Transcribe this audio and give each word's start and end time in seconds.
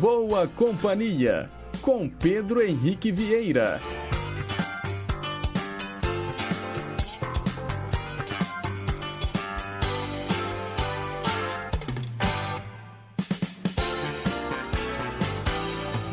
boa 0.00 0.48
companhia 0.48 1.46
com 1.82 2.08
Pedro 2.08 2.62
Henrique 2.62 3.12
Vieira. 3.12 3.78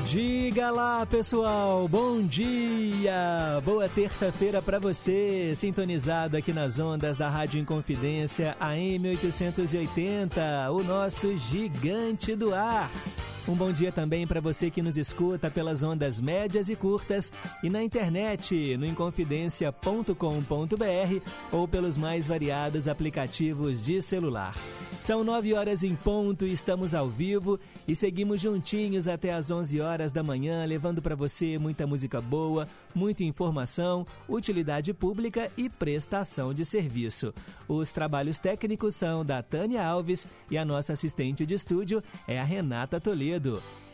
Diga 0.06 0.69
lá, 0.69 1.06
pessoal. 1.06 1.88
Bom 1.88 2.21
dia. 2.21 3.61
Boa 3.64 3.88
terça-feira 3.88 4.61
para 4.61 4.79
você, 4.79 5.54
sintonizado 5.56 6.36
aqui 6.36 6.51
nas 6.51 6.78
ondas 6.78 7.15
da 7.15 7.29
Rádio 7.29 7.61
Inconfidência 7.61 8.57
AM 8.60 9.07
880, 9.07 10.71
o 10.71 10.83
nosso 10.83 11.38
gigante 11.38 12.36
do 12.36 12.54
ar. 12.54 12.92
Um 13.47 13.56
bom 13.56 13.71
dia 13.71 13.93
também 13.93 14.28
para 14.28 14.42
você 14.42 14.69
que 14.69 14.82
nos 14.82 14.97
escuta 14.97 15.50
pelas 15.50 15.82
ondas 15.82 16.19
médias 16.19 16.68
e 16.68 16.75
curtas 16.75 17.32
e 17.64 17.70
na 17.70 17.82
internet 17.82 18.75
no 18.75 18.86
inconfidencia.com.br 18.86 20.11
ou 21.50 21.65
pelos 21.65 21.96
mais 21.96 22.28
variados 22.28 22.89
aplicativos 22.89 23.82
de 23.82 24.01
celular. 24.01 24.54
São 25.00 25.23
nove 25.23 25.54
horas 25.54 25.83
em 25.83 25.96
ponto, 25.96 26.46
estamos 26.46 26.93
ao 26.93 27.07
vivo 27.07 27.57
e 27.87 27.96
seguimos 27.96 28.42
juntinhos 28.42 29.07
até 29.07 29.32
às 29.32 29.50
onze 29.50 29.79
horas 29.79 30.11
da 30.11 30.21
manhã, 30.21 30.65
levando 30.65 31.01
para 31.01 31.15
você 31.15 31.57
muita 31.57 31.87
música 31.87 32.20
boa, 32.20 32.67
muita 32.94 33.23
informação, 33.23 34.06
utilidade 34.28 34.94
pública 34.94 35.50
e 35.56 35.70
prestação 35.70 36.53
de 36.53 36.66
serviço. 36.66 37.34
Os 37.66 37.94
trabalhos 37.94 38.40
técnicos 38.40 38.95
são 38.95 39.23
da 39.23 39.42
Tânia 39.42 39.86
Alves 39.86 40.28
e 40.52 40.58
a 40.58 40.66
nossa 40.66 40.94
assistente 40.94 41.45
de 41.45 41.53
estúdio 41.53 42.03
é 42.28 42.40
a 42.40 42.44
Renata 42.44 43.00
Toledo. 43.00 43.37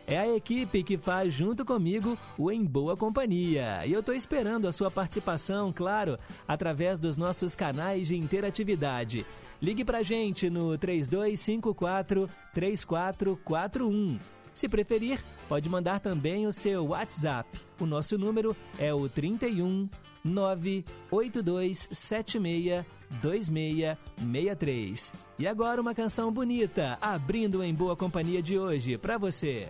É 0.05 0.17
a 0.17 0.35
equipe 0.35 0.83
que 0.83 0.97
faz 0.97 1.33
junto 1.33 1.63
comigo 1.63 2.17
o 2.37 2.51
Em 2.51 2.63
Boa 2.63 2.97
Companhia. 2.97 3.85
E 3.85 3.93
eu 3.93 4.01
estou 4.01 4.13
esperando 4.13 4.67
a 4.67 4.71
sua 4.71 4.91
participação, 4.91 5.71
claro, 5.71 6.19
através 6.47 6.99
dos 6.99 7.17
nossos 7.17 7.55
canais 7.55 8.07
de 8.07 8.17
interatividade. 8.17 9.25
Ligue 9.61 9.85
pra 9.85 10.03
gente 10.03 10.49
no 10.49 10.77
3254 10.77 12.29
3441. 12.53 14.19
Se 14.53 14.67
preferir, 14.67 15.23
pode 15.47 15.69
mandar 15.69 15.99
também 15.99 16.45
o 16.45 16.51
seu 16.51 16.87
WhatsApp. 16.87 17.49
O 17.79 17.85
nosso 17.85 18.17
número 18.17 18.55
é 18.77 18.93
o 18.93 19.07
31 19.07 19.87
98276 20.23 22.85
2663. 23.21 25.13
E 25.37 25.47
agora 25.47 25.81
uma 25.81 25.93
canção 25.93 26.31
bonita, 26.31 26.97
abrindo 27.01 27.61
em 27.63 27.73
boa 27.73 27.95
companhia 27.95 28.41
de 28.41 28.57
hoje 28.57 28.97
para 28.97 29.17
você. 29.17 29.69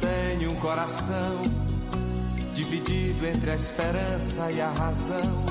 Tenho 0.00 0.52
um 0.52 0.56
coração 0.56 1.42
dividido 2.54 3.26
entre 3.26 3.50
a 3.50 3.56
esperança 3.56 4.52
e 4.52 4.60
a 4.60 4.70
razão. 4.70 5.44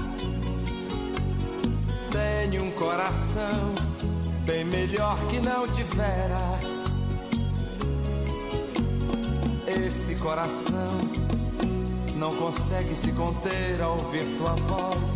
Tenho 2.11 2.63
um 2.63 2.71
coração 2.71 3.75
bem 4.45 4.63
melhor 4.65 5.17
que 5.27 5.39
não 5.39 5.67
tivera. 5.67 6.78
Esse 9.69 10.15
coração 10.15 10.91
não 12.15 12.33
consegue 12.35 12.95
se 12.95 13.11
conter 13.11 13.79
ao 13.79 13.99
ouvir 13.99 14.25
tua 14.39 14.55
voz. 14.55 15.13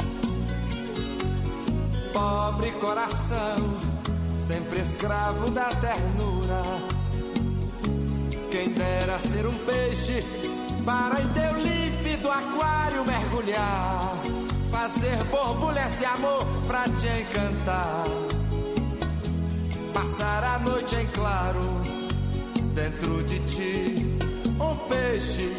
Pobre 2.13 2.71
coração, 2.73 3.57
sempre 4.35 4.79
escravo 4.79 5.49
da 5.49 5.73
ternura. 5.75 6.61
Quem 8.51 8.69
dera 8.69 9.17
ser 9.17 9.47
um 9.47 9.57
peixe 9.65 10.23
para 10.85 11.19
em 11.19 11.27
teu 11.29 11.59
límpido 11.59 12.29
aquário 12.29 13.03
mergulhar, 13.05 14.13
fazer 14.69 15.17
borbulhas 15.31 15.97
de 15.97 16.05
amor 16.05 16.45
pra 16.67 16.83
te 16.83 17.07
encantar, 17.07 18.05
passar 19.91 20.43
a 20.43 20.59
noite 20.59 20.95
em 20.95 21.07
claro 21.07 21.59
dentro 22.73 23.23
de 23.23 23.39
ti, 23.47 24.12
um 24.59 24.75
peixe 24.87 25.49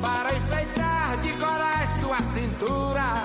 para 0.00 0.36
enfeitar 0.36 1.16
de 1.22 1.32
corais 1.34 1.90
tua 2.00 2.18
cintura, 2.22 3.24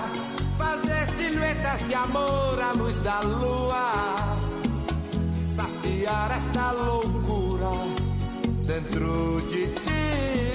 fazer 0.56 1.06
silhuetas 1.16 1.86
de 1.86 1.94
amor 1.94 2.60
à 2.60 2.72
luz 2.72 2.96
da 3.02 3.20
lua, 3.20 4.38
saciar 5.48 6.30
esta 6.32 6.72
loucura 6.72 7.70
dentro 8.66 9.40
de 9.48 9.66
ti. 9.80 10.51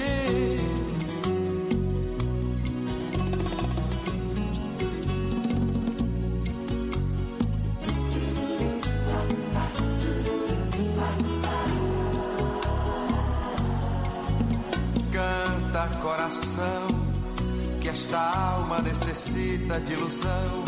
Canta 15.78 15.98
coração, 16.00 16.88
que 17.80 17.88
esta 17.88 18.18
alma 18.18 18.80
necessita 18.80 19.78
de 19.78 19.92
ilusão. 19.92 20.64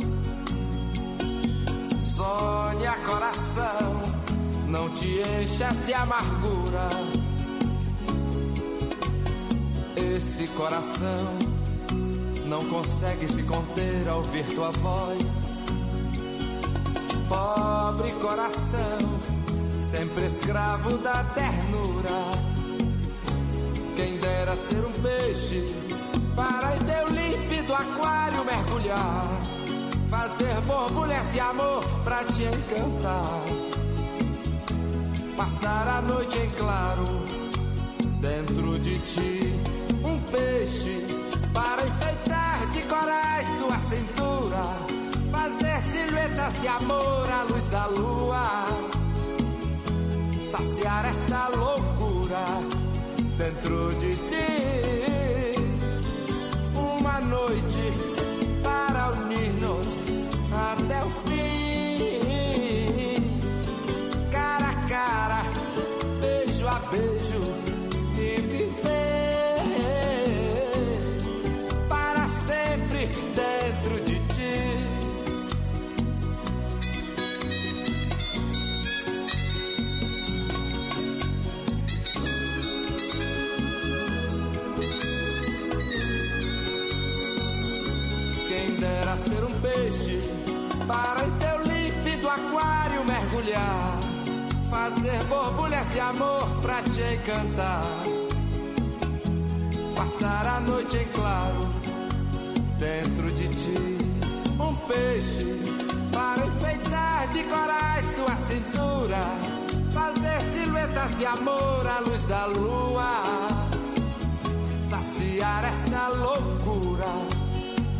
Sonha 1.99 2.93
coração, 3.05 4.03
não 4.69 4.89
te 4.91 5.21
enchas 5.21 5.85
de 5.85 5.93
amargura. 5.95 6.91
Esse 9.97 10.47
coração 10.47 11.39
não 12.47 12.65
consegue 12.67 13.27
se 13.27 13.43
conter 13.43 14.09
ao 14.09 14.19
ouvir 14.19 14.45
tua 14.55 14.71
voz. 14.71 15.25
Pobre 17.29 18.13
coração, 18.13 19.21
sempre 19.91 20.27
escravo 20.27 20.99
da 20.99 21.25
ternura. 21.35 22.50
Quem 23.97 24.17
dera 24.19 24.57
ser 24.57 24.85
um 24.85 24.93
peixe 24.93 25.67
para 26.35 26.77
em 26.77 26.79
teu 26.79 27.09
límpido 27.09 27.75
aquário 27.75 28.45
mergulhar, 28.45 29.27
fazer 30.09 30.55
borbulhas 30.63 31.33
de 31.33 31.41
amor 31.41 31.85
pra 32.05 32.25
te 32.25 32.45
encantar, 32.45 33.43
passar 35.37 35.89
a 35.89 36.01
noite 36.03 36.39
em 36.39 36.51
claro 36.51 37.05
dentro 38.21 38.79
de 38.79 38.99
ti, 39.01 39.55
um 40.05 40.19
peixe 40.31 41.05
para 41.53 41.87
enfeitar 41.87 42.67
de 42.73 42.83
corais 42.83 43.47
tua 43.59 43.79
cintura, 43.79 44.63
fazer 45.31 45.81
silhuetas 45.83 46.61
de 46.61 46.69
amor 46.69 47.29
à 47.31 47.43
luz 47.45 47.65
da 47.65 47.87
lua, 47.87 48.67
saciar 50.51 51.05
esta 51.07 51.49
loucura 51.49 52.80
dentro 53.41 53.91
de 53.99 54.15
ti. 54.29 55.55
Uma 56.77 57.21
noite 57.21 58.20
fazer 94.91 95.25
borbulhas 95.25 95.89
de 95.93 96.01
amor 96.01 96.49
pra 96.63 96.83
te 96.83 97.01
encantar, 97.15 97.83
passar 99.95 100.47
a 100.47 100.61
noite 100.61 100.97
em 100.97 101.07
claro 101.09 101.61
dentro 102.79 103.31
de 103.31 103.49
ti, 103.49 103.99
um 104.59 104.75
peixe 104.89 105.47
para 106.13 106.45
enfeitar 106.45 107.29
de 107.33 107.45
corais 107.45 108.07
tua 108.17 108.37
cintura, 108.37 109.21
fazer 109.93 110.41
silhuetas 110.53 111.19
de 111.19 111.27
amor 111.27 111.87
à 111.87 112.01
luz 112.01 112.25
da 112.25 112.47
lua, 112.47 113.23
saciar 114.89 115.65
esta 115.65 116.09
loucura 116.09 117.13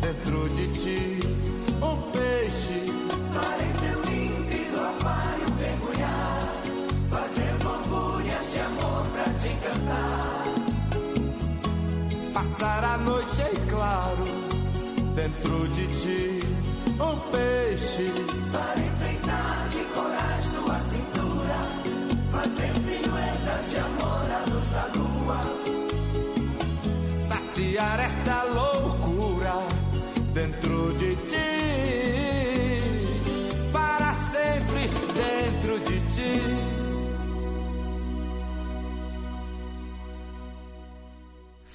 dentro 0.01 0.49
de 0.49 0.67
ti, 0.73 1.19
um 1.81 2.11
peixe 2.11 2.91
noite 12.97 13.41
é 13.41 13.69
claro, 13.69 14.23
dentro 15.15 15.67
de 15.69 15.87
ti 15.87 16.39
um 16.99 17.17
peixe. 17.31 18.11
Para 18.51 18.79
enfeitar 18.79 19.67
de 19.69 19.79
corais 19.95 20.47
tua 20.51 20.79
cintura, 20.81 21.59
fazer 22.31 22.71
silhuetas 22.81 23.69
de 23.69 23.77
amor 23.77 24.31
à 24.31 24.39
luz 24.51 24.67
da 24.69 24.85
lua, 24.95 25.39
saciar 27.19 27.99
esta 27.99 28.43
loucura 28.43 29.20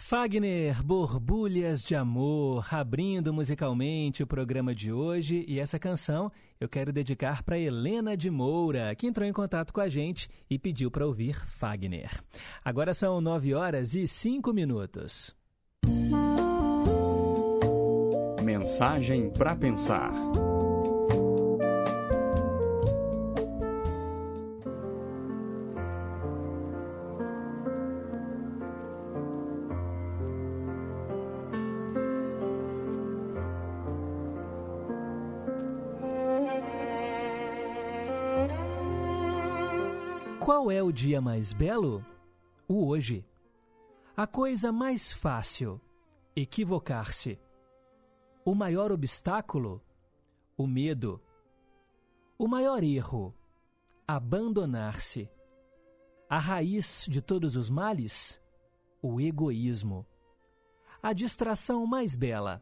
Fagner, 0.09 0.85
Borbulhas 0.85 1.83
de 1.83 1.97
Amor, 1.97 2.65
abrindo 2.73 3.35
musicalmente 3.35 4.23
o 4.23 4.27
programa 4.27 4.73
de 4.73 4.93
hoje. 4.93 5.45
E 5.49 5.59
essa 5.59 5.81
canção 5.81 6.31
eu 6.61 6.69
quero 6.69 6.93
dedicar 6.93 7.43
para 7.43 7.59
Helena 7.59 8.17
de 8.17 8.31
Moura, 8.31 8.95
que 8.95 9.09
entrou 9.09 9.27
em 9.27 9.33
contato 9.33 9.73
com 9.73 9.81
a 9.81 9.89
gente 9.89 10.29
e 10.49 10.61
pediu 10.61 10.93
para 10.93 11.05
ouvir 11.05 11.45
Fagner. 11.45 12.23
Agora 12.65 12.95
são 12.95 13.21
nove 13.21 13.53
horas 13.53 13.97
e 13.97 14.07
cinco 14.07 14.53
minutos. 14.53 15.35
Mensagem 18.45 19.29
para 19.33 19.57
pensar. 19.57 20.13
Qual 40.67 40.73
é 40.73 40.83
o 40.83 40.91
dia 40.91 41.21
mais 41.21 41.53
belo? 41.53 42.05
O 42.67 42.89
hoje. 42.89 43.25
A 44.17 44.27
coisa 44.27 44.73
mais 44.73 45.13
fácil: 45.13 45.81
equivocar-se. 46.35 47.39
O 48.45 48.53
maior 48.53 48.91
obstáculo? 48.91 49.81
O 50.57 50.67
medo. 50.67 51.23
O 52.37 52.49
maior 52.49 52.83
erro? 52.83 53.33
Abandonar-se. 54.09 55.31
A 56.29 56.41
raiz 56.41 57.07
de 57.09 57.23
todos 57.23 57.55
os 57.55 57.71
males? 57.71 58.43
O 59.01 59.21
egoísmo. 59.21 60.05
A 61.01 61.13
distração 61.13 61.87
mais 61.87 62.17
bela? 62.17 62.61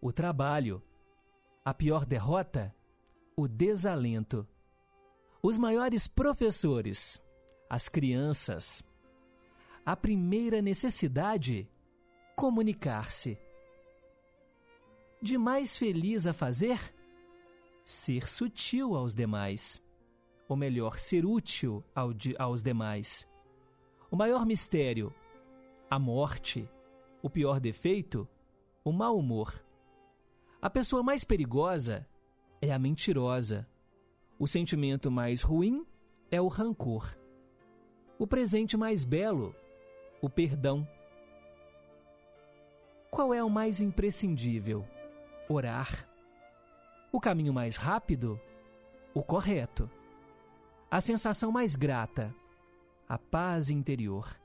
O 0.00 0.12
trabalho. 0.12 0.80
A 1.64 1.74
pior 1.74 2.06
derrota? 2.06 2.72
O 3.36 3.48
desalento. 3.48 4.46
Os 5.42 5.58
maiores 5.58 6.06
professores? 6.06 7.20
As 7.72 7.88
crianças. 7.88 8.84
A 9.82 9.96
primeira 9.96 10.60
necessidade: 10.60 11.66
comunicar-se. 12.36 13.38
De 15.22 15.38
mais 15.38 15.74
feliz 15.74 16.26
a 16.26 16.34
fazer? 16.34 16.94
Ser 17.82 18.28
sutil 18.28 18.94
aos 18.94 19.14
demais. 19.14 19.82
Ou 20.46 20.54
melhor, 20.54 20.98
ser 20.98 21.24
útil 21.24 21.82
ao 21.94 22.12
de, 22.12 22.36
aos 22.38 22.62
demais. 22.62 23.26
O 24.10 24.16
maior 24.16 24.44
mistério: 24.44 25.10
a 25.88 25.98
morte. 25.98 26.68
O 27.22 27.30
pior 27.30 27.58
defeito: 27.58 28.28
o 28.84 28.92
mau 28.92 29.16
humor. 29.16 29.64
A 30.60 30.68
pessoa 30.68 31.02
mais 31.02 31.24
perigosa 31.24 32.06
é 32.60 32.70
a 32.70 32.78
mentirosa. 32.78 33.66
O 34.38 34.46
sentimento 34.46 35.10
mais 35.10 35.40
ruim 35.40 35.86
é 36.30 36.38
o 36.38 36.48
rancor 36.48 37.21
o 38.22 38.26
presente 38.26 38.76
mais 38.76 39.04
belo, 39.04 39.52
o 40.20 40.30
perdão. 40.30 40.86
Qual 43.10 43.34
é 43.34 43.42
o 43.42 43.50
mais 43.50 43.80
imprescindível? 43.80 44.86
Orar. 45.48 46.08
O 47.10 47.18
caminho 47.18 47.52
mais 47.52 47.74
rápido? 47.74 48.40
O 49.12 49.24
correto. 49.24 49.90
A 50.88 51.00
sensação 51.00 51.50
mais 51.50 51.74
grata? 51.74 52.32
A 53.08 53.18
paz 53.18 53.70
interior. 53.70 54.40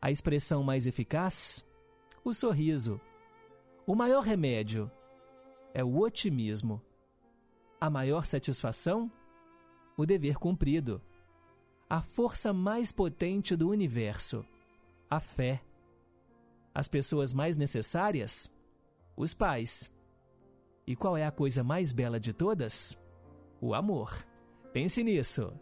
A 0.00 0.12
expressão 0.12 0.62
mais 0.62 0.86
eficaz? 0.86 1.66
O 2.24 2.32
sorriso. 2.32 3.00
O 3.84 3.96
maior 3.96 4.22
remédio? 4.22 4.88
É 5.74 5.82
o 5.82 5.98
otimismo. 5.98 6.80
A 7.80 7.90
maior 7.90 8.24
satisfação? 8.24 9.10
O 9.96 10.06
dever 10.06 10.36
cumprido 10.38 11.02
a 11.88 12.02
força 12.02 12.52
mais 12.52 12.92
potente 12.92 13.56
do 13.56 13.70
universo, 13.70 14.44
a 15.08 15.18
fé. 15.18 15.62
As 16.74 16.86
pessoas 16.86 17.32
mais 17.32 17.56
necessárias, 17.56 18.50
os 19.16 19.32
pais. 19.32 19.90
E 20.86 20.94
qual 20.94 21.16
é 21.16 21.24
a 21.24 21.30
coisa 21.30 21.64
mais 21.64 21.92
bela 21.92 22.20
de 22.20 22.32
todas? 22.32 22.96
O 23.60 23.74
amor. 23.74 24.14
Pense 24.72 25.02
nisso. 25.02 25.52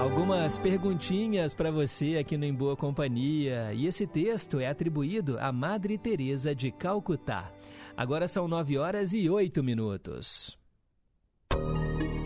Algumas 0.00 0.56
perguntinhas 0.56 1.52
para 1.52 1.70
você 1.70 2.16
aqui 2.16 2.38
no 2.38 2.46
Em 2.46 2.54
Boa 2.54 2.74
Companhia. 2.74 3.74
E 3.74 3.86
esse 3.86 4.06
texto 4.06 4.58
é 4.58 4.66
atribuído 4.66 5.38
a 5.38 5.52
Madre 5.52 5.98
Teresa 5.98 6.54
de 6.54 6.70
Calcutá. 6.70 7.52
Agora 7.96 8.28
são 8.28 8.48
nove 8.48 8.78
horas 8.78 9.14
e 9.14 9.28
oito 9.28 9.62
minutos. 9.62 10.58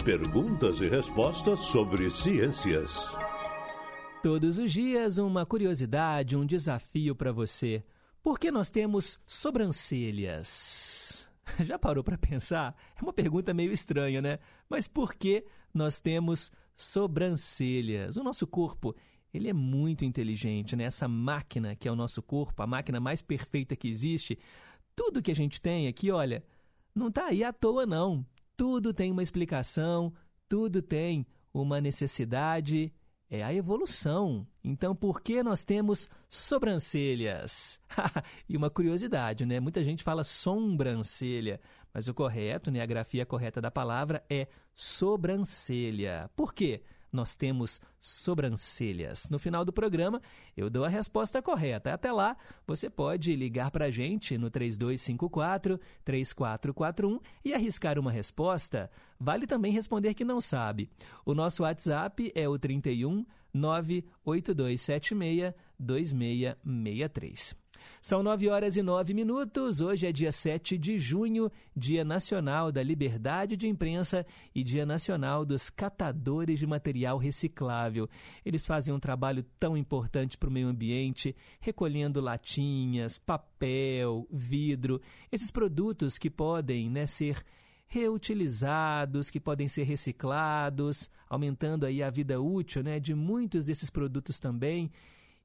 Perguntas 0.05 0.81
e 0.81 0.89
respostas 0.89 1.59
sobre 1.61 2.11
ciências. 2.11 3.17
Todos 4.23 4.59
os 4.59 4.73
dias, 4.73 5.19
uma 5.19 5.45
curiosidade, 5.45 6.37
um 6.37 6.47
desafio 6.47 7.15
para 7.15 7.33
você. 7.33 7.83
Por 8.23 8.39
que 8.39 8.51
nós 8.51 8.71
temos 8.71 9.19
sobrancelhas? 9.27 11.29
Já 11.65 11.79
parou 11.79 12.03
para 12.03 12.19
pensar? 12.19 12.75
É 12.99 13.03
uma 13.03 13.13
pergunta 13.13 13.53
meio 13.53 13.73
estranha, 13.73 14.23
né? 14.23 14.39
Mas 14.69 14.89
por 14.89 15.15
que 15.15 15.45
nós 15.73 16.01
temos 16.01 16.51
sobrancelhas? 16.75 18.17
O 18.17 18.23
nosso 18.23 18.47
corpo, 18.47 18.95
ele 19.33 19.49
é 19.49 19.53
muito 19.53 20.05
inteligente, 20.05 20.77
né? 20.77 20.85
Essa 20.85 21.09
máquina 21.09 21.75
que 21.75 21.89
é 21.89 21.93
o 21.93 21.97
nosso 21.97 22.23
corpo, 22.23 22.63
a 22.63 22.67
máquina 22.67 23.01
mais 23.01 23.21
perfeita 23.21 23.77
que 23.77 23.89
existe, 23.89 24.39
tudo 24.95 25.23
que 25.23 25.31
a 25.31 25.35
gente 25.35 25.61
tem 25.61 25.89
aqui, 25.89 26.11
olha, 26.11 26.45
não 26.95 27.09
está 27.09 27.27
aí 27.27 27.43
à 27.43 27.53
toa, 27.53 27.85
não. 27.85 28.25
Tudo 28.57 28.95
tem 28.95 29.11
uma 29.11 29.23
explicação, 29.23 30.13
tudo 30.49 30.81
tem 30.81 31.27
uma 31.53 31.81
necessidade, 31.81 32.93
é 33.29 33.43
a 33.43 33.53
evolução. 33.53 34.47
Então, 34.63 34.95
por 34.95 35.21
que 35.21 35.43
nós 35.43 35.65
temos 35.65 36.09
sobrancelhas? 36.31 37.81
e 38.49 38.57
uma 38.57 38.71
curiosidade, 38.71 39.45
né? 39.45 39.59
Muita 39.59 39.83
gente 39.83 40.05
fala 40.05 40.23
sobrancelha, 40.23 41.61
mas 41.93 42.09
o 42.09 42.15
correto, 42.15 42.71
né, 42.71 42.81
a 42.81 42.87
grafia 42.87 43.27
correta 43.27 43.61
da 43.61 43.71
palavra 43.71 44.25
é 44.29 44.47
sobrancelha. 44.75 46.31
Por 46.37 46.55
quê? 46.55 46.83
Nós 47.15 47.37
temos 47.37 47.81
sobrancelhas. 48.01 49.31
No 49.31 49.39
final 49.39 49.65
do 49.65 49.73
programa, 49.73 50.21
eu 50.57 50.69
dou 50.69 50.85
a 50.85 50.89
resposta 50.89 51.41
correta. 51.41 51.95
Até 51.95 52.11
lá, 52.13 52.37
você 52.67 52.91
pode 52.91 53.35
ligar 53.35 53.71
para 53.71 53.87
a 53.87 53.91
gente 53.91 54.37
no 54.37 54.51
3254-3441 54.51 57.23
e 57.45 57.55
arriscar 57.55 57.99
uma 57.99 58.13
resposta. 58.13 58.91
Vale 59.19 59.47
também 59.47 59.73
responder 59.73 60.13
que 60.15 60.25
não 60.25 60.41
sabe. 60.41 60.89
O 61.25 61.35
nosso 61.35 61.63
WhatsApp 61.63 62.33
é 62.35 62.49
o 62.49 62.59
31 62.59 63.25
98276 63.55 65.55
2663. 65.79 67.65
São 68.01 68.23
nove 68.23 68.49
horas 68.49 68.77
e 68.77 68.83
nove 68.83 69.15
minutos. 69.15 69.81
Hoje 69.81 70.07
é 70.07 70.13
dia 70.13 70.31
7 70.31 70.77
de 70.77 70.99
junho, 70.99 71.51
Dia 71.75 72.05
Nacional 72.05 72.71
da 72.71 72.83
Liberdade 72.83 73.57
de 73.57 73.67
Imprensa 73.67 74.27
e 74.55 74.63
Dia 74.63 74.85
Nacional 74.85 75.45
dos 75.45 75.71
Catadores 75.71 76.59
de 76.59 76.67
Material 76.67 77.17
Reciclável. 77.17 78.09
Eles 78.45 78.67
fazem 78.67 78.93
um 78.93 79.01
trabalho 79.01 79.45
tão 79.59 79.77
importante 79.77 80.37
para 80.37 80.49
o 80.49 80.53
meio 80.53 80.69
ambiente, 80.69 81.35
recolhendo 81.61 82.21
latinhas, 82.21 83.19
papel, 83.19 84.27
vidro, 84.31 85.01
esses 85.33 85.51
produtos 85.51 86.19
que 86.19 86.31
podem 86.31 86.91
né, 86.91 87.07
ser 87.07 87.43
reutilizados, 87.87 89.31
que 89.31 89.39
podem 89.39 89.69
ser 89.69 89.85
reciclados, 89.85 91.09
aumentando 91.29 91.87
aí 91.87 92.03
a 92.03 92.11
vida 92.11 92.41
útil 92.41 92.83
né, 92.83 92.99
de 92.99 93.15
muitos 93.15 93.67
desses 93.67 93.91
produtos 93.91 94.39
também. 94.39 94.91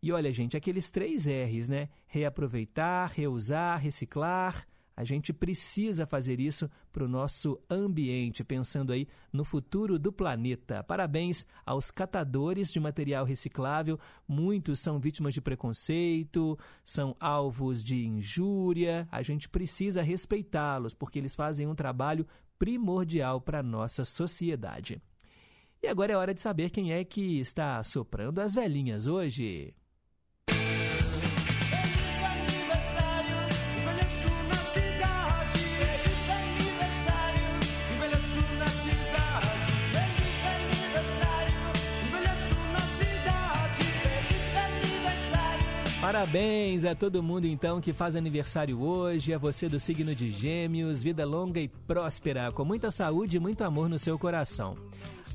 E 0.02 0.12
olha, 0.12 0.32
gente, 0.32 0.56
aqueles 0.56 0.90
três 0.90 1.28
R's, 1.28 1.68
né? 1.68 1.90
Reaproveitar, 2.08 3.12
reusar, 3.12 3.80
reciclar. 3.80 4.66
A 5.00 5.06
gente 5.06 5.32
precisa 5.32 6.06
fazer 6.06 6.42
isso 6.42 6.70
para 6.92 7.06
o 7.06 7.08
nosso 7.08 7.58
ambiente, 7.70 8.44
pensando 8.44 8.92
aí 8.92 9.08
no 9.32 9.46
futuro 9.46 9.98
do 9.98 10.12
planeta. 10.12 10.84
Parabéns 10.84 11.46
aos 11.66 11.90
catadores 11.90 12.70
de 12.70 12.82
material 12.82 13.24
reciclável. 13.24 13.98
Muitos 14.28 14.82
são 14.82 15.00
vítimas 15.00 15.34
de 15.34 15.40
preconceito, 15.40 16.60
são 16.84 17.16
alvos 17.18 17.82
de 17.82 18.06
injúria. 18.06 19.08
A 19.10 19.22
gente 19.22 19.48
precisa 19.48 20.02
respeitá-los, 20.02 20.94
porque 20.94 21.18
eles 21.18 21.34
fazem 21.34 21.66
um 21.66 21.76
trabalho 21.76 22.28
primordial 22.58 23.40
para 23.40 23.60
a 23.60 23.64
nossa 23.64 24.04
sociedade. 24.04 25.02
E 25.82 25.88
agora 25.88 26.12
é 26.12 26.18
hora 26.18 26.34
de 26.34 26.42
saber 26.42 26.72
quem 26.72 26.92
é 26.92 27.06
que 27.06 27.40
está 27.40 27.82
soprando 27.86 28.40
as 28.40 28.54
velhinhas 28.54 29.08
hoje. 29.08 29.74
Parabéns 46.12 46.86
a 46.86 46.96
todo 46.96 47.22
mundo 47.22 47.46
então 47.46 47.80
que 47.80 47.94
faz 47.94 48.16
aniversário 48.16 48.82
hoje, 48.82 49.32
a 49.32 49.38
você 49.38 49.70
do 49.70 49.80
signo 49.80 50.16
de 50.16 50.32
Gêmeos, 50.32 51.04
vida 51.04 51.24
longa 51.24 51.60
e 51.60 51.68
próspera, 51.68 52.52
com 52.52 52.66
muita 52.66 52.90
saúde 52.90 53.38
e 53.38 53.40
muito 53.40 53.64
amor 53.64 53.88
no 53.88 54.00
seu 54.00 54.18
coração. 54.18 54.76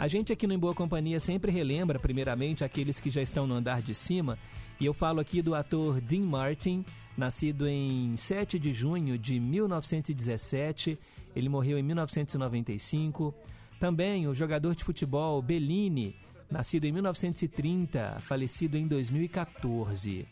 A 0.00 0.09
gente 0.09 0.33
aqui 0.33 0.49
no 0.49 0.52
Em 0.52 0.59
Boa 0.59 0.75
Companhia 0.75 1.21
sempre 1.21 1.52
relembra, 1.52 2.00
primeiramente, 2.00 2.64
aqueles 2.64 3.00
que 3.00 3.09
já 3.09 3.23
estão 3.23 3.47
no 3.47 3.54
andar 3.54 3.83
de 3.83 3.95
cima, 3.95 4.37
e 4.81 4.85
eu 4.85 4.93
falo 4.93 5.21
aqui 5.21 5.40
do 5.40 5.54
ator 5.54 6.00
Dean 6.00 6.23
Martin, 6.23 6.85
nascido 7.16 7.69
em 7.69 8.16
7 8.16 8.59
de 8.59 8.73
junho 8.73 9.16
de 9.16 9.38
1917, 9.38 10.99
ele 11.37 11.49
morreu 11.49 11.78
em 11.78 11.85
1995. 11.85 13.33
Também 13.78 14.26
o 14.26 14.35
jogador 14.35 14.75
de 14.75 14.83
futebol 14.83 15.40
Bellini, 15.40 16.16
nascido 16.50 16.85
em 16.85 16.90
1930, 16.90 18.19
falecido 18.23 18.76
em 18.76 18.88
2014. 18.88 20.26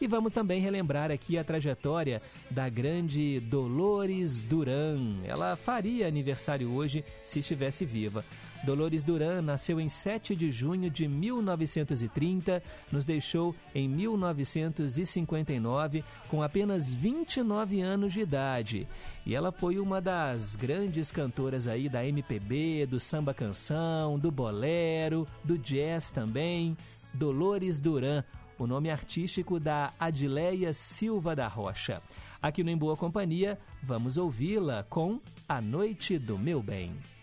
E 0.00 0.06
vamos 0.06 0.32
também 0.32 0.60
relembrar 0.60 1.10
aqui 1.10 1.36
a 1.38 1.44
trajetória 1.44 2.20
da 2.50 2.68
grande 2.68 3.40
Dolores 3.40 4.42
Duran. 4.42 5.16
Ela 5.24 5.56
faria 5.56 6.06
aniversário 6.06 6.70
hoje 6.70 7.02
se 7.24 7.38
estivesse 7.38 7.82
viva. 7.84 8.22
Dolores 8.64 9.04
Duran 9.04 9.42
nasceu 9.42 9.78
em 9.80 9.88
7 9.88 10.34
de 10.34 10.50
junho 10.50 10.90
de 10.90 11.06
1930, 11.06 12.60
nos 12.90 13.04
deixou 13.04 13.54
em 13.74 13.86
1959 13.88 16.02
com 16.28 16.42
apenas 16.42 16.92
29 16.92 17.80
anos 17.80 18.12
de 18.12 18.20
idade. 18.20 18.88
E 19.24 19.34
ela 19.34 19.52
foi 19.52 19.78
uma 19.78 20.00
das 20.00 20.56
grandes 20.56 21.12
cantoras 21.12 21.66
aí 21.66 21.88
da 21.88 22.04
MPB, 22.04 22.84
do 22.86 23.00
samba 23.00 23.32
canção, 23.32 24.18
do 24.18 24.30
bolero, 24.30 25.26
do 25.44 25.56
jazz 25.56 26.12
também. 26.12 26.76
Dolores 27.14 27.80
Duran, 27.80 28.22
o 28.58 28.66
nome 28.66 28.90
artístico 28.90 29.58
da 29.60 29.92
Adileia 29.98 30.72
Silva 30.72 31.34
da 31.34 31.48
Rocha. 31.48 32.02
Aqui 32.40 32.62
no 32.62 32.70
Em 32.70 32.76
Boa 32.76 32.96
Companhia, 32.96 33.58
vamos 33.82 34.16
ouvi-la 34.16 34.84
com 34.88 35.20
A 35.48 35.60
Noite 35.60 36.18
do 36.18 36.38
Meu 36.38 36.62
Bem. 36.62 37.15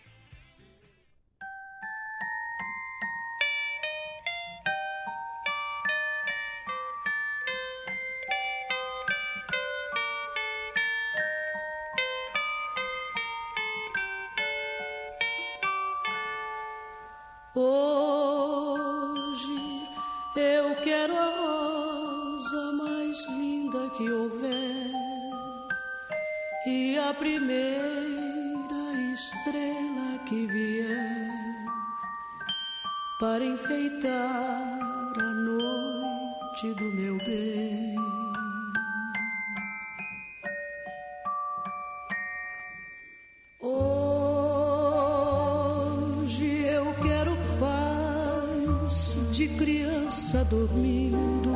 Dormindo 50.54 51.52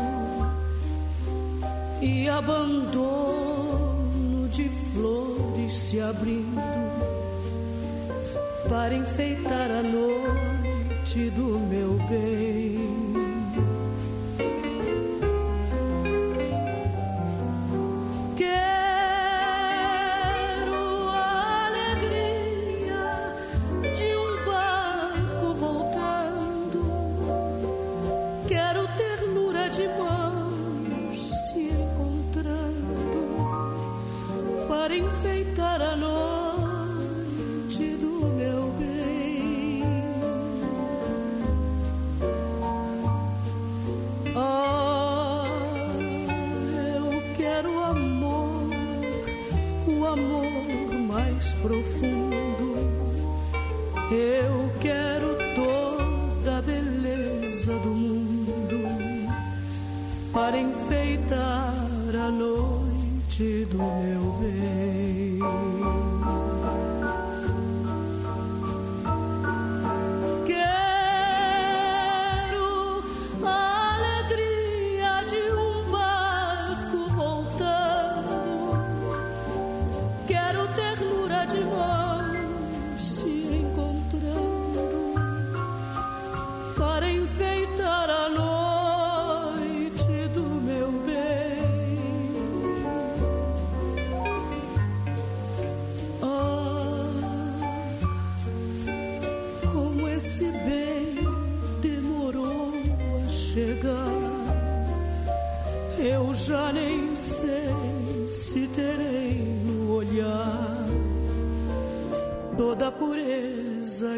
e 2.02 2.28
abandono 2.28 2.88
de 4.48 4.68
flor 4.92 5.38
se 5.70 6.00
abrindo 6.00 6.60
para 8.68 8.94
enfeitar 8.94 9.70
a 9.70 9.82
noite 9.82 11.30
do 11.30 11.58
meu 11.60 11.92
bem. 12.08 12.57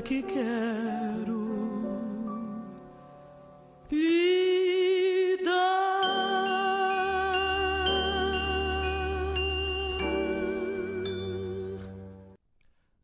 Que 0.03 0.23
quero 0.23 1.41
lhe 3.91 5.37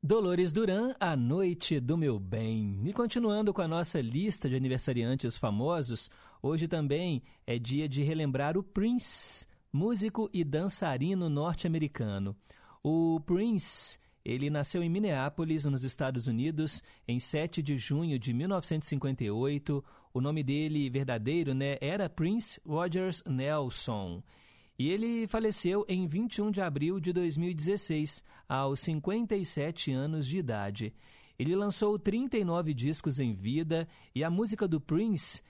Dolores 0.03 0.53
Duran, 0.53 0.95
A 1.01 1.17
Noite 1.17 1.81
do 1.81 1.99
Meu 1.99 2.19
Bem. 2.19 2.81
E 2.85 2.93
continuando 2.93 3.53
com 3.53 3.61
a 3.61 3.69
nossa 3.69 4.01
lista 4.01 4.49
de 4.49 4.55
aniversariantes 4.55 5.37
famosos, 5.37 6.09
hoje 6.41 6.67
também 6.67 7.23
é 7.47 7.59
dia 7.59 7.89
de 7.89 8.03
relembrar 8.03 8.57
o 8.57 8.63
Prince, 8.63 9.45
músico 9.73 10.31
e 10.33 10.45
dançarino 10.45 11.29
norte-americano. 11.29 12.37
O 12.83 13.21
Prince, 13.27 13.99
ele 14.29 14.51
nasceu 14.51 14.83
em 14.83 14.89
Minneapolis, 14.89 15.67
nos 15.67 15.85
Estados 15.85 16.27
Unidos, 16.27 16.83
em 17.07 17.21
7 17.21 17.63
de 17.63 17.79
junho 17.79 18.19
de 18.19 18.33
1958. 18.33 19.85
O 20.13 20.21
nome 20.21 20.43
dele 20.43 20.91
verdadeiro 20.91 21.55
né, 21.55 21.79
era 21.81 22.11
Prince 22.11 22.61
Rogers 22.67 23.23
Nelson. 23.25 24.21
E 24.77 24.91
ele 24.91 25.29
faleceu 25.29 25.87
em 25.89 26.09
21 26.09 26.51
de 26.51 26.61
abril 26.61 26.99
de 26.99 27.13
2016, 27.13 28.25
aos 28.49 28.81
57 28.81 29.93
anos 29.93 30.27
de 30.27 30.39
idade. 30.39 30.93
Ele 31.39 31.55
lançou 31.55 31.97
39 31.97 32.75
discos 32.75 33.21
em 33.21 33.33
vida 33.33 33.87
e 34.13 34.25
a 34.25 34.31
música 34.31 34.67
do 34.67 34.81
Prince, 34.81 35.41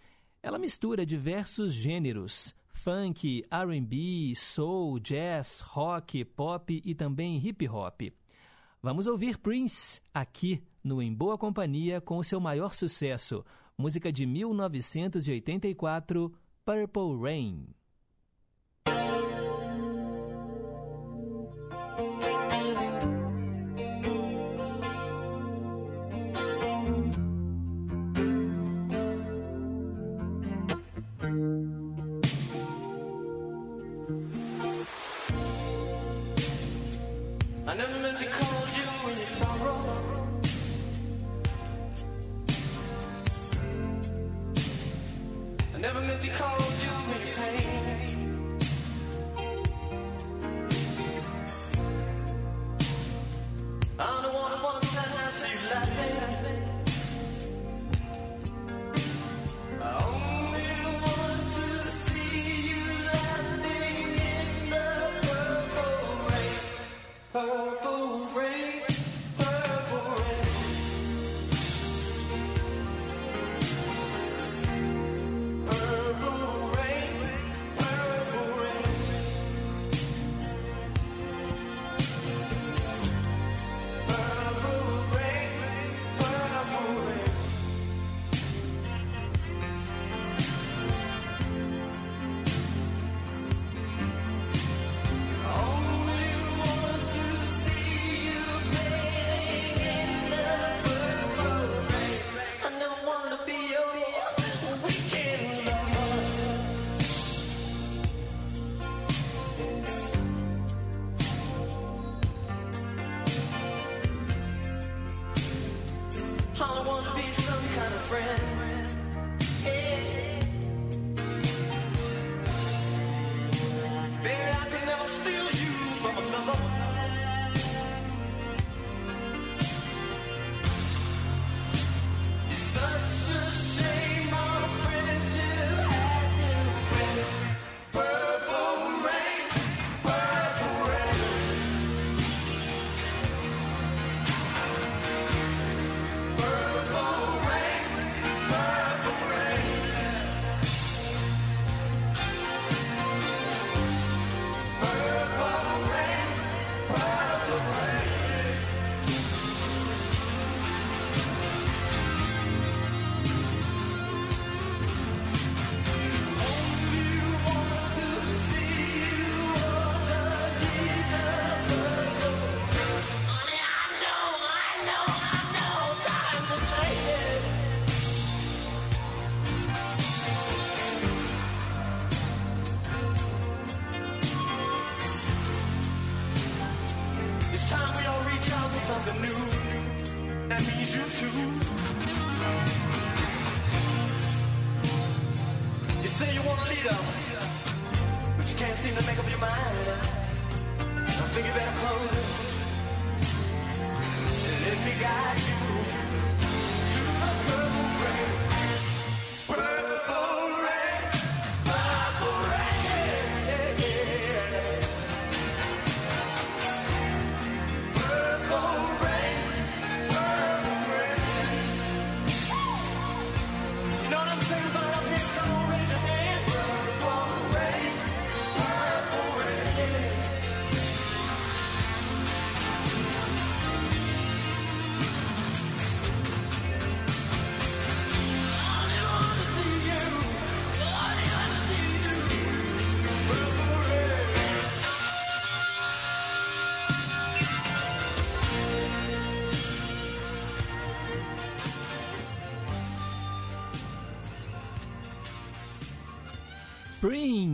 ela 0.42 0.58
mistura 0.58 1.06
diversos 1.06 1.72
gêneros: 1.72 2.54
funk, 2.68 3.42
R&B, 3.50 4.34
soul, 4.34 5.00
jazz, 5.00 5.60
rock, 5.60 6.26
pop 6.26 6.82
e 6.84 6.94
também 6.94 7.38
hip 7.38 7.66
hop. 7.66 8.02
Vamos 8.82 9.06
ouvir 9.06 9.38
Prince 9.38 10.00
aqui 10.12 10.62
no 10.82 11.00
Em 11.02 11.12
Boa 11.12 11.36
Companhia 11.36 12.00
com 12.00 12.16
o 12.18 12.24
seu 12.24 12.40
maior 12.40 12.74
sucesso, 12.74 13.44
música 13.76 14.10
de 14.12 14.24
1984, 14.26 16.32
Purple 16.64 17.20
Rain. 17.20 17.75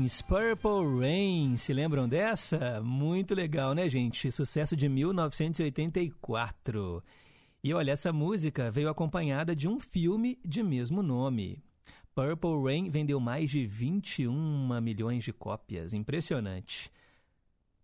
Prince, 0.02 0.24
Purple 0.24 0.98
Rain, 0.98 1.56
se 1.56 1.72
lembram 1.72 2.08
dessa? 2.08 2.82
Muito 2.82 3.36
legal, 3.36 3.72
né, 3.72 3.88
gente? 3.88 4.32
Sucesso 4.32 4.74
de 4.74 4.88
1984. 4.88 7.04
E 7.62 7.72
olha, 7.72 7.92
essa 7.92 8.12
música 8.12 8.68
veio 8.68 8.88
acompanhada 8.88 9.54
de 9.54 9.68
um 9.68 9.78
filme 9.78 10.40
de 10.44 10.60
mesmo 10.60 11.04
nome. 11.04 11.62
Purple 12.16 12.64
Rain 12.64 12.90
vendeu 12.90 13.20
mais 13.20 13.48
de 13.48 13.64
21 13.64 14.80
milhões 14.80 15.22
de 15.22 15.32
cópias, 15.32 15.94
impressionante. 15.94 16.90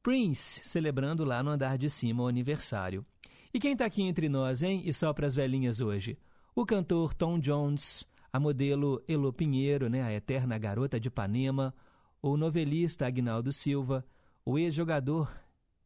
Prince, 0.02 0.60
celebrando 0.64 1.24
lá 1.24 1.40
no 1.40 1.50
andar 1.50 1.78
de 1.78 1.88
cima 1.88 2.24
o 2.24 2.26
aniversário. 2.26 3.06
E 3.54 3.60
quem 3.60 3.74
está 3.74 3.84
aqui 3.84 4.02
entre 4.02 4.28
nós, 4.28 4.64
hein? 4.64 4.82
E 4.84 4.92
só 4.92 5.12
para 5.12 5.28
as 5.28 5.36
velhinhas 5.36 5.80
hoje? 5.80 6.18
O 6.52 6.66
cantor 6.66 7.14
Tom 7.14 7.38
Jones, 7.38 8.04
a 8.32 8.40
modelo 8.40 9.00
Elo 9.06 9.32
Pinheiro, 9.32 9.88
né? 9.88 10.02
a 10.02 10.12
eterna 10.12 10.58
garota 10.58 10.98
de 10.98 11.06
Ipanema, 11.06 11.72
o 12.20 12.36
novelista 12.36 13.06
Agnaldo 13.06 13.52
Silva, 13.52 14.04
o 14.44 14.58
ex-jogador 14.58 15.32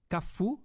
Cafu, 0.09 0.59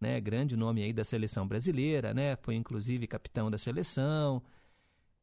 né? 0.00 0.20
grande 0.20 0.56
nome 0.56 0.82
aí 0.82 0.92
da 0.92 1.04
seleção 1.04 1.46
brasileira, 1.46 2.12
né? 2.12 2.36
foi 2.36 2.54
inclusive 2.54 3.06
capitão 3.06 3.50
da 3.50 3.58
seleção, 3.58 4.42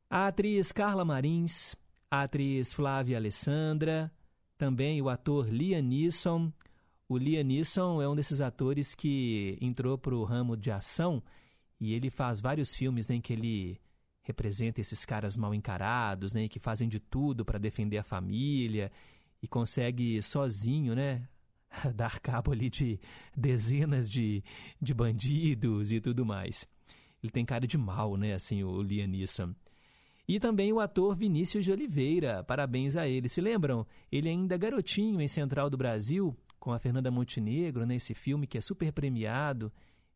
a 0.10 0.28
atriz 0.28 0.72
Carla 0.72 1.06
Marins, 1.06 1.76
a 2.10 2.24
atriz 2.24 2.74
Flávia 2.74 3.18
Alessandra, 3.18 4.12
também 4.58 5.02
o 5.02 5.10
ator 5.10 5.48
Liam 5.50 5.82
Neeson, 5.82 6.52
o 7.08 7.18
Liam 7.18 7.44
Neeson 7.44 8.02
é 8.02 8.08
um 8.08 8.16
desses 8.16 8.42
atores 8.42 8.94
que 8.94 9.58
entrou 9.60 9.98
para 9.98 10.16
o 10.16 10.24
ramo 10.24 10.56
de 10.56 10.72
ação 10.72 11.22
e 11.80 11.94
ele 11.94 12.10
faz 12.10 12.40
vários 12.40 12.76
filmes 12.76 13.08
né, 13.08 13.16
em 13.16 13.22
que 13.22 13.34
ele 13.34 13.80
representa 14.22 14.80
esses 14.80 15.06
caras 15.06 15.36
mal 15.36 15.54
encarados, 15.54 16.34
né, 16.34 16.48
que 16.48 16.60
fazem 16.60 16.88
de 16.88 17.00
tudo 17.00 17.44
para 17.44 17.58
defender 17.58 17.98
a 17.98 18.04
família 18.04 18.92
e 19.42 19.48
consegue 19.48 20.22
sozinho, 20.22 20.96
né, 20.96 21.28
dar 21.96 22.20
cabo 22.20 22.52
ali 22.52 22.70
de 22.70 23.00
dezenas 23.36 24.10
de, 24.10 24.44
de 24.82 24.94
bandidos 24.94 25.92
e 25.92 26.00
tudo 26.00 26.26
mais. 26.26 26.68
Ele 27.22 27.32
tem 27.32 27.46
cara 27.46 27.68
de 27.68 27.78
mal, 27.78 28.16
né, 28.16 28.34
assim, 28.34 28.64
o 28.64 28.82
Liam 28.82 29.08
Neeson. 29.08 29.54
E 30.28 30.40
também 30.40 30.72
o 30.72 30.80
ator 30.80 31.16
Vinícius 31.16 31.66
de 31.66 31.72
Oliveira, 31.72 32.44
parabéns 32.44 32.96
a 32.96 33.08
ele. 33.08 33.28
Se 33.28 33.42
lembram? 33.42 33.86
Ele 34.12 34.30
ainda 34.30 34.56
garotinho 34.58 35.20
em 35.20 35.28
Central 35.28 35.72
do 35.72 35.78
Brasil, 35.78 36.38
com 36.60 36.72
a 36.72 36.78
Fernanda 36.78 37.10
Montenegro, 37.10 37.86
nesse 37.86 38.14
né, 38.14 38.20
filme 38.20 38.46
que 38.46 38.58
é 38.58 38.62
super 38.62 38.92
premiado. 38.92 39.72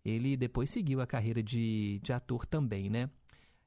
Ele 0.05 0.37
depois 0.37 0.69
seguiu 0.69 1.01
a 1.01 1.07
carreira 1.07 1.41
de, 1.41 1.99
de 2.03 2.13
ator 2.13 2.45
também, 2.45 2.89
né? 2.89 3.09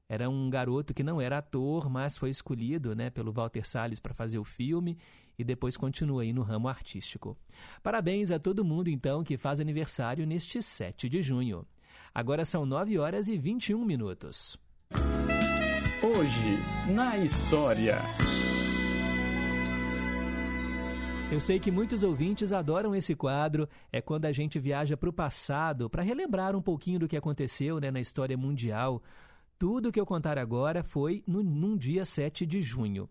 Era 0.09 0.31
um 0.31 0.49
garoto 0.49 0.95
que 0.95 1.03
não 1.03 1.21
era 1.21 1.39
ator, 1.39 1.91
mas 1.91 2.17
foi 2.17 2.31
escolhido 2.31 2.95
né, 2.95 3.11
pelo 3.11 3.33
Walter 3.33 3.67
Salles 3.67 3.99
para 3.99 4.15
fazer 4.15 4.39
o 4.39 4.45
filme 4.45 4.97
e 5.37 5.43
depois 5.43 5.77
continua 5.77 6.23
aí 6.23 6.33
no 6.33 6.43
ramo 6.43 6.69
artístico. 6.69 7.37
Parabéns 7.83 8.31
a 8.31 8.39
todo 8.39 8.65
mundo, 8.65 8.89
então, 8.89 9.25
que 9.25 9.37
faz 9.37 9.59
aniversário 9.59 10.25
neste 10.25 10.63
7 10.63 11.09
de 11.09 11.21
junho. 11.23 11.67
Agora 12.15 12.45
são 12.45 12.65
9 12.65 12.99
horas 12.99 13.29
e 13.29 13.37
21 13.37 13.85
minutos. 13.85 14.57
Hoje, 16.03 16.93
na 16.95 17.19
história. 17.19 17.97
Eu 21.33 21.41
sei 21.41 21.59
que 21.59 21.73
muitos 21.73 22.05
ouvintes 22.05 22.53
adoram 22.53 22.95
esse 22.95 23.17
quadro. 23.17 23.69
É 23.93 24.01
quando 24.01 24.27
a 24.27 24.33
gente 24.33 24.61
viaja 24.61 24.97
para 24.97 25.11
o 25.11 25.13
passado 25.13 25.91
para 25.91 26.05
relembrar 26.05 26.55
um 26.55 26.63
pouquinho 26.63 27.01
do 27.01 27.09
que 27.09 27.17
aconteceu 27.17 27.81
né, 27.81 27.91
na 27.91 28.01
história 28.01 28.37
mundial. 28.37 29.03
Tudo 29.59 29.91
que 29.91 29.99
eu 29.99 30.05
contar 30.05 30.39
agora 30.39 30.83
foi 30.83 31.25
no, 31.27 31.43
num 31.43 31.75
dia 31.77 32.05
7 32.05 32.45
de 32.45 32.61
junho. 32.61 33.09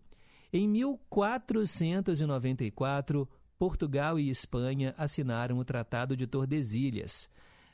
Em 0.52 0.68
1494, 0.68 3.28
Portugal 3.58 4.16
e 4.18 4.30
Espanha 4.30 4.94
assinaram 4.96 5.58
o 5.58 5.64
Tratado 5.64 6.16
de 6.16 6.24
Tordesilhas. 6.26 7.28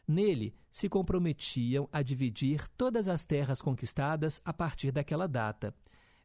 Nele, 0.08 0.54
se 0.70 0.88
comprometiam 0.88 1.86
a 1.92 2.00
dividir 2.00 2.66
todas 2.70 3.08
as 3.08 3.26
terras 3.26 3.60
conquistadas 3.60 4.40
a 4.44 4.54
partir 4.54 4.90
daquela 4.90 5.28
data. 5.28 5.74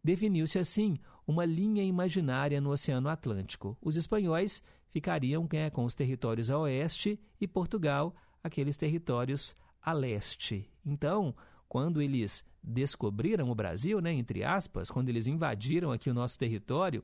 Definiu-se 0.02 0.58
assim 0.58 0.98
uma 1.28 1.44
linha 1.44 1.84
imaginária 1.84 2.62
no 2.62 2.72
Oceano 2.72 3.10
Atlântico. 3.10 3.78
Os 3.82 3.98
espanhóis 3.98 4.64
ficariam 4.90 5.46
né, 5.52 5.70
com 5.70 5.84
os 5.84 5.96
territórios 5.96 6.50
a 6.50 6.58
oeste 6.58 7.20
e 7.42 7.48
Portugal 7.48 8.16
aqueles 8.42 8.78
territórios 8.78 9.54
a 9.82 9.92
leste. 9.92 10.72
Então, 10.86 11.36
quando 11.68 12.02
eles 12.02 12.44
descobriram 12.64 13.50
o 13.50 13.56
Brasil, 13.56 14.00
né, 14.02 14.14
entre 14.14 14.44
aspas, 14.44 14.90
quando 14.90 15.10
eles 15.10 15.28
invadiram 15.28 15.92
aqui 15.92 16.10
o 16.10 16.14
nosso 16.14 16.38
território, 16.38 17.04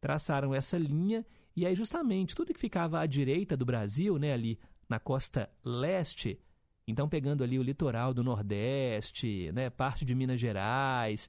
traçaram 0.00 0.54
essa 0.54 0.78
linha 0.78 1.24
e 1.54 1.66
aí 1.66 1.74
justamente 1.74 2.34
tudo 2.34 2.52
que 2.52 2.60
ficava 2.60 3.00
à 3.00 3.06
direita 3.06 3.56
do 3.56 3.64
Brasil, 3.64 4.18
né, 4.18 4.32
ali 4.32 4.58
na 4.88 4.98
costa 4.98 5.48
leste, 5.64 6.38
então 6.86 7.08
pegando 7.08 7.44
ali 7.44 7.58
o 7.58 7.62
litoral 7.62 8.12
do 8.12 8.24
Nordeste, 8.24 9.50
né, 9.52 9.70
parte 9.70 10.04
de 10.04 10.14
Minas 10.14 10.40
Gerais, 10.40 11.28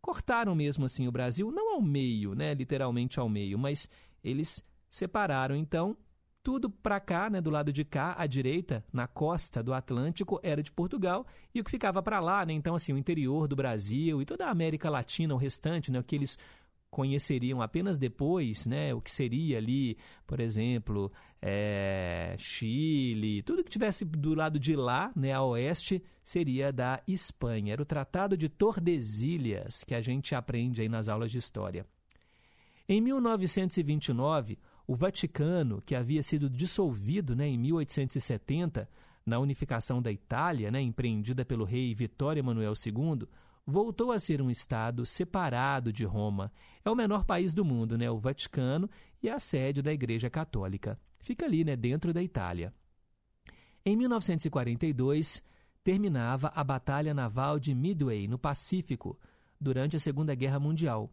cortaram 0.00 0.54
mesmo 0.54 0.84
assim 0.84 1.08
o 1.08 1.12
Brasil, 1.12 1.50
não 1.50 1.74
ao 1.74 1.82
meio, 1.82 2.34
né, 2.34 2.54
literalmente 2.54 3.18
ao 3.18 3.28
meio, 3.28 3.58
mas 3.58 3.88
eles 4.22 4.64
separaram 4.88 5.56
então 5.56 5.96
tudo 6.44 6.68
para 6.68 7.00
cá, 7.00 7.30
né, 7.30 7.40
do 7.40 7.48
lado 7.48 7.72
de 7.72 7.84
cá, 7.86 8.14
à 8.18 8.26
direita, 8.26 8.84
na 8.92 9.06
costa 9.06 9.62
do 9.62 9.72
Atlântico, 9.72 10.38
era 10.42 10.62
de 10.62 10.70
Portugal, 10.70 11.26
e 11.54 11.60
o 11.60 11.64
que 11.64 11.70
ficava 11.70 12.02
para 12.02 12.20
lá, 12.20 12.44
né, 12.44 12.52
então 12.52 12.74
assim, 12.74 12.92
o 12.92 12.98
interior 12.98 13.48
do 13.48 13.56
Brasil 13.56 14.20
e 14.20 14.26
toda 14.26 14.46
a 14.46 14.50
América 14.50 14.90
Latina, 14.90 15.34
o 15.34 15.38
restante, 15.38 15.90
né, 15.90 15.98
o 15.98 16.04
que 16.04 16.14
eles 16.14 16.38
conheceriam 16.90 17.62
apenas 17.62 17.98
depois, 17.98 18.66
né, 18.66 18.92
o 18.92 19.00
que 19.00 19.10
seria 19.10 19.56
ali, 19.56 19.96
por 20.26 20.38
exemplo, 20.38 21.10
é, 21.40 22.36
Chile, 22.38 23.42
tudo 23.42 23.64
que 23.64 23.70
tivesse 23.70 24.04
do 24.04 24.34
lado 24.34 24.58
de 24.58 24.76
lá, 24.76 25.10
né, 25.16 25.32
a 25.32 25.42
oeste, 25.42 26.04
seria 26.22 26.70
da 26.70 27.02
Espanha. 27.08 27.72
Era 27.72 27.82
o 27.82 27.86
Tratado 27.86 28.36
de 28.36 28.48
Tordesilhas, 28.48 29.82
que 29.82 29.94
a 29.94 30.00
gente 30.00 30.34
aprende 30.34 30.82
aí 30.82 30.88
nas 30.88 31.08
aulas 31.08 31.32
de 31.32 31.38
história. 31.38 31.86
Em 32.88 33.00
1929, 33.00 34.58
o 34.86 34.94
Vaticano, 34.94 35.82
que 35.82 35.94
havia 35.94 36.22
sido 36.22 36.48
dissolvido 36.50 37.34
né, 37.34 37.48
em 37.48 37.58
1870, 37.58 38.88
na 39.24 39.38
unificação 39.38 40.02
da 40.02 40.12
Itália, 40.12 40.70
né, 40.70 40.80
empreendida 40.80 41.44
pelo 41.44 41.64
rei 41.64 41.94
Vitório 41.94 42.40
Emanuel 42.40 42.74
II, 42.74 43.26
voltou 43.66 44.12
a 44.12 44.18
ser 44.18 44.42
um 44.42 44.50
estado 44.50 45.06
separado 45.06 45.90
de 45.90 46.04
Roma. 46.04 46.52
É 46.84 46.90
o 46.90 46.94
menor 46.94 47.24
país 47.24 47.54
do 47.54 47.64
mundo, 47.64 47.96
né, 47.96 48.10
o 48.10 48.18
Vaticano, 48.18 48.90
e 49.22 49.28
é 49.28 49.32
a 49.32 49.40
sede 49.40 49.80
da 49.80 49.92
Igreja 49.92 50.28
Católica. 50.28 50.98
Fica 51.18 51.46
ali, 51.46 51.64
né, 51.64 51.74
dentro 51.74 52.12
da 52.12 52.22
Itália. 52.22 52.72
Em 53.86 53.96
1942, 53.96 55.42
terminava 55.82 56.52
a 56.54 56.62
Batalha 56.62 57.14
Naval 57.14 57.58
de 57.58 57.74
Midway, 57.74 58.28
no 58.28 58.38
Pacífico, 58.38 59.18
durante 59.58 59.96
a 59.96 59.98
Segunda 59.98 60.34
Guerra 60.34 60.60
Mundial. 60.60 61.10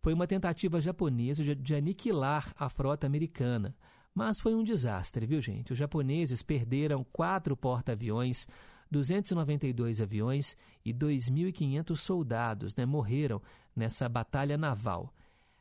Foi 0.00 0.12
uma 0.12 0.26
tentativa 0.26 0.80
japonesa 0.80 1.42
de, 1.54 1.74
aniquilar 1.74 2.52
a 2.56 2.68
frota 2.68 3.06
americana, 3.06 3.74
mas 4.14 4.40
foi 4.40 4.54
um 4.54 4.62
desastre, 4.62 5.26
viu, 5.26 5.40
gente? 5.40 5.72
Os 5.72 5.78
japoneses 5.78 6.42
perderam 6.42 7.04
quatro 7.12 7.56
porta-aviões, 7.56 8.46
292 8.90 10.00
aviões 10.00 10.56
e 10.84 10.92
2.500 10.94 11.96
soldados 11.96 12.74
né, 12.76 12.86
morreram 12.86 13.42
nessa 13.74 14.08
batalha 14.08 14.56
naval. 14.56 15.12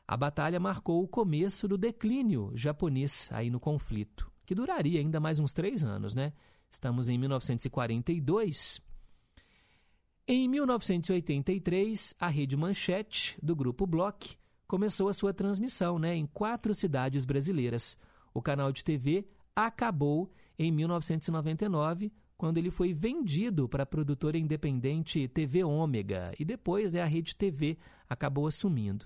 A 0.08 0.16
batalha 0.16 0.60
marcou 0.60 1.04
o 1.04 1.08
começo 1.08 1.68
do 1.68 1.78
declínio 1.78 2.52
japonês 2.56 3.30
aí 3.34 3.50
no 3.50 3.60
conflito, 3.60 4.32
que 4.46 4.56
duraria 4.56 5.02
ainda 5.02 5.20
mais 5.20 5.40
uns 5.40 5.52
três 5.52 5.84
anos, 5.84 6.14
né? 6.14 6.32
Estamos 6.70 7.10
em 7.10 7.18
1942. 7.18 8.82
Em 10.30 10.46
1983, 10.50 12.14
a 12.20 12.28
Rede 12.28 12.58
Manchete, 12.58 13.38
do 13.42 13.56
Grupo 13.56 13.88
Block, 13.88 14.36
começou 14.68 15.08
a 15.08 15.14
sua 15.14 15.34
transmissão 15.34 15.98
né, 15.98 16.14
em 16.18 16.26
quatro 16.26 16.76
cidades 16.76 17.24
brasileiras. 17.24 17.96
O 18.34 18.42
canal 18.42 18.74
de 18.74 18.84
TV 18.84 19.26
acabou 19.56 20.30
em 20.60 20.70
1999 20.70 22.12
quando 22.38 22.58
ele 22.58 22.70
foi 22.70 22.94
vendido 22.94 23.70
para 23.70 23.84
a 23.84 23.86
produtora 23.86 24.38
independente 24.38 25.30
TV 25.30 25.64
Ômega 25.64 26.34
e 26.38 26.44
depois 26.44 26.92
né, 26.92 27.02
a 27.02 27.06
Rede 27.06 27.34
TV 27.34 27.78
acabou 28.10 28.48
assumindo. 28.48 29.06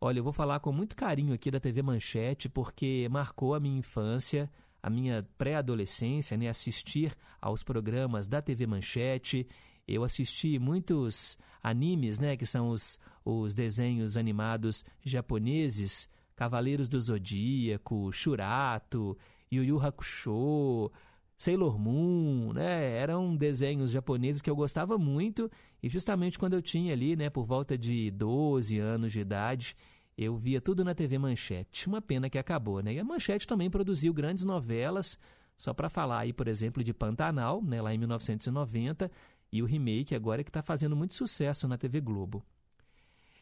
Olha, 0.00 0.18
eu 0.18 0.24
vou 0.24 0.32
falar 0.32 0.58
com 0.58 0.72
muito 0.72 0.96
carinho 0.96 1.32
aqui 1.32 1.52
da 1.52 1.60
TV 1.60 1.82
Manchete 1.82 2.48
porque 2.48 3.06
marcou 3.08 3.54
a 3.54 3.60
minha 3.60 3.78
infância, 3.78 4.50
a 4.82 4.90
minha 4.90 5.24
pré-adolescência, 5.38 6.36
né, 6.36 6.48
assistir 6.48 7.16
aos 7.40 7.62
programas 7.62 8.26
da 8.26 8.42
TV 8.42 8.66
Manchete. 8.66 9.46
Eu 9.86 10.04
assisti 10.04 10.58
muitos 10.58 11.36
animes, 11.62 12.18
né, 12.18 12.36
que 12.36 12.46
são 12.46 12.68
os, 12.70 12.98
os 13.24 13.54
desenhos 13.54 14.16
animados 14.16 14.84
japoneses, 15.04 16.08
Cavaleiros 16.34 16.88
do 16.88 17.00
Zodíaco, 17.00 18.10
Shurato, 18.10 19.16
Yu 19.50 19.62
Yu 19.64 19.80
Hakusho, 19.80 20.90
Sailor 21.36 21.78
Moon, 21.78 22.52
né? 22.52 22.96
Eram 22.98 23.36
desenhos 23.36 23.90
japoneses 23.90 24.40
que 24.40 24.48
eu 24.48 24.56
gostava 24.56 24.96
muito 24.96 25.50
e 25.82 25.88
justamente 25.88 26.38
quando 26.38 26.54
eu 26.54 26.62
tinha 26.62 26.92
ali, 26.92 27.16
né, 27.16 27.28
por 27.28 27.44
volta 27.44 27.76
de 27.76 28.10
12 28.12 28.78
anos 28.78 29.12
de 29.12 29.20
idade, 29.20 29.76
eu 30.16 30.36
via 30.36 30.60
tudo 30.60 30.84
na 30.84 30.94
TV 30.94 31.18
Manchete. 31.18 31.88
Uma 31.88 32.00
pena 32.00 32.30
que 32.30 32.38
acabou, 32.38 32.80
né? 32.80 32.94
E 32.94 32.98
a 32.98 33.04
Manchete 33.04 33.46
também 33.46 33.68
produziu 33.68 34.12
grandes 34.14 34.44
novelas, 34.44 35.18
só 35.56 35.74
para 35.74 35.90
falar 35.90 36.20
aí, 36.20 36.32
por 36.32 36.48
exemplo, 36.48 36.82
de 36.82 36.94
Pantanal, 36.94 37.62
né, 37.62 37.80
lá 37.80 37.94
em 37.94 37.98
1990, 37.98 39.10
e 39.52 39.62
o 39.62 39.66
remake 39.66 40.14
agora 40.14 40.42
que 40.42 40.50
está 40.50 40.62
fazendo 40.62 40.96
muito 40.96 41.14
sucesso 41.14 41.68
na 41.68 41.76
TV 41.76 42.00
Globo. 42.00 42.42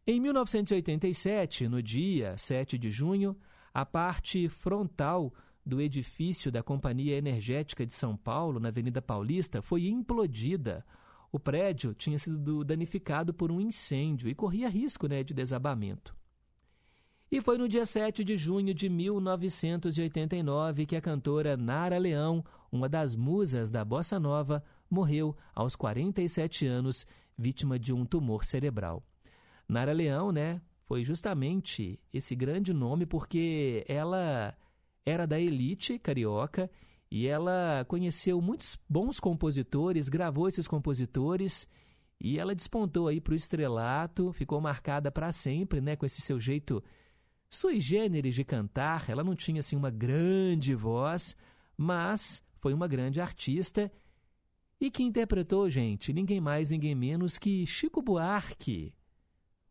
Em 0.06 0.18
1987, 0.18 1.68
no 1.68 1.80
dia 1.80 2.36
7 2.36 2.76
de 2.76 2.90
junho, 2.90 3.36
a 3.72 3.86
parte 3.86 4.48
frontal 4.48 5.32
do 5.64 5.80
edifício 5.80 6.50
da 6.50 6.62
Companhia 6.62 7.16
Energética 7.16 7.86
de 7.86 7.94
São 7.94 8.16
Paulo, 8.16 8.58
na 8.58 8.68
Avenida 8.68 9.00
Paulista, 9.00 9.62
foi 9.62 9.86
implodida. 9.86 10.84
O 11.30 11.38
prédio 11.38 11.94
tinha 11.94 12.18
sido 12.18 12.64
danificado 12.64 13.32
por 13.32 13.52
um 13.52 13.60
incêndio 13.60 14.28
e 14.28 14.34
corria 14.34 14.68
risco 14.68 15.06
né, 15.06 15.22
de 15.22 15.32
desabamento. 15.32 16.16
E 17.30 17.40
foi 17.40 17.56
no 17.56 17.68
dia 17.68 17.86
7 17.86 18.24
de 18.24 18.36
junho 18.36 18.74
de 18.74 18.88
1989 18.88 20.86
que 20.86 20.96
a 20.96 21.00
cantora 21.00 21.56
Nara 21.56 21.96
Leão, 21.96 22.44
uma 22.72 22.88
das 22.88 23.14
musas 23.14 23.70
da 23.70 23.84
bossa 23.84 24.18
nova, 24.18 24.64
morreu 24.90 25.36
aos 25.54 25.76
47 25.76 26.66
anos, 26.66 27.06
vítima 27.38 27.78
de 27.78 27.92
um 27.92 28.04
tumor 28.04 28.44
cerebral. 28.44 29.02
Nara 29.68 29.92
Leão, 29.92 30.32
né, 30.32 30.60
foi 30.84 31.04
justamente 31.04 32.00
esse 32.12 32.34
grande 32.34 32.72
nome 32.72 33.06
porque 33.06 33.84
ela 33.88 34.52
era 35.06 35.26
da 35.26 35.38
elite 35.40 35.98
carioca 35.98 36.70
e 37.10 37.26
ela 37.26 37.84
conheceu 37.88 38.40
muitos 38.40 38.78
bons 38.88 39.20
compositores, 39.20 40.08
gravou 40.08 40.48
esses 40.48 40.66
compositores 40.66 41.68
e 42.20 42.38
ela 42.38 42.54
despontou 42.54 43.08
aí 43.08 43.20
para 43.20 43.32
o 43.32 43.36
estrelato, 43.36 44.32
ficou 44.32 44.60
marcada 44.60 45.10
para 45.10 45.32
sempre, 45.32 45.80
né, 45.80 45.96
com 45.96 46.04
esse 46.04 46.20
seu 46.20 46.38
jeito 46.38 46.82
sui 47.48 47.80
generis 47.80 48.34
de 48.34 48.44
cantar. 48.44 49.08
Ela 49.08 49.24
não 49.24 49.34
tinha 49.34 49.60
assim 49.60 49.76
uma 49.76 49.90
grande 49.90 50.74
voz, 50.74 51.36
mas 51.76 52.42
foi 52.58 52.72
uma 52.72 52.86
grande 52.86 53.20
artista 53.20 53.90
e 54.80 54.90
que 54.90 55.02
interpretou, 55.02 55.68
gente, 55.68 56.12
ninguém 56.12 56.40
mais, 56.40 56.70
ninguém 56.70 56.94
menos 56.94 57.38
que 57.38 57.66
Chico 57.66 58.00
Buarque. 58.00 58.94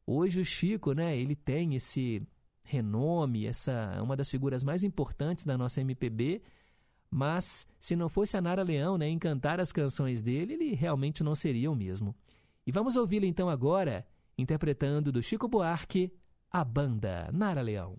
Hoje 0.06 0.42
o 0.42 0.46
Chico, 0.46 0.94
né, 0.94 1.18
ele 1.18 1.36
tem 1.36 1.76
esse 1.76 2.22
renome, 2.64 3.48
essa 3.48 3.72
é 3.96 4.02
uma 4.02 4.16
das 4.16 4.30
figuras 4.30 4.64
mais 4.64 4.84
importantes 4.84 5.46
da 5.46 5.58
nossa 5.58 5.82
MPB, 5.82 6.44
mas 7.10 7.66
se 7.80 7.96
não 7.96 8.08
fosse 8.08 8.38
a 8.38 8.42
Nara 8.42 8.62
Leão, 8.62 8.98
né, 8.98 9.08
em 9.08 9.18
cantar 9.18 9.60
as 9.60 9.72
canções 9.72 10.22
dele, 10.22 10.54
ele 10.54 10.76
realmente 10.76 11.24
não 11.24 11.34
seria 11.34 11.72
o 11.72 11.76
mesmo. 11.76 12.16
E 12.68 12.72
vamos 12.72 12.96
ouvi-la 12.96 13.26
então 13.26 13.50
agora, 13.50 14.06
interpretando 14.38 15.12
do 15.12 15.24
Chico 15.24 15.48
Buarque, 15.48 16.14
a 16.52 16.64
banda 16.64 17.30
Nara 17.34 17.62
Leão. 17.62 17.98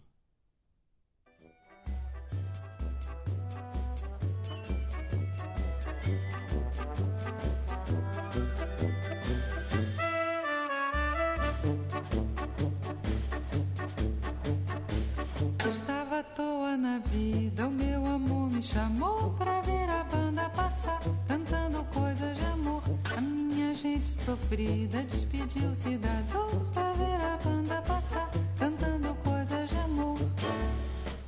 Na 16.80 16.98
vida, 16.98 17.68
o 17.68 17.70
meu 17.70 18.06
amor 18.06 18.50
me 18.50 18.62
chamou 18.62 19.34
pra 19.34 19.60
ver 19.60 19.88
a 19.90 20.02
banda 20.04 20.48
passar, 20.48 20.98
cantando 21.28 21.84
coisas 21.92 22.38
de 22.38 22.44
amor. 22.46 22.82
A 23.16 23.20
minha 23.20 23.74
gente 23.74 24.08
sofrida 24.08 25.02
despediu-se 25.02 25.98
da 25.98 26.22
dor 26.32 26.50
pra 26.72 26.92
ver 26.94 27.20
a 27.20 27.36
banda 27.44 27.82
passar, 27.82 28.30
cantando 28.58 29.14
coisas 29.16 29.68
de 29.68 29.76
amor. 29.76 30.18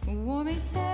O 0.09 0.27
homem 0.29 0.59
sério 0.59 0.92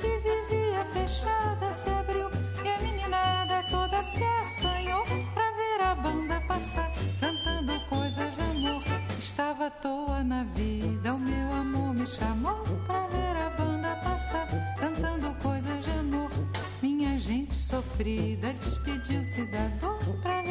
Que 0.00 0.18
vivia 0.18 0.84
fechada 0.92 1.72
se 1.74 1.88
abriu. 1.90 2.28
E 2.64 2.68
a 2.68 2.78
meninada 2.78 3.62
toda 3.70 4.02
se 4.02 4.24
assanhou 4.24 5.04
pra 5.34 5.50
ver 5.52 5.82
a 5.82 5.94
banda 5.94 6.40
passar, 6.48 6.90
cantando 7.20 7.78
coisas 7.88 8.34
de 8.34 8.40
amor. 8.40 8.82
Estava 9.18 9.66
à 9.66 9.70
toa 9.70 10.22
na 10.24 10.44
vida, 10.44 11.14
o 11.14 11.18
meu 11.18 11.52
amor 11.52 11.94
me 11.94 12.06
chamou 12.06 12.64
pra 12.86 13.06
ver 13.08 13.36
a 13.36 13.50
banda 13.50 13.96
passar, 13.96 14.48
cantando 14.78 15.34
coisas 15.42 15.84
de 15.84 15.90
amor. 15.90 16.30
Minha 16.82 17.18
gente 17.18 17.54
sofrida 17.54 18.52
despediu-se 18.54 19.44
da 19.46 19.66
dor 19.80 19.98
pra 20.22 20.43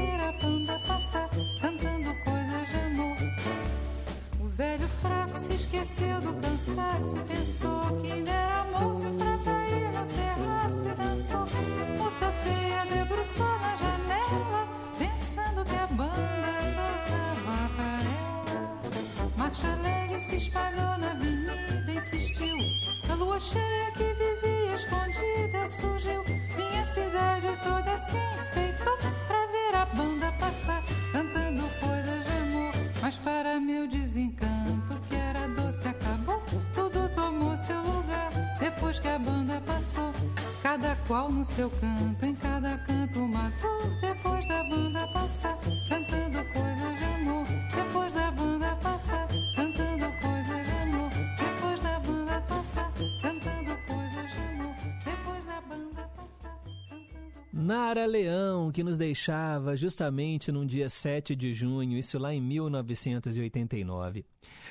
se 20.33 20.47
espalhou 20.47 20.97
na 20.97 21.11
avenida, 21.11 21.91
insistiu. 21.91 22.57
A 23.09 23.13
lua 23.13 23.39
cheia 23.39 23.91
que 23.91 24.03
vivia 24.13 24.75
escondida 24.75 25.67
surgiu. 25.67 26.23
Minha 26.55 26.85
cidade 26.85 27.47
toda 27.63 27.97
se 27.99 28.17
enfeitou 28.17 28.97
pra 29.27 29.45
ver 29.47 29.75
a 29.75 29.85
banda 29.85 30.31
passar, 30.39 30.81
cantando 31.11 31.63
coisas 31.79 32.25
de 32.25 32.31
amor. 32.31 32.73
Mas 33.01 33.15
para 33.17 33.59
meu 33.59 33.87
desencanto, 33.87 34.99
que 35.07 35.15
era 35.15 35.47
doce 35.49 35.87
acabou, 35.87 36.41
tudo 36.73 37.09
tomou 37.13 37.55
seu 37.57 37.81
lugar. 37.81 38.31
Depois 38.59 38.97
que 38.97 39.07
a 39.09 39.19
banda 39.19 39.61
passou, 39.61 40.11
cada 40.63 40.95
qual 41.07 41.29
no 41.29 41.45
seu 41.45 41.69
canto, 41.69 42.25
em 42.25 42.33
cada 42.35 42.77
canto 42.79 43.19
uma 43.19 43.51
dor. 43.61 43.99
Depois 44.01 44.47
da 44.47 44.63
banda 44.63 45.07
passar, 45.13 45.57
Nara 57.63 58.05
Leão, 58.05 58.73
que 58.73 58.83
nos 58.83 58.97
deixava 58.97 59.73
justamente 59.77 60.51
num 60.51 60.65
dia 60.65 60.89
7 60.89 61.33
de 61.33 61.53
junho, 61.53 61.97
isso 61.97 62.19
lá 62.19 62.33
em 62.33 62.41
1989. 62.41 64.25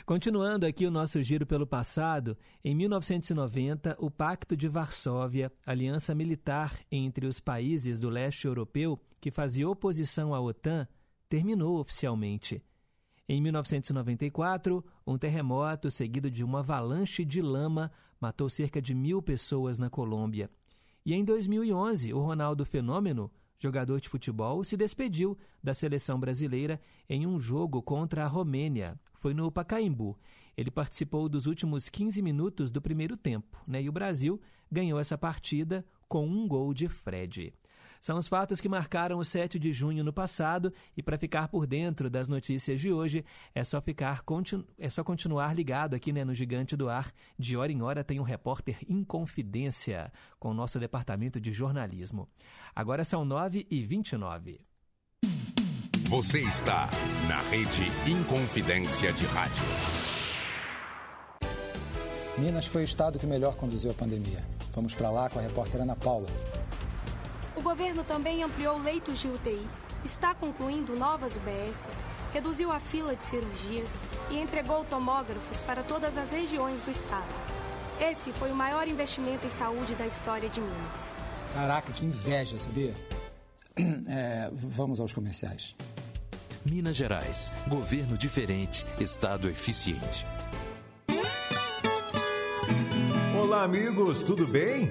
Continuando 0.04 0.66
aqui 0.66 0.84
o 0.84 0.90
nosso 0.90 1.22
giro 1.22 1.46
pelo 1.46 1.66
passado, 1.66 2.36
em 2.62 2.74
1990, 2.74 3.96
o 3.98 4.10
Pacto 4.10 4.54
de 4.54 4.68
Varsóvia, 4.68 5.50
aliança 5.64 6.14
militar 6.14 6.78
entre 6.90 7.26
os 7.26 7.40
países 7.40 7.98
do 7.98 8.10
leste 8.10 8.46
europeu 8.46 9.00
que 9.22 9.30
fazia 9.30 9.66
oposição 9.66 10.34
à 10.34 10.40
OTAN, 10.42 10.86
terminou 11.30 11.78
oficialmente. 11.80 12.62
Em 13.26 13.40
1994, 13.40 14.84
um 15.06 15.16
terremoto 15.16 15.90
seguido 15.90 16.30
de 16.30 16.44
uma 16.44 16.58
avalanche 16.58 17.24
de 17.24 17.40
lama 17.40 17.90
matou 18.20 18.50
cerca 18.50 18.82
de 18.82 18.94
mil 18.94 19.22
pessoas 19.22 19.78
na 19.78 19.88
Colômbia. 19.88 20.50
E 21.04 21.14
em 21.14 21.24
2011, 21.24 22.14
o 22.14 22.20
Ronaldo 22.20 22.64
Fenômeno, 22.64 23.30
jogador 23.58 24.00
de 24.00 24.08
futebol, 24.08 24.62
se 24.62 24.76
despediu 24.76 25.36
da 25.62 25.74
seleção 25.74 26.18
brasileira 26.18 26.80
em 27.08 27.26
um 27.26 27.40
jogo 27.40 27.82
contra 27.82 28.24
a 28.24 28.28
Romênia. 28.28 28.98
Foi 29.12 29.34
no 29.34 29.50
Pacaembu. 29.50 30.16
Ele 30.56 30.70
participou 30.70 31.28
dos 31.28 31.46
últimos 31.46 31.88
15 31.88 32.22
minutos 32.22 32.70
do 32.70 32.80
primeiro 32.80 33.16
tempo, 33.16 33.60
né? 33.66 33.82
E 33.82 33.88
o 33.88 33.92
Brasil 33.92 34.40
ganhou 34.70 35.00
essa 35.00 35.18
partida 35.18 35.84
com 36.06 36.26
um 36.26 36.46
gol 36.46 36.72
de 36.72 36.88
Fred. 36.88 37.52
São 38.02 38.18
os 38.18 38.26
fatos 38.26 38.60
que 38.60 38.68
marcaram 38.68 39.16
o 39.20 39.24
7 39.24 39.60
de 39.60 39.72
junho 39.72 40.02
no 40.02 40.12
passado 40.12 40.74
e 40.96 41.02
para 41.04 41.16
ficar 41.16 41.46
por 41.46 41.68
dentro 41.68 42.10
das 42.10 42.26
notícias 42.26 42.80
de 42.80 42.92
hoje 42.92 43.24
é 43.54 43.62
só 43.62 43.80
ficar 43.80 44.24
é 44.76 44.90
só 44.90 45.04
continuar 45.04 45.54
ligado 45.54 45.94
aqui 45.94 46.12
né, 46.12 46.24
no 46.24 46.34
Gigante 46.34 46.76
do 46.76 46.88
Ar. 46.88 47.12
De 47.38 47.56
hora 47.56 47.70
em 47.70 47.80
hora 47.80 48.02
tem 48.02 48.18
um 48.18 48.24
repórter 48.24 48.78
em 48.88 49.04
confidência 49.04 50.12
com 50.40 50.50
o 50.50 50.54
nosso 50.54 50.80
departamento 50.80 51.40
de 51.40 51.52
jornalismo. 51.52 52.28
Agora 52.74 53.04
são 53.04 53.24
9 53.24 53.68
e 53.70 53.84
29 53.84 54.60
Você 56.08 56.40
está 56.40 56.90
na 57.28 57.40
rede 57.50 57.84
Inconfidência 58.10 59.12
de 59.12 59.26
Rádio. 59.26 59.62
Minas 62.36 62.66
foi 62.66 62.82
o 62.82 62.84
estado 62.84 63.16
que 63.16 63.26
melhor 63.28 63.54
conduziu 63.54 63.92
a 63.92 63.94
pandemia. 63.94 64.42
Vamos 64.72 64.92
para 64.92 65.08
lá 65.08 65.30
com 65.30 65.38
a 65.38 65.42
repórter 65.42 65.82
Ana 65.82 65.94
Paula. 65.94 66.26
O 67.62 67.70
governo 67.72 68.02
também 68.02 68.42
ampliou 68.42 68.76
leitos 68.76 69.20
de 69.20 69.28
UTI, 69.28 69.64
está 70.04 70.34
concluindo 70.34 70.96
novas 70.96 71.36
UBSs, 71.36 72.08
reduziu 72.32 72.72
a 72.72 72.80
fila 72.80 73.14
de 73.14 73.22
cirurgias 73.22 74.02
e 74.32 74.40
entregou 74.40 74.84
tomógrafos 74.84 75.62
para 75.62 75.84
todas 75.84 76.18
as 76.18 76.32
regiões 76.32 76.82
do 76.82 76.90
estado. 76.90 77.32
Esse 78.00 78.32
foi 78.32 78.50
o 78.50 78.54
maior 78.56 78.88
investimento 78.88 79.46
em 79.46 79.50
saúde 79.50 79.94
da 79.94 80.04
história 80.04 80.48
de 80.48 80.60
Minas. 80.60 81.14
Caraca, 81.54 81.92
que 81.92 82.04
inveja, 82.04 82.56
sabia? 82.56 82.94
É, 84.08 84.50
vamos 84.52 84.98
aos 84.98 85.12
comerciais. 85.12 85.76
Minas 86.66 86.96
Gerais, 86.96 87.50
governo 87.68 88.18
diferente, 88.18 88.84
estado 88.98 89.48
eficiente. 89.48 90.26
Olá, 93.40 93.62
amigos, 93.62 94.22
tudo 94.24 94.46
bem? 94.46 94.90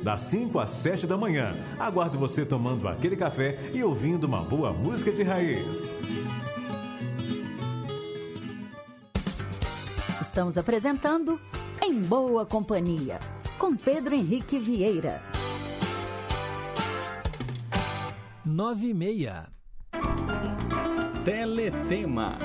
das 0.01 0.21
5 0.21 0.59
às 0.59 0.69
7 0.71 1.07
da 1.07 1.17
manhã. 1.17 1.53
Aguardo 1.79 2.17
você 2.17 2.45
tomando 2.45 2.87
aquele 2.87 3.15
café 3.15 3.71
e 3.73 3.83
ouvindo 3.83 4.25
uma 4.25 4.41
boa 4.41 4.73
música 4.73 5.11
de 5.11 5.23
raiz. 5.23 5.95
Estamos 10.19 10.57
apresentando 10.57 11.39
Em 11.83 12.01
Boa 12.01 12.45
Companhia, 12.45 13.19
com 13.57 13.75
Pedro 13.75 14.15
Henrique 14.15 14.57
Vieira. 14.59 15.21
9 18.45 18.87
e 18.87 18.93
meia. 18.93 19.47
Teletema. 21.23 22.37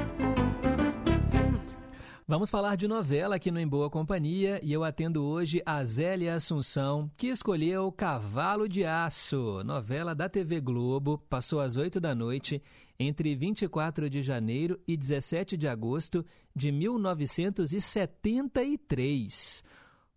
Vamos 2.28 2.50
falar 2.50 2.76
de 2.76 2.88
novela 2.88 3.36
aqui 3.36 3.52
no 3.52 3.60
Em 3.60 3.68
Boa 3.68 3.88
Companhia 3.88 4.58
e 4.60 4.72
eu 4.72 4.82
atendo 4.82 5.22
hoje 5.22 5.62
a 5.64 5.84
Zélia 5.84 6.34
Assunção, 6.34 7.08
que 7.16 7.28
escolheu 7.28 7.92
Cavalo 7.92 8.68
de 8.68 8.84
Aço, 8.84 9.62
novela 9.62 10.12
da 10.12 10.28
TV 10.28 10.60
Globo, 10.60 11.18
passou 11.30 11.60
às 11.60 11.76
8 11.76 12.00
da 12.00 12.16
noite 12.16 12.60
entre 12.98 13.32
24 13.36 14.10
de 14.10 14.24
janeiro 14.24 14.76
e 14.88 14.96
17 14.96 15.56
de 15.56 15.68
agosto 15.68 16.26
de 16.52 16.72
1973. 16.72 19.62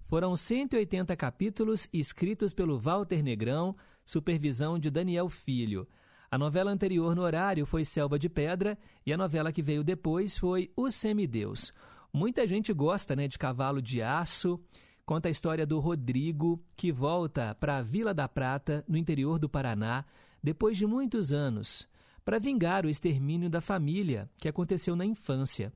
Foram 0.02 0.36
180 0.36 1.16
capítulos 1.16 1.88
escritos 1.94 2.56
pelo 2.56 2.80
Walter 2.80 3.22
Negrão, 3.22 3.76
supervisão 4.04 4.80
de 4.80 4.90
Daniel 4.90 5.30
Filho. 5.30 5.88
A 6.32 6.40
novela 6.40 6.72
anterior 6.72 7.16
no 7.16 7.22
horário 7.22 7.68
foi 7.68 7.86
Selva 7.86 8.18
de 8.18 8.30
Pedra 8.30 8.80
e 9.06 9.14
a 9.14 9.18
novela 9.18 9.52
que 9.52 9.62
veio 9.62 9.84
depois 9.84 10.40
foi 10.40 10.72
O 10.76 10.90
Semideus. 10.90 11.72
Muita 12.12 12.48
gente 12.48 12.74
gosta 12.74 13.16
né, 13.16 13.28
de 13.28 13.38
Cavalo 13.38 13.82
de 13.82 14.02
Aço. 14.02 14.60
Conta 15.06 15.28
a 15.28 15.32
história 15.32 15.66
do 15.66 15.80
Rodrigo, 15.80 16.64
que 16.76 16.92
volta 16.92 17.56
para 17.56 17.78
a 17.78 17.82
Vila 17.82 18.14
da 18.14 18.28
Prata, 18.28 18.84
no 18.88 18.98
interior 18.98 19.38
do 19.38 19.48
Paraná, 19.48 20.04
depois 20.42 20.78
de 20.78 20.88
muitos 20.88 21.32
anos, 21.32 21.88
para 22.26 22.40
vingar 22.40 22.86
o 22.86 22.90
extermínio 22.90 23.50
da 23.50 23.62
família 23.62 24.30
que 24.40 24.48
aconteceu 24.48 24.96
na 24.96 25.06
infância. 25.06 25.72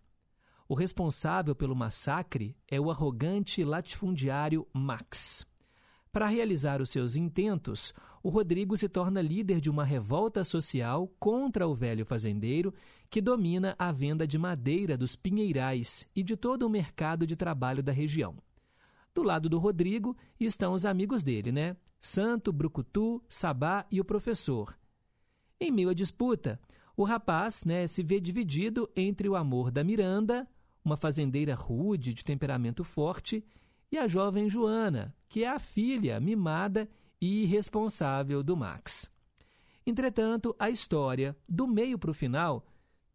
O 0.67 0.73
responsável 0.73 1.55
pelo 1.55 1.75
massacre 1.75 2.55
é 2.67 2.79
o 2.79 2.89
arrogante 2.89 3.63
latifundiário 3.63 4.67
Max. 4.73 5.45
Para 6.11 6.27
realizar 6.27 6.79
os 6.79 6.91
seus 6.91 7.15
intentos, 7.15 7.91
o 8.21 8.29
Rodrigo 8.29 8.77
se 8.77 8.87
torna 8.87 9.21
líder 9.21 9.59
de 9.59 9.69
uma 9.69 9.83
revolta 9.83 10.43
social 10.43 11.07
contra 11.19 11.67
o 11.67 11.73
velho 11.73 12.05
fazendeiro 12.05 12.73
que 13.13 13.21
domina 13.21 13.75
a 13.77 13.91
venda 13.91 14.25
de 14.25 14.39
madeira 14.39 14.97
dos 14.97 15.15
pinheirais 15.15 16.09
e 16.15 16.23
de 16.23 16.35
todo 16.35 16.63
o 16.63 16.69
mercado 16.69 17.27
de 17.27 17.35
trabalho 17.35 17.83
da 17.83 17.91
região. 17.91 18.35
Do 19.13 19.21
lado 19.21 19.47
do 19.47 19.59
Rodrigo 19.59 20.17
estão 20.39 20.73
os 20.73 20.83
amigos 20.83 21.21
dele, 21.21 21.51
né? 21.51 21.77
Santo, 22.01 22.51
Brucutu, 22.51 23.23
Sabá 23.29 23.85
e 23.91 24.01
o 24.01 24.03
professor. 24.03 24.75
Em 25.59 25.69
meio 25.69 25.89
à 25.89 25.93
disputa, 25.93 26.59
o 26.97 27.03
rapaz 27.03 27.63
né, 27.65 27.85
se 27.85 28.01
vê 28.01 28.19
dividido 28.19 28.89
entre 28.95 29.29
o 29.29 29.35
amor 29.35 29.69
da 29.69 29.83
Miranda, 29.83 30.47
uma 30.83 30.97
fazendeira 30.97 31.53
rude 31.53 32.15
de 32.15 32.25
temperamento 32.25 32.83
forte, 32.83 33.45
e 33.91 33.97
a 33.99 34.07
jovem 34.07 34.49
Joana, 34.49 35.15
que 35.29 35.43
é 35.43 35.49
a 35.49 35.59
filha 35.59 36.19
mimada 36.19 36.89
e 37.21 37.43
irresponsável 37.43 38.41
do 38.41 38.57
Max. 38.57 39.07
Entretanto, 39.85 40.55
a 40.57 40.71
história, 40.71 41.37
do 41.47 41.67
meio 41.67 41.99
para 41.99 42.09
o 42.09 42.13
final, 42.15 42.65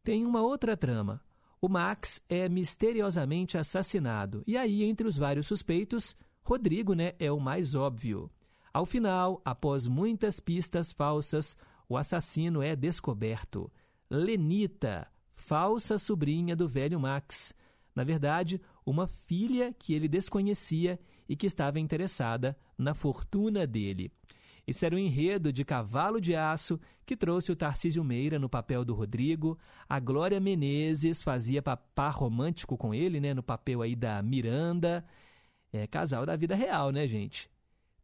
tem 0.09 0.25
uma 0.25 0.41
outra 0.41 0.75
trama. 0.75 1.21
O 1.61 1.69
Max 1.69 2.19
é 2.31 2.49
misteriosamente 2.49 3.59
assassinado, 3.59 4.43
e 4.47 4.57
aí, 4.57 4.83
entre 4.83 5.07
os 5.07 5.19
vários 5.19 5.47
suspeitos, 5.47 6.17
Rodrigo 6.43 6.95
né, 6.95 7.13
é 7.19 7.31
o 7.31 7.39
mais 7.39 7.75
óbvio. 7.75 8.31
Ao 8.73 8.87
final, 8.87 9.43
após 9.45 9.87
muitas 9.87 10.41
pistas 10.41 10.91
falsas, 10.93 11.55
o 11.87 11.95
assassino 11.95 12.63
é 12.63 12.75
descoberto. 12.75 13.71
Lenita, 14.09 15.07
falsa 15.35 15.99
sobrinha 15.99 16.57
do 16.57 16.67
velho 16.67 16.99
Max. 16.99 17.53
Na 17.95 18.03
verdade, 18.03 18.63
uma 18.87 19.07
filha 19.07 19.75
que 19.79 19.93
ele 19.93 20.09
desconhecia 20.09 20.99
e 21.29 21.37
que 21.37 21.47
estava 21.47 21.79
interessada 21.79 22.57
na 22.79 22.95
fortuna 22.95 23.67
dele. 23.67 24.11
Esse 24.69 24.85
era 24.85 24.95
o 24.95 24.99
enredo 24.99 25.51
de 25.51 25.65
Cavalo 25.65 26.21
de 26.21 26.37
Aço 26.37 26.79
que 27.07 27.17
trouxe 27.17 27.51
o 27.51 27.57
Tarcísio 27.57 28.05
Meira 28.05 28.39
no 28.39 28.51
papel 28.51 28.85
do 28.85 28.93
Rodrigo, 28.93 29.59
a 29.89 29.99
Glória 29.99 30.39
Menezes 30.39 31.23
fazia 31.23 31.63
par 31.63 32.13
romântico 32.15 32.77
com 32.77 32.93
ele, 32.93 33.19
né, 33.19 33.33
no 33.33 33.43
papel 33.43 33.81
aí 33.81 33.97
da 33.97 34.21
Miranda, 34.21 35.03
é 35.73 35.87
casal 35.87 36.27
da 36.27 36.37
vida 36.37 36.55
real, 36.55 36.91
né, 36.91 37.09
gente? 37.09 37.51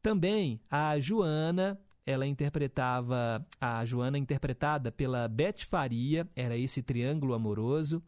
Também 0.02 0.58
a 0.70 0.98
Joana, 0.98 1.78
ela 2.06 2.26
interpretava 2.26 3.46
a 3.60 3.84
Joana 3.84 4.16
interpretada 4.16 4.90
pela 4.90 5.28
Beth 5.28 5.66
Faria, 5.66 6.26
era 6.34 6.56
esse 6.56 6.82
triângulo 6.82 7.34
amoroso. 7.34 8.02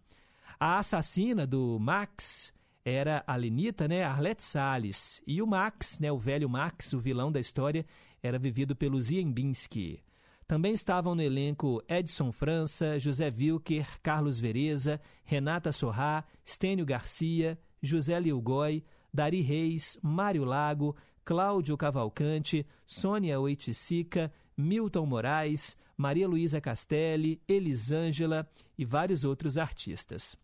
A 0.59 0.79
assassina 0.79 1.47
do 1.47 1.79
Max 1.79 2.55
era 2.83 3.23
a 3.27 3.37
Lenita, 3.37 3.87
né, 3.87 4.03
Arlette 4.03 4.43
Salles, 4.43 5.23
e 5.27 5.43
o 5.43 5.47
Max, 5.47 6.01
né, 6.01 6.11
o 6.11 6.19
velho 6.19 6.49
Max, 6.49 6.95
o 6.95 6.99
vilão 6.99 7.31
da 7.31 7.39
história, 7.39 7.85
era 8.23 8.39
vivido 8.39 8.75
pelo 8.75 9.01
Ziembinski. 9.01 10.03
Também 10.47 10.73
estavam 10.73 11.15
no 11.15 11.23
elenco 11.23 11.83
Edson 11.89 12.31
França, 12.31 12.99
José 12.99 13.33
Wilker, 13.37 14.01
Carlos 14.01 14.39
Vereza, 14.39 15.01
Renata 15.25 15.73
Sorrá, 15.73 16.25
Stênio 16.47 16.87
Garcia, 16.87 17.59
José 17.83 18.19
Lilgói, 18.21 18.85
Dari 19.13 19.41
Reis, 19.41 19.99
Mário 20.01 20.45
Lago, 20.45 20.95
Cláudio 21.25 21.77
Cavalcante, 21.77 22.65
Sônia 22.87 23.41
Oiticica, 23.41 24.33
Milton 24.57 25.07
Moraes, 25.07 25.77
Maria 25.97 26.29
Luísa 26.29 26.61
Castelli, 26.61 27.41
Elisângela 27.49 28.49
e 28.79 28.85
vários 28.85 29.25
outros 29.25 29.59
artistas. 29.59 30.39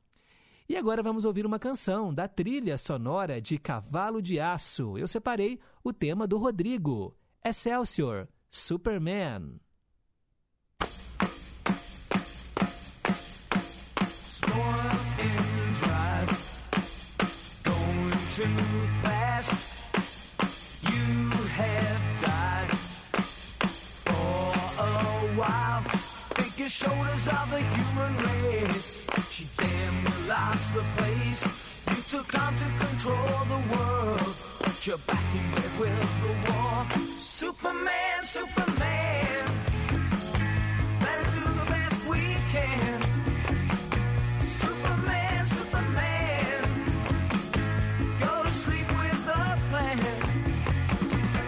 E 0.68 0.76
agora 0.76 1.02
vamos 1.02 1.24
ouvir 1.24 1.46
uma 1.46 1.58
canção 1.58 2.12
da 2.12 2.26
trilha 2.26 2.78
sonora 2.78 3.40
de 3.40 3.58
Cavalo 3.58 4.22
de 4.22 4.40
Aço. 4.40 4.96
Eu 4.96 5.06
separei 5.06 5.61
o 5.85 5.92
tema 5.92 6.26
do 6.26 6.38
Rodrigo, 6.38 7.14
Excelsior, 7.44 8.28
Superman. 8.50 9.61
Shoulders 26.69 27.29
the 27.50 27.60
human 27.60 28.16
race. 28.44 29.06
She 29.31 29.46
damn 29.58 30.04
near 30.04 30.27
lost 30.27 30.75
the 30.75 30.83
place. 30.96 31.44
You 31.90 32.02
took 32.19 32.35
to 32.56 32.64
control 32.87 33.44
the 33.46 33.77
world, 33.77 34.35
but 34.58 34.87
you're 34.87 34.98
backing 34.98 35.52
it 35.52 35.79
with 35.79 36.23
the 36.23 36.50
war. 36.50 37.21
Superman, 37.42 38.22
Superman. 38.22 39.46
Better 41.00 41.30
do 41.32 41.40
the 41.40 41.66
best 41.72 42.08
we 42.08 42.36
can. 42.52 43.02
Superman, 44.38 45.44
Superman. 45.44 46.62
Go 48.20 48.44
to 48.44 48.52
sleep 48.52 48.86
with 48.86 49.28
a 49.34 49.58
plan. 49.70 49.98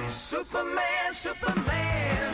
Superman, 0.09 1.13
Superman. 1.13 2.34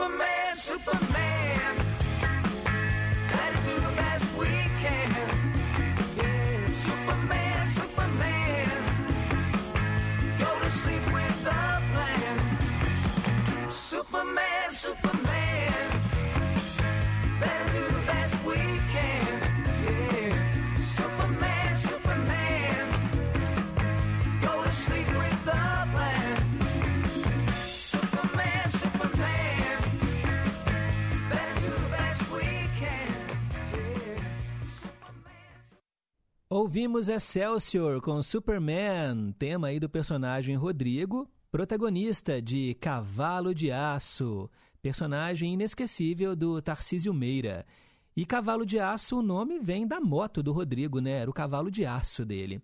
Superman, 0.00 0.54
Superman. 0.54 1.76
Gotta 3.30 3.58
do 3.68 3.74
the 3.86 3.92
best 3.96 4.24
we 4.38 4.46
can. 4.80 5.10
Yeah, 6.16 6.70
Superman, 6.72 7.66
Superman. 7.66 8.70
Go 10.38 10.58
to 10.58 10.70
sleep 10.70 11.04
with 11.12 11.46
a 11.46 11.82
plan. 11.92 12.38
Superman, 13.68 14.70
Superman. 14.70 15.29
Ouvimos 36.52 37.08
Excelsior 37.08 38.00
com 38.00 38.20
Superman, 38.20 39.32
tema 39.38 39.68
aí 39.68 39.78
do 39.78 39.88
personagem 39.88 40.56
Rodrigo, 40.56 41.30
protagonista 41.48 42.42
de 42.42 42.74
Cavalo 42.80 43.54
de 43.54 43.70
Aço, 43.70 44.50
personagem 44.82 45.54
inesquecível 45.54 46.34
do 46.34 46.60
Tarcísio 46.60 47.14
Meira. 47.14 47.64
E 48.16 48.26
Cavalo 48.26 48.66
de 48.66 48.80
Aço, 48.80 49.20
o 49.20 49.22
nome 49.22 49.60
vem 49.60 49.86
da 49.86 50.00
moto 50.00 50.42
do 50.42 50.50
Rodrigo, 50.50 50.98
né? 50.98 51.18
Era 51.18 51.30
o 51.30 51.32
cavalo 51.32 51.70
de 51.70 51.86
aço 51.86 52.24
dele. 52.24 52.60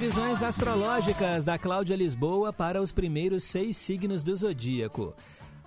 Previsões 0.00 0.42
astrológicas 0.42 1.44
da 1.44 1.58
Cláudia 1.58 1.94
Lisboa 1.94 2.54
para 2.54 2.80
os 2.80 2.90
primeiros 2.90 3.44
seis 3.44 3.76
signos 3.76 4.22
do 4.22 4.34
zodíaco. 4.34 5.14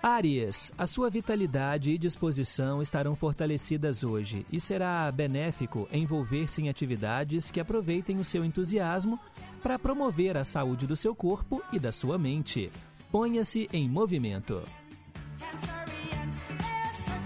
Áries, 0.02 0.72
a 0.76 0.88
sua 0.88 1.08
vitalidade 1.08 1.92
e 1.92 1.96
disposição 1.96 2.82
estarão 2.82 3.14
fortalecidas 3.14 4.02
hoje 4.02 4.44
e 4.50 4.58
será 4.58 5.08
benéfico 5.12 5.88
envolver-se 5.92 6.60
em 6.60 6.68
atividades 6.68 7.52
que 7.52 7.60
aproveitem 7.60 8.18
o 8.18 8.24
seu 8.24 8.44
entusiasmo 8.44 9.20
para 9.62 9.78
promover 9.78 10.36
a 10.36 10.44
saúde 10.44 10.84
do 10.84 10.96
seu 10.96 11.14
corpo 11.14 11.62
e 11.72 11.78
da 11.78 11.92
sua 11.92 12.18
mente. 12.18 12.72
Ponha-se 13.12 13.68
em 13.72 13.88
movimento. 13.88 14.60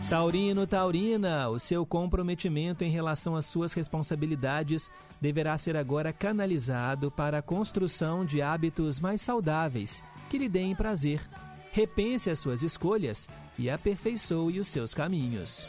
Taurino, 0.08 0.66
Taurina, 0.66 1.50
o 1.50 1.58
seu 1.58 1.84
comprometimento 1.84 2.82
em 2.82 2.90
relação 2.90 3.36
às 3.36 3.44
suas 3.44 3.74
responsabilidades 3.74 4.90
deverá 5.20 5.58
ser 5.58 5.76
agora 5.76 6.14
canalizado 6.14 7.10
para 7.10 7.38
a 7.38 7.42
construção 7.42 8.24
de 8.24 8.40
hábitos 8.40 8.98
mais 9.00 9.20
saudáveis 9.20 10.02
que 10.30 10.38
lhe 10.38 10.48
deem 10.48 10.74
prazer. 10.74 11.20
Repense 11.72 12.30
as 12.30 12.38
suas 12.38 12.62
escolhas 12.62 13.28
e 13.58 13.68
aperfeiçoe 13.68 14.58
os 14.58 14.68
seus 14.68 14.94
caminhos. 14.94 15.68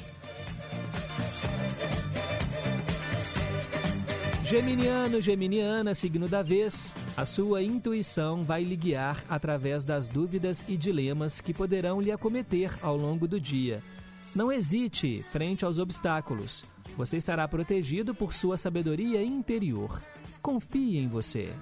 Geminiano, 4.46 5.20
Geminiana, 5.20 5.94
signo 5.94 6.30
da 6.30 6.42
vez, 6.42 6.94
a 7.18 7.26
sua 7.26 7.62
intuição 7.62 8.46
vai 8.46 8.64
lhe 8.64 8.78
guiar 8.78 9.22
através 9.30 9.84
das 9.84 10.08
dúvidas 10.08 10.66
e 10.66 10.78
dilemas 10.78 11.42
que 11.42 11.54
poderão 11.54 12.00
lhe 12.00 12.10
acometer 12.10 12.74
ao 12.82 12.96
longo 12.96 13.28
do 13.28 13.38
dia. 13.38 13.84
Não 14.36 14.52
hesite 14.52 15.24
frente 15.32 15.66
aos 15.66 15.80
obstáculos. 15.80 16.64
Você 16.96 17.18
estará 17.18 17.48
protegido 17.48 18.14
por 18.14 18.34
sua 18.34 18.58
sabedoria 18.58 19.24
interior. 19.24 20.02
Confie 20.42 20.98
em 20.98 21.08
você. 21.08 21.54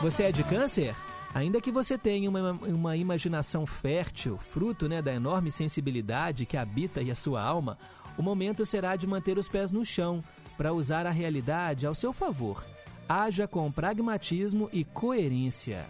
Você 0.00 0.24
é 0.24 0.32
de 0.32 0.44
câncer? 0.44 0.94
Ainda 1.34 1.60
que 1.60 1.72
você 1.72 1.98
tenha 1.98 2.30
uma, 2.30 2.52
uma 2.52 2.96
imaginação 2.96 3.66
fértil, 3.66 4.38
fruto 4.38 4.88
né, 4.88 5.02
da 5.02 5.12
enorme 5.12 5.50
sensibilidade 5.50 6.46
que 6.46 6.56
habita 6.56 7.00
a 7.00 7.14
sua 7.14 7.42
alma, 7.42 7.76
o 8.16 8.22
momento 8.22 8.64
será 8.64 8.94
de 8.94 9.06
manter 9.06 9.36
os 9.36 9.48
pés 9.48 9.72
no 9.72 9.84
chão 9.84 10.22
para 10.56 10.72
usar 10.72 11.06
a 11.06 11.10
realidade 11.10 11.86
ao 11.86 11.94
seu 11.94 12.12
favor. 12.12 12.64
Haja 13.08 13.48
com 13.48 13.70
pragmatismo 13.72 14.68
e 14.72 14.84
coerência. 14.84 15.84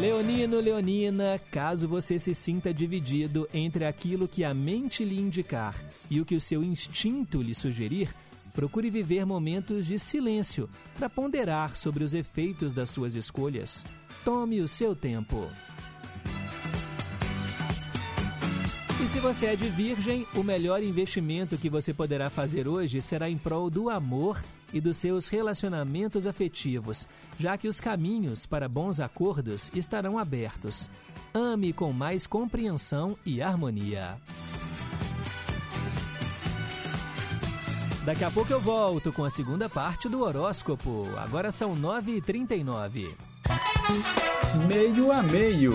Leonino, 0.00 0.58
Leonina, 0.58 1.38
caso 1.50 1.86
você 1.86 2.18
se 2.18 2.34
sinta 2.34 2.72
dividido 2.72 3.46
entre 3.52 3.84
aquilo 3.84 4.26
que 4.26 4.42
a 4.42 4.54
mente 4.54 5.04
lhe 5.04 5.18
indicar 5.20 5.74
e 6.10 6.18
o 6.18 6.24
que 6.24 6.34
o 6.34 6.40
seu 6.40 6.64
instinto 6.64 7.42
lhe 7.42 7.54
sugerir, 7.54 8.12
procure 8.54 8.88
viver 8.88 9.26
momentos 9.26 9.86
de 9.86 9.98
silêncio 9.98 10.68
para 10.98 11.10
ponderar 11.10 11.76
sobre 11.76 12.04
os 12.04 12.14
efeitos 12.14 12.72
das 12.72 12.88
suas 12.88 13.14
escolhas. 13.14 13.84
Tome 14.24 14.62
o 14.62 14.68
seu 14.68 14.96
tempo. 14.96 15.46
E 19.02 19.08
se 19.08 19.18
você 19.18 19.46
é 19.46 19.56
de 19.56 19.68
virgem, 19.68 20.24
o 20.32 20.44
melhor 20.44 20.80
investimento 20.80 21.58
que 21.58 21.68
você 21.68 21.92
poderá 21.92 22.30
fazer 22.30 22.68
hoje 22.68 23.02
será 23.02 23.28
em 23.28 23.36
prol 23.36 23.68
do 23.68 23.90
amor 23.90 24.40
e 24.72 24.80
dos 24.80 24.96
seus 24.96 25.26
relacionamentos 25.26 26.24
afetivos, 26.24 27.08
já 27.36 27.58
que 27.58 27.66
os 27.66 27.80
caminhos 27.80 28.46
para 28.46 28.68
bons 28.68 29.00
acordos 29.00 29.72
estarão 29.74 30.16
abertos. 30.16 30.88
Ame 31.34 31.72
com 31.72 31.92
mais 31.92 32.28
compreensão 32.28 33.18
e 33.26 33.42
harmonia. 33.42 34.16
Daqui 38.04 38.22
a 38.22 38.30
pouco 38.30 38.52
eu 38.52 38.60
volto 38.60 39.12
com 39.12 39.24
a 39.24 39.30
segunda 39.30 39.68
parte 39.68 40.08
do 40.08 40.22
horóscopo. 40.22 41.08
Agora 41.18 41.50
são 41.50 41.76
9h39. 41.76 43.10
Meio 44.68 45.10
a 45.10 45.20
meio. 45.24 45.72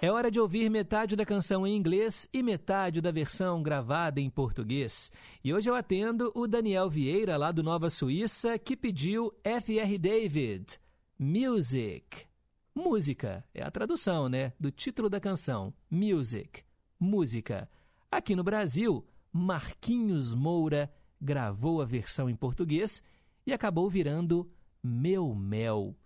É 0.00 0.12
hora 0.12 0.30
de 0.30 0.38
ouvir 0.38 0.70
metade 0.70 1.16
da 1.16 1.26
canção 1.26 1.66
em 1.66 1.76
inglês 1.76 2.28
e 2.32 2.40
metade 2.40 3.00
da 3.00 3.10
versão 3.10 3.60
gravada 3.64 4.20
em 4.20 4.30
português. 4.30 5.10
E 5.42 5.52
hoje 5.52 5.68
eu 5.68 5.74
atendo 5.74 6.30
o 6.36 6.46
Daniel 6.46 6.88
Vieira, 6.88 7.36
lá 7.36 7.50
do 7.50 7.64
Nova 7.64 7.90
Suíça, 7.90 8.56
que 8.60 8.76
pediu 8.76 9.34
F.R. 9.42 9.98
David, 9.98 10.78
Music. 11.18 12.28
Música 12.72 13.44
é 13.52 13.60
a 13.60 13.72
tradução, 13.72 14.28
né, 14.28 14.52
do 14.60 14.70
título 14.70 15.08
da 15.08 15.18
canção, 15.18 15.74
Music, 15.90 16.62
música. 17.00 17.68
Aqui 18.08 18.36
no 18.36 18.44
Brasil, 18.44 19.04
Marquinhos 19.32 20.32
Moura, 20.32 20.88
gravou 21.20 21.82
a 21.82 21.84
versão 21.84 22.30
em 22.30 22.36
português 22.36 23.02
e 23.44 23.52
acabou 23.52 23.90
virando 23.90 24.48
Meu 24.80 25.34
Mel. 25.34 25.96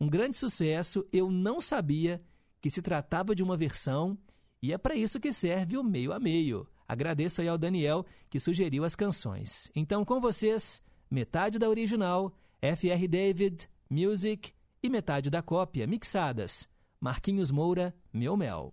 Um 0.00 0.08
grande 0.08 0.38
sucesso, 0.38 1.06
eu 1.12 1.30
não 1.30 1.60
sabia 1.60 2.18
que 2.18 2.33
se 2.70 2.82
tratava 2.82 3.34
de 3.34 3.42
uma 3.42 3.56
versão 3.56 4.18
e 4.62 4.72
é 4.72 4.78
para 4.78 4.94
isso 4.94 5.20
que 5.20 5.32
serve 5.32 5.76
o 5.76 5.84
meio 5.84 6.12
a 6.12 6.18
meio. 6.18 6.66
Agradeço 6.88 7.40
aí 7.40 7.48
ao 7.48 7.58
Daniel 7.58 8.04
que 8.30 8.40
sugeriu 8.40 8.84
as 8.84 8.96
canções. 8.96 9.70
Então, 9.74 10.04
com 10.04 10.20
vocês, 10.20 10.80
metade 11.10 11.58
da 11.58 11.68
original, 11.68 12.32
FR 12.60 13.06
David, 13.08 13.68
Music 13.90 14.52
e 14.82 14.88
metade 14.88 15.30
da 15.30 15.42
cópia, 15.42 15.86
mixadas. 15.86 16.68
Marquinhos 17.00 17.50
Moura, 17.50 17.94
Meu 18.12 18.36
Mel. 18.36 18.72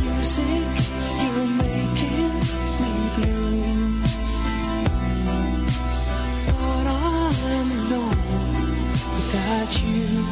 Music, 0.00 0.57
without 9.68 9.82
you. 9.82 10.24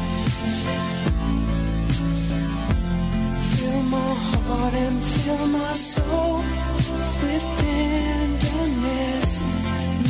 Fill 3.51 3.81
my 3.83 4.13
heart 4.47 4.73
and 4.73 5.03
fill 5.03 5.47
my 5.47 5.73
soul 5.73 6.37
with 7.21 7.43
tenderness. 7.59 9.39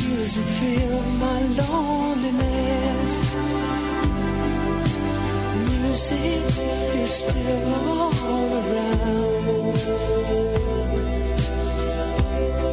Music, 0.06 0.44
fill 0.44 1.02
my 1.24 1.40
loneliness. 1.60 3.12
Music 5.68 6.44
is 7.02 7.10
still 7.10 7.74
all 7.74 8.52
around. 8.60 9.76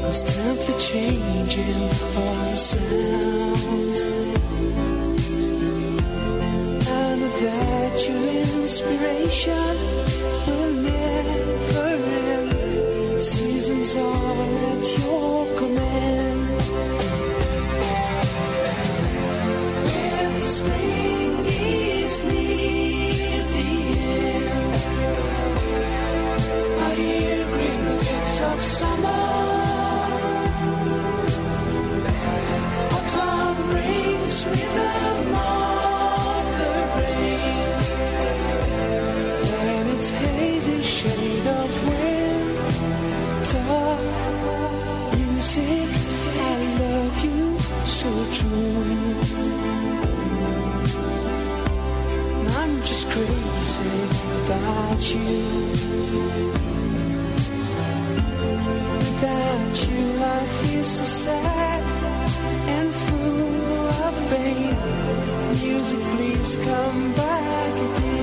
Constantly 0.03 0.76
changing 0.80 1.89
all 2.16 2.49
the 2.49 2.56
sounds. 2.56 4.14
Your 8.03 8.27
inspiration 8.61 9.77
will 10.47 10.71
never 10.71 11.87
end. 12.31 13.21
Seasons 13.21 13.95
are 13.95 14.43
at 14.71 14.97
your 14.99 15.34
Without 54.95 55.11
you, 59.89 60.03
life 60.19 60.73
is 60.73 60.87
so 60.87 61.03
sad 61.03 61.83
and 62.69 62.93
full 62.93 63.89
of 64.07 64.15
pain. 64.29 64.77
Music, 65.61 65.99
please 66.15 66.55
come 66.55 67.13
back 67.13 67.73
again. 67.73 68.14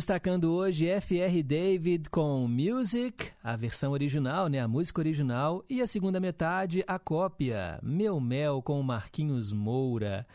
Destacando 0.00 0.50
hoje 0.50 0.86
FR 0.98 1.42
David 1.44 2.08
com 2.08 2.48
Music, 2.48 3.32
a 3.44 3.54
versão 3.54 3.92
original, 3.92 4.48
né, 4.48 4.58
a 4.58 4.66
música 4.66 4.98
original, 4.98 5.62
e 5.68 5.82
a 5.82 5.86
segunda 5.86 6.18
metade, 6.18 6.82
a 6.86 6.98
cópia, 6.98 7.78
Meu 7.82 8.18
Mel 8.18 8.62
com 8.62 8.82
Marquinhos 8.82 9.52
Moura. 9.52 10.26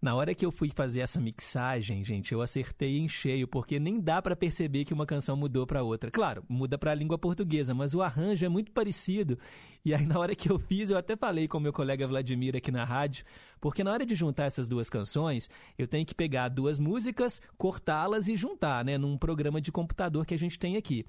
Na 0.00 0.14
hora 0.14 0.32
que 0.32 0.46
eu 0.46 0.52
fui 0.52 0.70
fazer 0.70 1.00
essa 1.00 1.20
mixagem, 1.20 2.04
gente, 2.04 2.32
eu 2.32 2.40
acertei 2.40 2.98
em 2.98 3.08
cheio, 3.08 3.48
porque 3.48 3.80
nem 3.80 4.00
dá 4.00 4.22
pra 4.22 4.36
perceber 4.36 4.84
que 4.84 4.94
uma 4.94 5.04
canção 5.04 5.36
mudou 5.36 5.66
pra 5.66 5.82
outra. 5.82 6.08
Claro, 6.08 6.44
muda 6.48 6.78
pra 6.78 6.94
língua 6.94 7.18
portuguesa, 7.18 7.74
mas 7.74 7.94
o 7.94 8.02
arranjo 8.02 8.46
é 8.46 8.48
muito 8.48 8.70
parecido. 8.70 9.36
E 9.84 9.92
aí, 9.92 10.06
na 10.06 10.18
hora 10.18 10.36
que 10.36 10.50
eu 10.50 10.58
fiz, 10.58 10.90
eu 10.90 10.96
até 10.96 11.16
falei 11.16 11.48
com 11.48 11.58
meu 11.58 11.72
colega 11.72 12.06
Vladimir 12.06 12.54
aqui 12.54 12.70
na 12.70 12.84
rádio, 12.84 13.24
porque 13.60 13.82
na 13.82 13.92
hora 13.92 14.06
de 14.06 14.14
juntar 14.14 14.44
essas 14.44 14.68
duas 14.68 14.88
canções, 14.88 15.50
eu 15.76 15.88
tenho 15.88 16.06
que 16.06 16.14
pegar 16.14 16.48
duas 16.48 16.78
músicas, 16.78 17.40
cortá-las 17.56 18.28
e 18.28 18.36
juntar, 18.36 18.84
né, 18.84 18.96
num 18.96 19.18
programa 19.18 19.60
de 19.60 19.72
computador 19.72 20.24
que 20.24 20.34
a 20.34 20.38
gente 20.38 20.58
tem 20.58 20.76
aqui. 20.76 21.04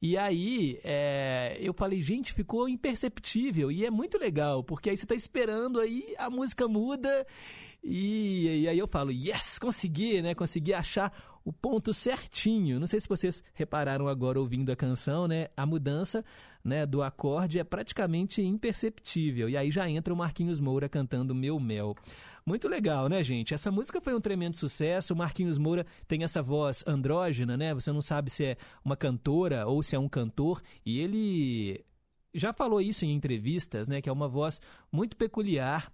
E 0.00 0.16
aí, 0.16 0.80
é, 0.84 1.56
eu 1.60 1.72
falei, 1.72 2.02
gente, 2.02 2.32
ficou 2.32 2.68
imperceptível. 2.68 3.70
E 3.72 3.84
é 3.84 3.90
muito 3.90 4.18
legal, 4.18 4.62
porque 4.62 4.90
aí 4.90 4.96
você 4.96 5.06
tá 5.06 5.14
esperando, 5.14 5.80
aí 5.80 6.14
a 6.18 6.28
música 6.28 6.68
muda. 6.68 7.26
E, 7.82 8.62
e 8.62 8.68
aí 8.68 8.78
eu 8.78 8.86
falo, 8.86 9.10
yes, 9.10 9.58
consegui, 9.58 10.22
né? 10.22 10.34
Consegui 10.34 10.72
achar 10.72 11.12
o 11.44 11.52
ponto 11.52 11.92
certinho. 11.92 12.80
Não 12.80 12.86
sei 12.86 13.00
se 13.00 13.08
vocês 13.08 13.42
repararam 13.52 14.08
agora 14.08 14.40
ouvindo 14.40 14.72
a 14.72 14.76
canção, 14.76 15.28
né? 15.28 15.48
A 15.56 15.66
mudança 15.66 16.24
né, 16.64 16.86
do 16.86 17.02
acorde 17.02 17.58
é 17.58 17.64
praticamente 17.64 18.42
imperceptível. 18.42 19.50
E 19.50 19.56
aí 19.56 19.70
já 19.70 19.88
entra 19.88 20.14
o 20.14 20.16
Marquinhos 20.16 20.60
Moura 20.60 20.88
cantando 20.88 21.34
Meu 21.34 21.60
Mel. 21.60 21.94
Muito 22.46 22.68
legal, 22.68 23.08
né, 23.08 23.22
gente? 23.22 23.54
Essa 23.54 23.70
música 23.70 24.02
foi 24.02 24.14
um 24.14 24.20
tremendo 24.20 24.54
sucesso. 24.54 25.14
O 25.14 25.16
Marquinhos 25.16 25.56
Moura 25.56 25.86
tem 26.06 26.22
essa 26.22 26.42
voz 26.42 26.84
andrógena, 26.86 27.56
né? 27.56 27.72
Você 27.72 27.90
não 27.90 28.02
sabe 28.02 28.30
se 28.30 28.44
é 28.44 28.56
uma 28.84 28.96
cantora 28.96 29.66
ou 29.66 29.82
se 29.82 29.96
é 29.96 29.98
um 29.98 30.08
cantor. 30.08 30.60
E 30.84 31.00
ele 31.00 31.82
já 32.34 32.52
falou 32.52 32.82
isso 32.82 33.06
em 33.06 33.14
entrevistas, 33.14 33.88
né? 33.88 34.02
Que 34.02 34.10
é 34.10 34.12
uma 34.12 34.28
voz 34.28 34.60
muito 34.92 35.16
peculiar. 35.16 35.90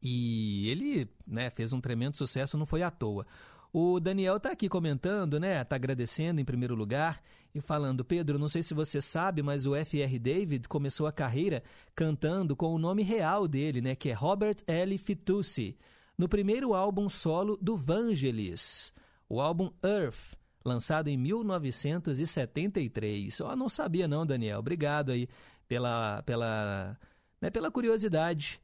E 0.00 0.68
ele 0.68 1.08
né, 1.26 1.50
fez 1.50 1.72
um 1.72 1.80
tremendo 1.80 2.16
sucesso, 2.16 2.56
não 2.56 2.66
foi 2.66 2.84
à 2.84 2.90
toa. 2.90 3.26
O 3.72 3.98
Daniel 3.98 4.36
está 4.36 4.52
aqui 4.52 4.68
comentando, 4.68 5.40
né? 5.40 5.60
Está 5.60 5.74
agradecendo 5.74 6.40
em 6.40 6.44
primeiro 6.44 6.76
lugar 6.76 7.20
e 7.58 7.62
falando, 7.62 8.04
Pedro, 8.04 8.38
não 8.38 8.48
sei 8.48 8.62
se 8.62 8.74
você 8.74 9.00
sabe, 9.00 9.42
mas 9.42 9.66
o 9.66 9.74
F.R. 9.74 10.18
David 10.18 10.68
começou 10.68 11.06
a 11.06 11.12
carreira 11.12 11.62
cantando 11.94 12.54
com 12.54 12.74
o 12.74 12.78
nome 12.78 13.02
real 13.02 13.48
dele, 13.48 13.80
né? 13.80 13.94
Que 13.94 14.10
é 14.10 14.12
Robert 14.12 14.56
L. 14.66 14.98
Fitoussi. 14.98 15.78
no 16.18 16.28
primeiro 16.28 16.74
álbum 16.74 17.08
solo 17.08 17.56
do 17.60 17.76
Vangelis, 17.76 18.92
o 19.28 19.40
álbum 19.40 19.70
Earth, 19.82 20.36
lançado 20.64 21.08
em 21.08 21.16
1973. 21.16 23.40
Ó, 23.40 23.52
oh, 23.52 23.56
não 23.56 23.68
sabia 23.68 24.08
não, 24.08 24.26
Daniel. 24.26 24.60
Obrigado 24.60 25.12
aí 25.12 25.28
pela, 25.68 26.22
pela, 26.22 26.98
né, 27.40 27.50
pela 27.50 27.70
curiosidade. 27.70 28.60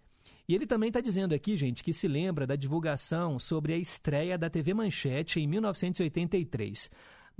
E 0.48 0.54
ele 0.54 0.66
também 0.66 0.88
está 0.88 1.00
dizendo 1.00 1.34
aqui, 1.34 1.56
gente, 1.56 1.84
que 1.84 1.92
se 1.92 2.08
lembra 2.08 2.46
da 2.46 2.56
divulgação 2.56 3.38
sobre 3.38 3.72
a 3.72 3.78
estreia 3.78 4.36
da 4.36 4.50
TV 4.50 4.74
Manchete 4.74 5.40
em 5.40 5.46
1983. 5.46 6.90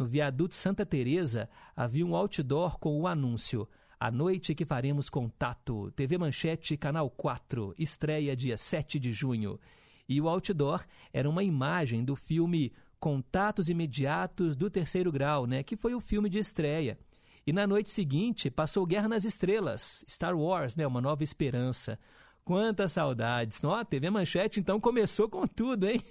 No 0.03 0.09
viaduto 0.09 0.57
Santa 0.57 0.84
Teresa 0.84 1.48
havia 1.76 2.05
um 2.05 2.16
outdoor 2.16 2.76
com 2.76 3.00
o 3.00 3.07
anúncio 3.07 3.68
a 4.00 4.11
noite 4.11 4.53
que 4.53 4.64
faremos 4.64 5.09
contato. 5.09 5.92
TV 5.92 6.18
Manchete, 6.18 6.76
Canal 6.76 7.09
4, 7.09 7.72
estreia 7.78 8.34
dia 8.34 8.57
7 8.57 8.98
de 8.98 9.12
junho. 9.12 9.61
E 10.09 10.20
o 10.20 10.28
outdoor 10.28 10.84
era 11.12 11.30
uma 11.30 11.44
imagem 11.44 12.05
do 12.05 12.16
filme 12.16 12.72
Contatos 12.98 13.68
Imediatos 13.68 14.57
do 14.57 14.68
Terceiro 14.68 15.12
Grau, 15.12 15.46
né? 15.46 15.62
Que 15.62 15.76
foi 15.76 15.94
o 15.94 16.00
filme 16.00 16.28
de 16.28 16.40
estreia. 16.40 16.98
E 17.46 17.53
na 17.53 17.64
noite 17.64 17.88
seguinte 17.88 18.50
passou 18.50 18.84
Guerra 18.84 19.07
nas 19.07 19.24
Estrelas, 19.24 20.05
Star 20.11 20.36
Wars, 20.36 20.74
né? 20.74 20.84
Uma 20.84 21.00
Nova 21.00 21.22
Esperança. 21.22 21.96
Quantas 22.45 22.93
saudades. 22.93 23.62
Ó, 23.62 23.74
a 23.74 23.84
TV 23.84 24.11
Manchete 24.11 24.59
então 24.59 24.80
começou 24.80 25.28
com 25.28 25.47
tudo, 25.47 25.88
hein? 25.88 26.03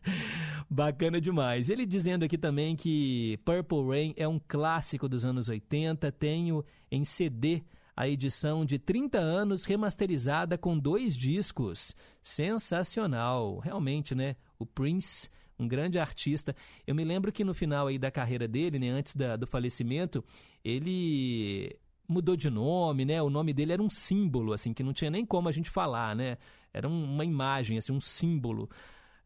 Bacana 0.68 1.18
demais. 1.18 1.70
Ele 1.70 1.86
dizendo 1.86 2.24
aqui 2.24 2.36
também 2.36 2.76
que 2.76 3.38
Purple 3.44 3.88
Rain 3.88 4.14
é 4.16 4.28
um 4.28 4.38
clássico 4.38 5.08
dos 5.08 5.24
anos 5.24 5.48
80. 5.48 6.12
Tenho 6.12 6.62
em 6.90 7.04
CD 7.04 7.62
a 7.96 8.06
edição 8.06 8.66
de 8.66 8.78
30 8.78 9.18
anos 9.18 9.64
remasterizada 9.64 10.58
com 10.58 10.78
dois 10.78 11.16
discos. 11.16 11.96
Sensacional. 12.22 13.58
Realmente, 13.58 14.14
né? 14.14 14.36
O 14.58 14.66
Prince 14.66 15.30
um 15.58 15.68
grande 15.68 15.98
artista. 15.98 16.54
Eu 16.86 16.94
me 16.94 17.04
lembro 17.04 17.32
que 17.32 17.44
no 17.44 17.54
final 17.54 17.86
aí 17.86 17.98
da 17.98 18.10
carreira 18.10 18.48
dele, 18.48 18.78
né, 18.78 18.90
antes 18.90 19.14
da, 19.14 19.36
do 19.36 19.46
falecimento, 19.46 20.24
ele 20.64 21.76
mudou 22.08 22.36
de 22.36 22.50
nome, 22.50 23.04
né? 23.04 23.22
O 23.22 23.30
nome 23.30 23.52
dele 23.52 23.72
era 23.72 23.82
um 23.82 23.90
símbolo, 23.90 24.52
assim, 24.52 24.72
que 24.72 24.82
não 24.82 24.92
tinha 24.92 25.10
nem 25.10 25.24
como 25.24 25.48
a 25.48 25.52
gente 25.52 25.70
falar, 25.70 26.14
né? 26.14 26.36
Era 26.72 26.88
uma 26.88 27.24
imagem, 27.24 27.78
assim, 27.78 27.92
um 27.92 28.00
símbolo. 28.00 28.68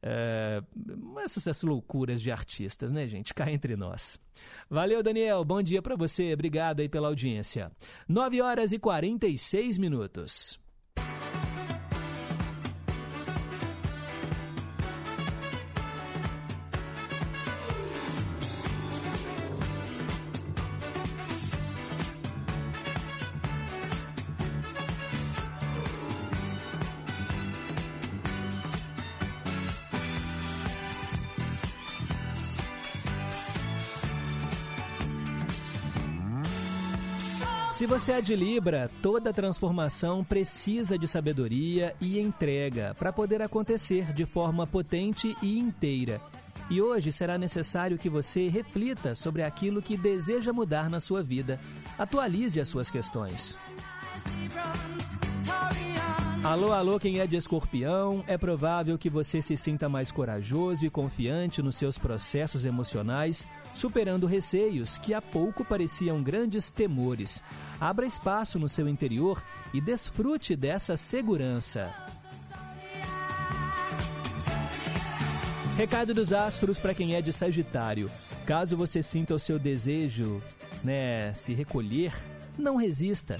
É, 0.02 0.62
essas, 1.24 1.46
essas 1.46 1.62
loucuras 1.62 2.20
de 2.20 2.30
artistas, 2.30 2.92
né, 2.92 3.06
gente? 3.06 3.34
Cá 3.34 3.50
entre 3.50 3.76
nós. 3.76 4.20
Valeu, 4.68 5.02
Daniel. 5.02 5.44
Bom 5.44 5.62
dia 5.62 5.82
para 5.82 5.96
você. 5.96 6.32
Obrigado 6.32 6.80
aí 6.80 6.88
pela 6.88 7.08
audiência. 7.08 7.72
9 8.08 8.40
horas 8.40 8.72
e 8.72 8.78
46 8.78 9.78
minutos. 9.78 10.60
Se 37.76 37.84
você 37.84 38.12
é 38.12 38.22
de 38.22 38.34
Libra, 38.34 38.90
toda 39.02 39.34
transformação 39.34 40.24
precisa 40.24 40.98
de 40.98 41.06
sabedoria 41.06 41.94
e 42.00 42.18
entrega 42.18 42.96
para 42.98 43.12
poder 43.12 43.42
acontecer 43.42 44.14
de 44.14 44.24
forma 44.24 44.66
potente 44.66 45.36
e 45.42 45.58
inteira. 45.58 46.18
E 46.70 46.80
hoje 46.80 47.12
será 47.12 47.36
necessário 47.36 47.98
que 47.98 48.08
você 48.08 48.48
reflita 48.48 49.14
sobre 49.14 49.42
aquilo 49.42 49.82
que 49.82 49.94
deseja 49.94 50.54
mudar 50.54 50.88
na 50.88 51.00
sua 51.00 51.22
vida. 51.22 51.60
Atualize 51.98 52.58
as 52.58 52.66
suas 52.66 52.90
questões. 52.90 53.58
Alô, 56.42 56.72
alô, 56.72 56.98
quem 56.98 57.20
é 57.20 57.26
de 57.26 57.36
escorpião, 57.36 58.24
é 58.26 58.38
provável 58.38 58.96
que 58.96 59.10
você 59.10 59.42
se 59.42 59.54
sinta 59.54 59.86
mais 59.86 60.10
corajoso 60.10 60.86
e 60.86 60.88
confiante 60.88 61.60
nos 61.60 61.76
seus 61.76 61.98
processos 61.98 62.64
emocionais, 62.64 63.46
superando 63.76 64.26
receios 64.26 64.96
que 64.96 65.12
há 65.12 65.20
pouco 65.20 65.64
pareciam 65.64 66.22
grandes 66.22 66.72
temores. 66.72 67.44
Abra 67.78 68.06
espaço 68.06 68.58
no 68.58 68.68
seu 68.68 68.88
interior 68.88 69.42
e 69.72 69.80
desfrute 69.80 70.56
dessa 70.56 70.96
segurança. 70.96 71.94
Recado 75.76 76.14
dos 76.14 76.32
astros 76.32 76.78
para 76.78 76.94
quem 76.94 77.14
é 77.14 77.20
de 77.20 77.32
Sagitário. 77.32 78.10
Caso 78.46 78.76
você 78.76 79.02
sinta 79.02 79.34
o 79.34 79.38
seu 79.38 79.58
desejo, 79.58 80.42
né, 80.82 81.34
se 81.34 81.52
recolher, 81.52 82.14
não 82.58 82.76
resista. 82.76 83.38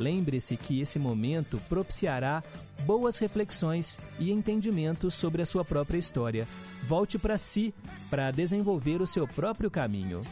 Lembre-se 0.00 0.56
que 0.56 0.80
esse 0.80 0.98
momento 0.98 1.60
propiciará 1.68 2.42
boas 2.86 3.18
reflexões 3.18 4.00
e 4.18 4.32
entendimentos 4.32 5.12
sobre 5.12 5.42
a 5.42 5.46
sua 5.46 5.62
própria 5.62 5.98
história. 5.98 6.48
Volte 6.84 7.18
para 7.18 7.36
si 7.36 7.74
para 8.08 8.30
desenvolver 8.30 9.02
o 9.02 9.06
seu 9.06 9.28
próprio 9.28 9.70
caminho. 9.70 10.22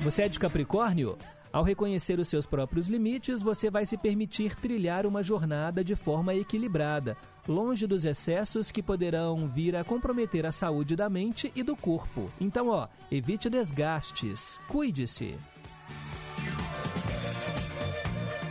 Você 0.00 0.22
é 0.24 0.28
de 0.28 0.38
Capricórnio? 0.38 1.16
Ao 1.50 1.62
reconhecer 1.62 2.18
os 2.18 2.28
seus 2.28 2.44
próprios 2.44 2.88
limites, 2.88 3.40
você 3.40 3.70
vai 3.70 3.86
se 3.86 3.96
permitir 3.96 4.54
trilhar 4.56 5.06
uma 5.06 5.22
jornada 5.22 5.82
de 5.82 5.96
forma 5.96 6.34
equilibrada, 6.34 7.16
longe 7.48 7.86
dos 7.86 8.04
excessos 8.04 8.70
que 8.70 8.82
poderão 8.82 9.48
vir 9.48 9.76
a 9.76 9.84
comprometer 9.84 10.44
a 10.44 10.52
saúde 10.52 10.94
da 10.94 11.08
mente 11.08 11.50
e 11.54 11.62
do 11.62 11.74
corpo. 11.74 12.30
Então, 12.38 12.68
ó, 12.68 12.86
evite 13.10 13.48
desgastes, 13.48 14.60
cuide-se. 14.68 15.36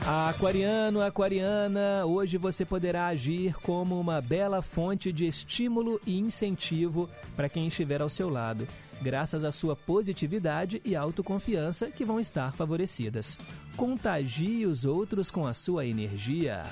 Aquariano, 0.05 0.99
aquariana, 0.99 2.05
hoje 2.07 2.35
você 2.35 2.65
poderá 2.65 3.05
agir 3.07 3.53
como 3.61 3.99
uma 3.99 4.19
bela 4.19 4.59
fonte 4.61 5.11
de 5.11 5.27
estímulo 5.27 6.01
e 6.07 6.17
incentivo 6.17 7.07
para 7.35 7.47
quem 7.47 7.67
estiver 7.67 8.01
ao 8.01 8.09
seu 8.09 8.27
lado, 8.27 8.67
graças 8.99 9.43
à 9.43 9.51
sua 9.51 9.75
positividade 9.75 10.81
e 10.83 10.95
autoconfiança 10.95 11.91
que 11.91 12.03
vão 12.03 12.19
estar 12.19 12.51
favorecidas. 12.53 13.37
Contagie 13.77 14.65
os 14.65 14.85
outros 14.85 15.29
com 15.29 15.45
a 15.45 15.53
sua 15.53 15.85
energia. 15.85 16.63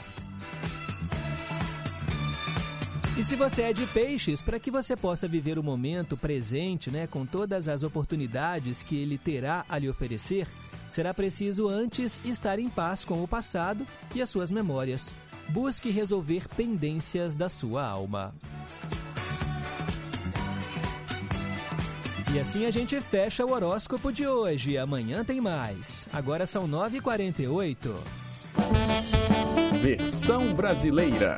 E 3.15 3.23
se 3.23 3.35
você 3.35 3.63
é 3.63 3.73
de 3.73 3.85
peixes, 3.87 4.41
para 4.41 4.59
que 4.59 4.71
você 4.71 4.95
possa 4.95 5.27
viver 5.27 5.59
o 5.59 5.63
momento 5.63 6.17
presente, 6.17 6.89
né, 6.89 7.05
com 7.05 7.25
todas 7.27 7.67
as 7.67 7.83
oportunidades 7.83 8.81
que 8.81 8.95
ele 8.95 9.17
terá 9.17 9.65
a 9.69 9.77
lhe 9.77 9.89
oferecer, 9.89 10.47
será 10.89 11.13
preciso 11.13 11.67
antes 11.67 12.23
estar 12.25 12.59
em 12.59 12.69
paz 12.69 13.05
com 13.05 13.23
o 13.23 13.27
passado 13.27 13.85
e 14.13 14.21
as 14.21 14.29
suas 14.29 14.51
memórias. 14.51 15.13
Busque 15.49 15.89
resolver 15.89 16.47
pendências 16.55 17.35
da 17.35 17.49
sua 17.49 17.85
alma. 17.85 18.33
E 22.31 22.39
assim 22.39 22.65
a 22.65 22.71
gente 22.71 23.01
fecha 23.01 23.43
o 23.43 23.51
horóscopo 23.51 24.11
de 24.13 24.27
hoje. 24.27 24.77
Amanhã 24.77 25.25
tem 25.25 25.41
mais. 25.41 26.07
Agora 26.13 26.45
são 26.45 26.67
9h48. 26.67 27.95
Versão 29.81 30.53
brasileira. 30.53 31.37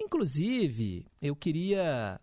Inclusive, 0.00 1.06
eu 1.20 1.36
queria 1.36 2.20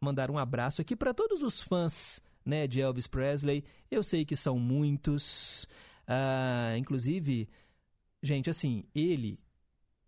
mandar 0.00 0.30
um 0.30 0.38
abraço 0.38 0.82
aqui 0.82 0.94
para 0.94 1.14
todos 1.14 1.42
os 1.42 1.62
fãs 1.62 2.20
né, 2.44 2.66
de 2.66 2.80
Elvis 2.80 3.06
Presley. 3.06 3.64
Eu 3.90 4.02
sei 4.02 4.24
que 4.24 4.36
são 4.36 4.58
muitos. 4.58 5.64
Uh, 6.06 6.76
inclusive, 6.76 7.48
gente, 8.22 8.50
assim, 8.50 8.84
ele 8.94 9.38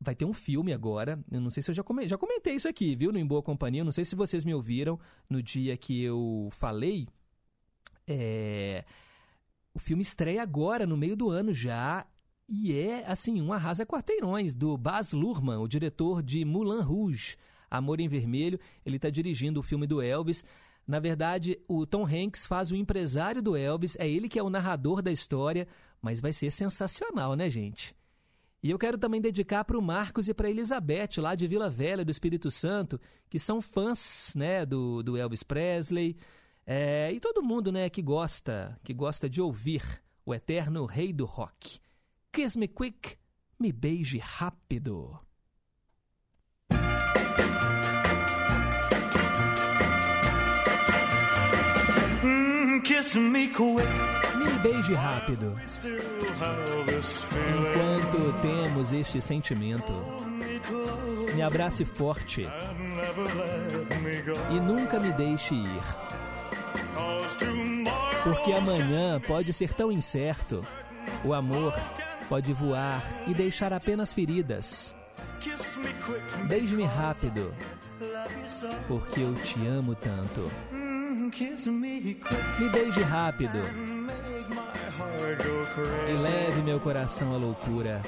vai 0.00 0.14
ter 0.14 0.24
um 0.24 0.32
filme 0.32 0.72
agora. 0.72 1.18
Eu 1.30 1.40
não 1.40 1.50
sei 1.50 1.62
se 1.62 1.70
eu 1.70 1.74
já 1.74 1.82
comentei, 1.82 2.08
já 2.08 2.18
comentei 2.18 2.54
isso 2.54 2.68
aqui, 2.68 2.94
viu, 2.94 3.12
no 3.12 3.18
Em 3.18 3.26
Boa 3.26 3.42
Companhia. 3.42 3.80
Eu 3.80 3.84
não 3.84 3.92
sei 3.92 4.04
se 4.04 4.14
vocês 4.14 4.44
me 4.44 4.54
ouviram 4.54 4.98
no 5.28 5.42
dia 5.42 5.76
que 5.76 6.02
eu 6.02 6.48
falei. 6.52 7.08
É... 8.06 8.84
O 9.74 9.78
filme 9.78 10.02
estreia 10.02 10.42
agora, 10.42 10.86
no 10.86 10.96
meio 10.96 11.16
do 11.16 11.30
ano 11.30 11.52
já. 11.52 12.06
E 12.48 12.78
é, 12.78 13.04
assim, 13.06 13.42
um 13.42 13.52
arrasa 13.52 13.84
quarteirões 13.84 14.54
do 14.54 14.76
Baz 14.76 15.12
Luhrmann, 15.12 15.58
o 15.58 15.68
diretor 15.68 16.22
de 16.22 16.44
Moulin 16.44 16.80
Rouge, 16.80 17.36
Amor 17.70 18.00
em 18.00 18.08
Vermelho. 18.08 18.58
Ele 18.84 18.96
está 18.96 19.10
dirigindo 19.10 19.60
o 19.60 19.62
filme 19.62 19.86
do 19.86 20.00
Elvis. 20.00 20.44
Na 20.86 21.00
verdade, 21.00 21.58
o 21.66 21.84
Tom 21.84 22.06
Hanks 22.06 22.46
faz 22.46 22.70
o 22.70 22.76
empresário 22.76 23.42
do 23.42 23.56
Elvis, 23.56 23.96
é 23.98 24.08
ele 24.08 24.28
que 24.28 24.38
é 24.38 24.42
o 24.42 24.48
narrador 24.48 25.02
da 25.02 25.10
história, 25.10 25.66
mas 26.00 26.20
vai 26.20 26.32
ser 26.32 26.52
sensacional, 26.52 27.34
né, 27.34 27.50
gente? 27.50 27.92
E 28.66 28.70
eu 28.70 28.78
quero 28.80 28.98
também 28.98 29.20
dedicar 29.20 29.64
para 29.64 29.78
o 29.78 29.80
Marcos 29.80 30.28
e 30.28 30.34
para 30.34 30.50
Elizabeth, 30.50 31.18
lá 31.20 31.36
de 31.36 31.46
Vila 31.46 31.70
Velha, 31.70 32.04
do 32.04 32.10
Espírito 32.10 32.50
Santo, 32.50 33.00
que 33.30 33.38
são 33.38 33.62
fãs 33.62 34.34
né, 34.34 34.66
do, 34.66 35.04
do 35.04 35.16
Elvis 35.16 35.44
Presley. 35.44 36.16
É, 36.66 37.12
e 37.12 37.20
todo 37.20 37.44
mundo 37.44 37.70
né, 37.70 37.88
que 37.88 38.02
gosta, 38.02 38.76
que 38.82 38.92
gosta 38.92 39.30
de 39.30 39.40
ouvir 39.40 39.84
o 40.24 40.34
eterno 40.34 40.84
rei 40.84 41.12
do 41.12 41.24
rock. 41.24 41.78
Kiss 42.32 42.58
me 42.58 42.66
quick, 42.66 43.16
me 43.56 43.70
beije 43.70 44.18
rápido. 44.18 45.16
Me 53.14 53.48
quick. 53.48 53.86
Me 54.36 54.50
beije 54.62 54.94
rápido. 54.94 55.54
Enquanto 57.48 58.32
temos 58.42 58.92
este 58.92 59.20
sentimento, 59.20 59.92
me 61.34 61.42
abrace 61.42 61.84
forte 61.84 62.48
e 64.50 64.60
nunca 64.60 64.98
me 64.98 65.12
deixe 65.12 65.54
ir. 65.54 65.82
Porque 68.24 68.52
amanhã 68.52 69.20
pode 69.20 69.52
ser 69.52 69.72
tão 69.72 69.92
incerto. 69.92 70.66
O 71.24 71.32
amor 71.32 71.74
pode 72.28 72.52
voar 72.52 73.02
e 73.26 73.34
deixar 73.34 73.72
apenas 73.72 74.12
feridas. 74.12 74.94
Beije-me 76.48 76.84
rápido, 76.84 77.54
porque 78.88 79.20
eu 79.20 79.34
te 79.34 79.66
amo 79.66 79.94
tanto. 79.94 80.50
Me 81.38 82.68
beije 82.70 83.02
rápido 83.02 83.58
e 86.08 86.12
leve 86.14 86.62
meu 86.62 86.80
coração 86.80 87.34
à 87.34 87.36
loucura. 87.36 88.02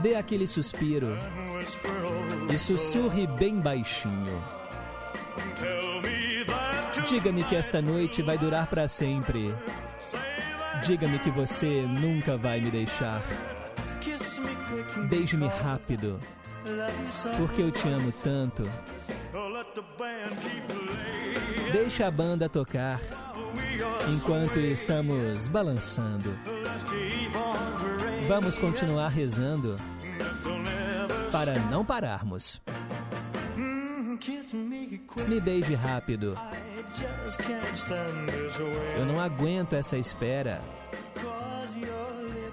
Dê 0.00 0.14
aquele 0.14 0.46
suspiro 0.46 1.16
e 2.52 2.56
sussurre 2.56 3.26
bem 3.26 3.58
baixinho. 3.60 4.40
Diga-me 7.08 7.42
que 7.42 7.56
esta 7.56 7.82
noite 7.82 8.22
vai 8.22 8.38
durar 8.38 8.68
para 8.68 8.86
sempre. 8.86 9.52
Diga-me 10.86 11.18
que 11.18 11.30
você 11.30 11.82
nunca 11.82 12.36
vai 12.36 12.60
me 12.60 12.70
deixar. 12.70 13.20
Beije-me 15.08 15.48
rápido, 15.48 16.20
porque 17.36 17.62
eu 17.62 17.72
te 17.72 17.88
amo 17.88 18.12
tanto. 18.22 18.62
Deixa 21.72 22.06
a 22.06 22.10
banda 22.10 22.48
tocar 22.48 23.00
enquanto 24.12 24.60
estamos 24.60 25.48
balançando. 25.48 26.36
Vamos 28.28 28.58
continuar 28.58 29.08
rezando 29.08 29.74
para 31.30 31.58
não 31.70 31.84
pararmos. 31.84 32.60
Me 35.26 35.40
beije 35.40 35.74
rápido. 35.74 36.38
Eu 38.96 39.06
não 39.06 39.18
aguento 39.18 39.72
essa 39.72 39.96
espera. 39.96 40.60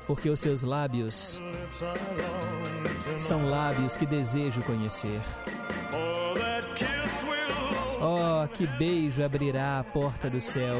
Porque 0.08 0.30
os 0.30 0.40
seus 0.40 0.64
lábios 0.64 1.40
são 3.18 3.50
lábios 3.50 3.96
que 3.96 4.06
desejo 4.06 4.62
conhecer. 4.64 5.22
Que 8.48 8.66
beijo 8.66 9.24
abrirá 9.24 9.80
a 9.80 9.84
porta 9.84 10.30
do 10.30 10.40
céu. 10.40 10.78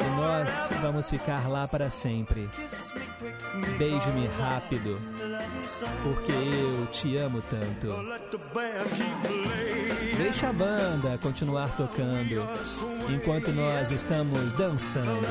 E 0.00 0.16
nós 0.16 0.68
vamos 0.82 1.08
ficar 1.08 1.48
lá 1.48 1.66
para 1.66 1.90
sempre. 1.90 2.48
Beije-me 3.78 4.26
rápido, 4.38 4.98
porque 6.02 6.32
eu 6.32 6.86
te 6.86 7.16
amo 7.16 7.40
tanto. 7.42 7.88
Deixa 10.16 10.48
a 10.48 10.52
banda 10.52 11.18
continuar 11.18 11.74
tocando 11.76 12.46
enquanto 13.08 13.50
nós 13.52 13.90
estamos 13.90 14.52
dançando. 14.54 15.26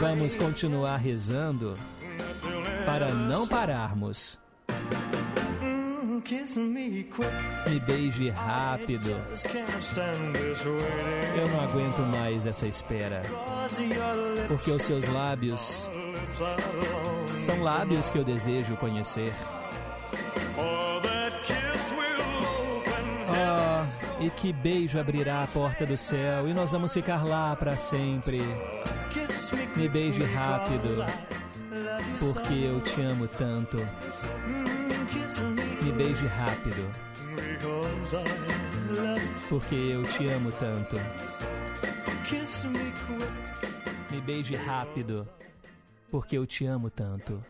Vamos 0.00 0.36
continuar 0.36 0.96
rezando 0.96 1.74
para 2.86 3.12
não 3.12 3.46
pararmos. 3.46 4.38
Me 7.68 7.80
beije 7.80 8.30
rápido. 8.30 9.10
Eu 11.36 11.48
não 11.48 11.60
aguento 11.60 12.00
mais 12.00 12.46
essa 12.46 12.66
espera. 12.66 13.22
Porque 14.48 14.70
os 14.70 14.82
seus 14.82 15.06
lábios 15.08 15.90
são 17.38 17.62
lábios 17.62 18.10
que 18.10 18.18
eu 18.18 18.24
desejo 18.24 18.76
conhecer. 18.76 19.32
Oh, 20.56 20.92
e 24.22 24.30
que 24.30 24.52
beijo 24.52 25.00
abrirá 25.00 25.42
a 25.42 25.46
porta 25.48 25.84
do 25.84 25.96
céu 25.96 26.48
e 26.48 26.54
nós 26.54 26.70
vamos 26.70 26.92
ficar 26.92 27.24
lá 27.24 27.56
para 27.56 27.76
sempre. 27.76 28.40
Me 29.74 29.88
beije 29.88 30.22
rápido, 30.22 31.04
porque 32.20 32.54
eu 32.54 32.80
te 32.80 33.00
amo 33.02 33.26
tanto. 33.26 33.78
Me 35.92 36.04
beije 36.04 36.26
rápido, 36.26 36.90
porque 39.48 39.74
eu 39.74 40.02
te 40.04 40.26
amo 40.26 40.50
tanto. 40.52 40.96
Me 44.10 44.20
beije 44.22 44.56
rápido, 44.56 45.28
porque 46.10 46.38
eu 46.38 46.46
te 46.46 46.64
amo 46.64 46.88
tanto. 46.88 47.44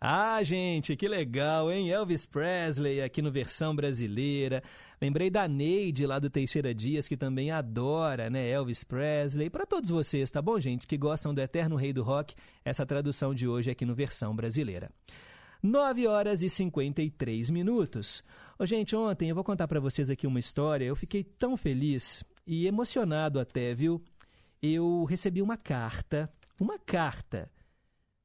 Ah, 0.00 0.42
gente, 0.42 0.96
que 0.96 1.06
legal, 1.06 1.70
hein? 1.70 1.90
Elvis 1.90 2.26
Presley 2.26 3.00
aqui 3.00 3.22
no 3.22 3.30
versão 3.30 3.74
brasileira. 3.74 4.62
Lembrei 5.00 5.30
da 5.30 5.46
Neide 5.46 6.06
lá 6.06 6.18
do 6.18 6.28
Teixeira 6.28 6.74
Dias, 6.74 7.06
que 7.06 7.16
também 7.16 7.52
adora, 7.52 8.28
né, 8.28 8.48
Elvis 8.48 8.82
Presley. 8.82 9.48
Para 9.48 9.64
todos 9.64 9.90
vocês, 9.90 10.30
tá 10.30 10.42
bom, 10.42 10.58
gente, 10.58 10.88
que 10.88 10.96
gostam 10.96 11.32
do 11.32 11.40
eterno 11.40 11.76
rei 11.76 11.92
do 11.92 12.02
rock, 12.02 12.34
essa 12.64 12.84
tradução 12.84 13.32
de 13.32 13.46
hoje 13.46 13.70
aqui 13.70 13.84
no 13.84 13.94
versão 13.94 14.34
brasileira. 14.34 14.90
9 15.62 16.06
horas 16.06 16.42
e 16.42 16.48
53 16.48 17.50
minutos. 17.50 18.22
Ô, 18.58 18.66
gente, 18.66 18.94
ontem 18.94 19.28
eu 19.28 19.34
vou 19.34 19.44
contar 19.44 19.68
para 19.68 19.80
vocês 19.80 20.10
aqui 20.10 20.26
uma 20.26 20.38
história. 20.38 20.84
Eu 20.84 20.96
fiquei 20.96 21.22
tão 21.24 21.56
feliz 21.56 22.24
e 22.46 22.66
emocionado 22.66 23.38
até, 23.38 23.74
viu? 23.74 24.02
Eu 24.62 25.04
recebi 25.04 25.42
uma 25.42 25.56
carta, 25.56 26.32
uma 26.60 26.78
carta 26.78 27.50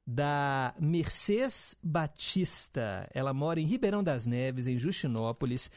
da 0.06 0.74
Mercedes 0.80 1.76
Batista. 1.82 3.10
Ela 3.14 3.34
mora 3.34 3.60
em 3.60 3.66
Ribeirão 3.66 4.04
das 4.04 4.26
Neves, 4.26 4.68
em 4.68 4.78
Justinópolis. 4.78 5.72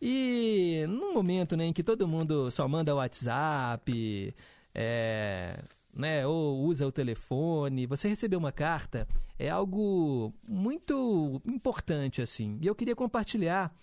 E 0.00 0.84
num 0.88 1.14
momento 1.14 1.56
né, 1.56 1.64
em 1.64 1.72
que 1.72 1.82
todo 1.82 2.08
mundo 2.08 2.50
só 2.50 2.68
manda 2.68 2.94
WhatsApp, 2.94 4.34
é, 4.74 5.58
né, 5.96 6.26
ou 6.26 6.62
usa 6.64 6.86
o 6.86 6.92
telefone, 6.92 7.86
você 7.86 8.06
receber 8.06 8.36
uma 8.36 8.52
carta 8.52 9.08
é 9.38 9.48
algo 9.48 10.32
muito 10.46 11.40
importante 11.46 12.20
assim. 12.20 12.58
E 12.60 12.66
eu 12.66 12.74
queria 12.74 12.94
compartilhar 12.94 13.74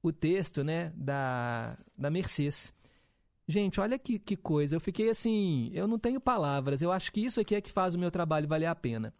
o 0.00 0.12
texto, 0.12 0.62
né, 0.62 0.92
da 0.96 1.76
da 1.98 2.10
Mercedes. 2.10 2.72
Gente, 3.46 3.80
olha 3.80 3.98
que, 3.98 4.18
que 4.20 4.36
coisa. 4.36 4.76
Eu 4.76 4.80
fiquei 4.80 5.10
assim, 5.10 5.70
eu 5.74 5.88
não 5.88 5.98
tenho 5.98 6.20
palavras. 6.20 6.80
Eu 6.80 6.92
acho 6.92 7.12
que 7.12 7.20
isso 7.20 7.40
aqui 7.40 7.56
é 7.56 7.60
que 7.60 7.72
faz 7.72 7.94
o 7.94 7.98
meu 7.98 8.10
trabalho 8.10 8.48
valer 8.48 8.66
a 8.66 8.74
pena. 8.74 9.12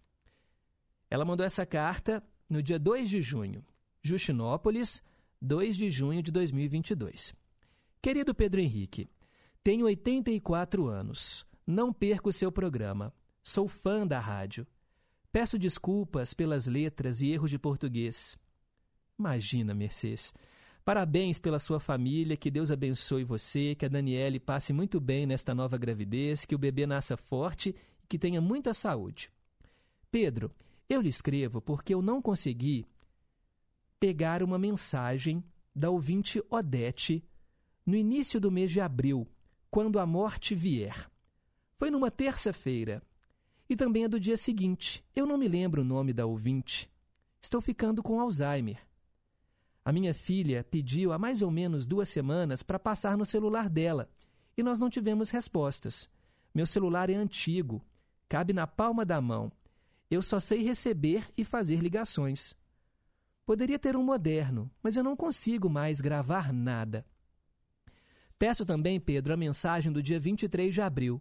Ela 1.10 1.24
mandou 1.24 1.44
essa 1.44 1.66
carta 1.66 2.22
no 2.48 2.62
dia 2.62 2.78
2 2.78 3.10
de 3.10 3.20
junho. 3.20 3.64
Justinópolis, 4.00 5.02
2 5.40 5.76
de 5.76 5.90
junho 5.90 6.22
de 6.22 6.30
2022. 6.30 7.34
Querido 8.00 8.34
Pedro 8.34 8.60
Henrique, 8.60 9.08
tenho 9.62 9.86
84 9.86 10.86
anos. 10.86 11.44
Não 11.66 11.92
perco 11.92 12.30
o 12.30 12.32
seu 12.32 12.50
programa. 12.50 13.12
Sou 13.42 13.68
fã 13.68 14.06
da 14.06 14.18
rádio. 14.18 14.66
Peço 15.30 15.58
desculpas 15.58 16.34
pelas 16.34 16.66
letras 16.66 17.20
e 17.20 17.30
erros 17.30 17.50
de 17.50 17.58
português. 17.58 18.38
Imagina, 19.18 19.74
Mercedes. 19.74 20.32
Parabéns 20.84 21.38
pela 21.38 21.60
sua 21.60 21.78
família, 21.78 22.36
que 22.36 22.50
Deus 22.50 22.70
abençoe 22.70 23.22
você, 23.22 23.74
que 23.74 23.86
a 23.86 23.88
Daniele 23.88 24.40
passe 24.40 24.72
muito 24.72 25.00
bem 25.00 25.26
nesta 25.26 25.54
nova 25.54 25.78
gravidez, 25.78 26.44
que 26.44 26.54
o 26.54 26.58
bebê 26.58 26.86
nasça 26.86 27.16
forte 27.16 27.74
e 28.02 28.06
que 28.08 28.18
tenha 28.18 28.40
muita 28.40 28.74
saúde. 28.74 29.30
Pedro, 30.10 30.50
eu 30.88 31.00
lhe 31.00 31.08
escrevo 31.08 31.62
porque 31.62 31.94
eu 31.94 32.02
não 32.02 32.20
consegui 32.20 32.84
pegar 34.00 34.42
uma 34.42 34.58
mensagem 34.58 35.44
da 35.74 35.88
ouvinte 35.88 36.42
Odete 36.50 37.24
no 37.86 37.94
início 37.94 38.40
do 38.40 38.50
mês 38.50 38.72
de 38.72 38.80
abril, 38.80 39.28
quando 39.70 40.00
a 40.00 40.04
morte 40.04 40.54
vier. 40.54 41.08
Foi 41.76 41.90
numa 41.90 42.10
terça-feira. 42.10 43.02
E 43.68 43.76
também 43.76 44.04
é 44.04 44.08
do 44.08 44.20
dia 44.20 44.36
seguinte. 44.36 45.04
Eu 45.14 45.26
não 45.26 45.38
me 45.38 45.48
lembro 45.48 45.82
o 45.82 45.84
nome 45.84 46.12
da 46.12 46.26
ouvinte. 46.26 46.90
Estou 47.40 47.60
ficando 47.60 48.02
com 48.02 48.20
Alzheimer. 48.20 48.78
A 49.84 49.92
minha 49.92 50.14
filha 50.14 50.62
pediu 50.62 51.12
há 51.12 51.18
mais 51.18 51.42
ou 51.42 51.50
menos 51.50 51.86
duas 51.86 52.08
semanas 52.08 52.62
para 52.62 52.78
passar 52.78 53.16
no 53.16 53.26
celular 53.26 53.68
dela 53.68 54.08
e 54.56 54.62
nós 54.62 54.78
não 54.78 54.88
tivemos 54.88 55.30
respostas. 55.30 56.08
Meu 56.54 56.66
celular 56.66 57.10
é 57.10 57.14
antigo, 57.14 57.82
cabe 58.28 58.52
na 58.52 58.66
palma 58.66 59.04
da 59.04 59.20
mão. 59.20 59.50
Eu 60.10 60.22
só 60.22 60.38
sei 60.38 60.62
receber 60.62 61.26
e 61.36 61.42
fazer 61.42 61.80
ligações. 61.80 62.54
Poderia 63.44 63.78
ter 63.78 63.96
um 63.96 64.04
moderno, 64.04 64.70
mas 64.82 64.96
eu 64.96 65.02
não 65.02 65.16
consigo 65.16 65.68
mais 65.68 66.00
gravar 66.00 66.52
nada. 66.52 67.04
Peço 68.38 68.64
também, 68.64 69.00
Pedro, 69.00 69.32
a 69.32 69.36
mensagem 69.36 69.90
do 69.90 70.02
dia 70.02 70.20
23 70.20 70.72
de 70.72 70.80
abril. 70.80 71.20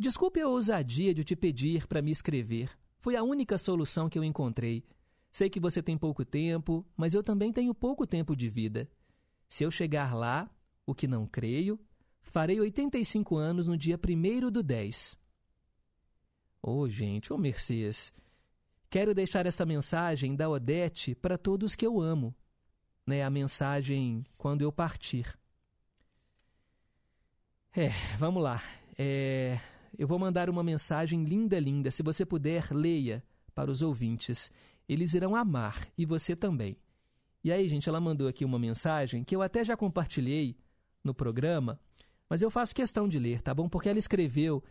Desculpe 0.00 0.40
a 0.40 0.48
ousadia 0.48 1.12
de 1.12 1.22
te 1.22 1.36
pedir 1.36 1.86
para 1.86 2.00
me 2.00 2.10
escrever. 2.10 2.70
Foi 2.96 3.16
a 3.16 3.22
única 3.22 3.58
solução 3.58 4.08
que 4.08 4.18
eu 4.18 4.24
encontrei. 4.24 4.82
Sei 5.30 5.50
que 5.50 5.60
você 5.60 5.82
tem 5.82 5.98
pouco 5.98 6.24
tempo, 6.24 6.86
mas 6.96 7.12
eu 7.12 7.22
também 7.22 7.52
tenho 7.52 7.74
pouco 7.74 8.06
tempo 8.06 8.34
de 8.34 8.48
vida. 8.48 8.90
Se 9.46 9.62
eu 9.62 9.70
chegar 9.70 10.14
lá, 10.14 10.50
o 10.86 10.94
que 10.94 11.06
não 11.06 11.26
creio, 11.26 11.78
farei 12.22 12.58
85 12.58 13.36
anos 13.36 13.68
no 13.68 13.76
dia 13.76 14.00
1 14.02 14.50
do 14.50 14.62
10. 14.62 15.18
Ô, 16.62 16.78
oh, 16.78 16.88
gente, 16.88 17.30
ô 17.30 17.36
oh, 17.36 17.38
Mercedes, 17.38 18.10
quero 18.88 19.14
deixar 19.14 19.44
essa 19.44 19.66
mensagem 19.66 20.34
da 20.34 20.48
Odete 20.48 21.14
para 21.14 21.36
todos 21.36 21.74
que 21.74 21.86
eu 21.86 22.00
amo. 22.00 22.34
Né, 23.06 23.22
a 23.22 23.28
mensagem 23.28 24.24
quando 24.38 24.62
eu 24.62 24.72
partir. 24.72 25.38
É, 27.76 27.90
vamos 28.18 28.42
lá. 28.42 28.62
É, 28.96 29.60
eu 29.98 30.06
vou 30.06 30.18
mandar 30.18 30.48
uma 30.48 30.62
mensagem 30.62 31.24
linda, 31.24 31.58
linda. 31.58 31.90
Se 31.90 32.02
você 32.02 32.24
puder, 32.24 32.72
leia 32.72 33.22
para 33.54 33.70
os 33.70 33.82
ouvintes. 33.82 34.50
Eles 34.88 35.14
irão 35.14 35.36
amar 35.36 35.86
e 35.96 36.04
você 36.04 36.34
também. 36.34 36.76
E 37.42 37.50
aí, 37.50 37.68
gente, 37.68 37.88
ela 37.88 38.00
mandou 38.00 38.28
aqui 38.28 38.44
uma 38.44 38.58
mensagem 38.58 39.24
que 39.24 39.34
eu 39.34 39.42
até 39.42 39.64
já 39.64 39.76
compartilhei 39.76 40.56
no 41.02 41.14
programa, 41.14 41.80
mas 42.28 42.42
eu 42.42 42.50
faço 42.50 42.74
questão 42.74 43.08
de 43.08 43.18
ler, 43.18 43.40
tá 43.40 43.54
bom? 43.54 43.68
Porque 43.68 43.88
ela 43.88 43.98
escreveu 43.98 44.62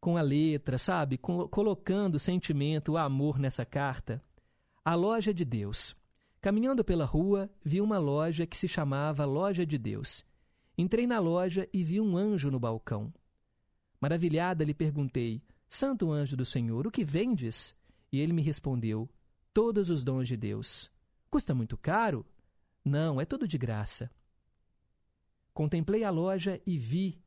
com 0.00 0.16
a 0.16 0.22
letra, 0.22 0.78
sabe? 0.78 1.18
Com, 1.18 1.46
colocando 1.48 2.16
o 2.16 2.20
sentimento, 2.20 2.92
o 2.92 2.96
amor 2.96 3.38
nessa 3.38 3.64
carta. 3.64 4.22
A 4.84 4.94
Loja 4.94 5.32
de 5.32 5.44
Deus. 5.44 5.94
Caminhando 6.40 6.82
pela 6.82 7.04
rua, 7.04 7.50
vi 7.62 7.80
uma 7.80 7.98
loja 7.98 8.46
que 8.46 8.56
se 8.56 8.66
chamava 8.66 9.26
Loja 9.26 9.64
de 9.66 9.76
Deus. 9.76 10.24
Entrei 10.76 11.06
na 11.06 11.18
loja 11.18 11.68
e 11.72 11.84
vi 11.84 12.00
um 12.00 12.16
anjo 12.16 12.50
no 12.50 12.58
balcão. 12.58 13.12
Maravilhada, 14.00 14.64
lhe 14.64 14.74
perguntei: 14.74 15.42
Santo 15.68 16.10
anjo 16.10 16.36
do 16.36 16.44
Senhor, 16.44 16.86
o 16.86 16.90
que 16.90 17.04
vendes? 17.04 17.74
E 18.10 18.18
ele 18.18 18.32
me 18.32 18.42
respondeu: 18.42 19.08
Todos 19.52 19.90
os 19.90 20.02
dons 20.02 20.26
de 20.26 20.36
Deus. 20.36 20.90
Custa 21.30 21.54
muito 21.54 21.76
caro? 21.76 22.26
Não, 22.84 23.20
é 23.20 23.24
tudo 23.24 23.46
de 23.46 23.58
graça. 23.58 24.10
Contemplei 25.52 26.02
a 26.04 26.10
loja 26.10 26.60
e 26.66 26.78
vi 26.78 27.20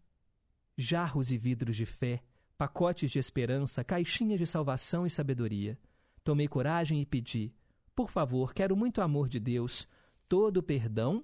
jarros 0.78 1.32
e 1.32 1.38
vidros 1.38 1.76
de 1.76 1.86
fé, 1.86 2.24
pacotes 2.57 3.11
de 3.11 3.19
esperança, 3.19 3.84
caixinhas 3.84 4.39
de 4.39 4.47
salvação 4.47 5.05
e 5.05 5.09
sabedoria. 5.09 5.78
Tomei 6.24 6.47
coragem 6.47 7.01
e 7.01 7.05
pedi: 7.05 7.53
Por 7.95 8.09
favor, 8.09 8.53
quero 8.53 8.76
muito 8.76 9.01
amor 9.01 9.30
de 9.30 9.39
Deus, 9.39 9.88
todo 10.28 10.57
o 10.57 10.63
perdão 10.63 11.24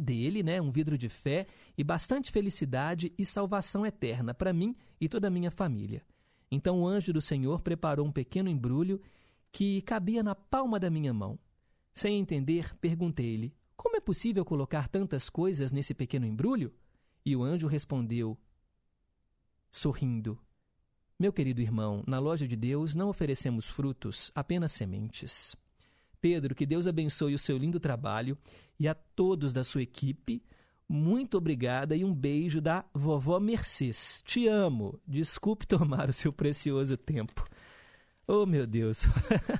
dele, 0.00 0.42
né, 0.42 0.60
um 0.60 0.70
vidro 0.70 0.96
de 0.96 1.08
fé 1.08 1.46
e 1.76 1.84
bastante 1.84 2.32
felicidade 2.32 3.12
e 3.18 3.24
salvação 3.24 3.84
eterna 3.84 4.34
para 4.34 4.52
mim 4.52 4.74
e 5.00 5.08
toda 5.08 5.28
a 5.28 5.30
minha 5.30 5.50
família. 5.50 6.02
Então 6.50 6.80
o 6.80 6.86
anjo 6.88 7.12
do 7.12 7.20
Senhor 7.20 7.60
preparou 7.60 8.06
um 8.06 8.12
pequeno 8.12 8.48
embrulho 8.48 9.00
que 9.52 9.80
cabia 9.82 10.22
na 10.22 10.34
palma 10.34 10.80
da 10.80 10.90
minha 10.90 11.12
mão. 11.12 11.38
Sem 11.92 12.18
entender, 12.18 12.74
perguntei-lhe: 12.78 13.54
Como 13.76 13.96
é 13.96 14.00
possível 14.00 14.44
colocar 14.44 14.88
tantas 14.88 15.28
coisas 15.28 15.72
nesse 15.72 15.94
pequeno 15.94 16.26
embrulho? 16.26 16.72
E 17.24 17.36
o 17.36 17.42
anjo 17.42 17.66
respondeu, 17.66 18.38
sorrindo: 19.70 20.38
Meu 21.18 21.32
querido 21.32 21.60
irmão, 21.60 22.02
na 22.06 22.18
loja 22.18 22.48
de 22.48 22.56
Deus 22.56 22.94
não 22.94 23.08
oferecemos 23.08 23.66
frutos, 23.66 24.32
apenas 24.34 24.72
sementes. 24.72 25.54
Pedro, 26.20 26.54
que 26.54 26.66
Deus 26.66 26.86
abençoe 26.86 27.34
o 27.34 27.38
seu 27.38 27.56
lindo 27.56 27.80
trabalho 27.80 28.36
e 28.78 28.86
a 28.86 28.94
todos 28.94 29.52
da 29.52 29.64
sua 29.64 29.82
equipe. 29.82 30.42
Muito 30.88 31.38
obrigada 31.38 31.94
e 31.94 32.04
um 32.04 32.12
beijo 32.12 32.60
da 32.60 32.84
vovó 32.92 33.38
Mercedes. 33.38 34.22
Te 34.26 34.48
amo. 34.48 35.00
Desculpe 35.06 35.66
tomar 35.66 36.08
o 36.08 36.12
seu 36.12 36.32
precioso 36.32 36.96
tempo. 36.96 37.44
Oh, 38.26 38.44
meu 38.44 38.66
Deus. 38.66 39.06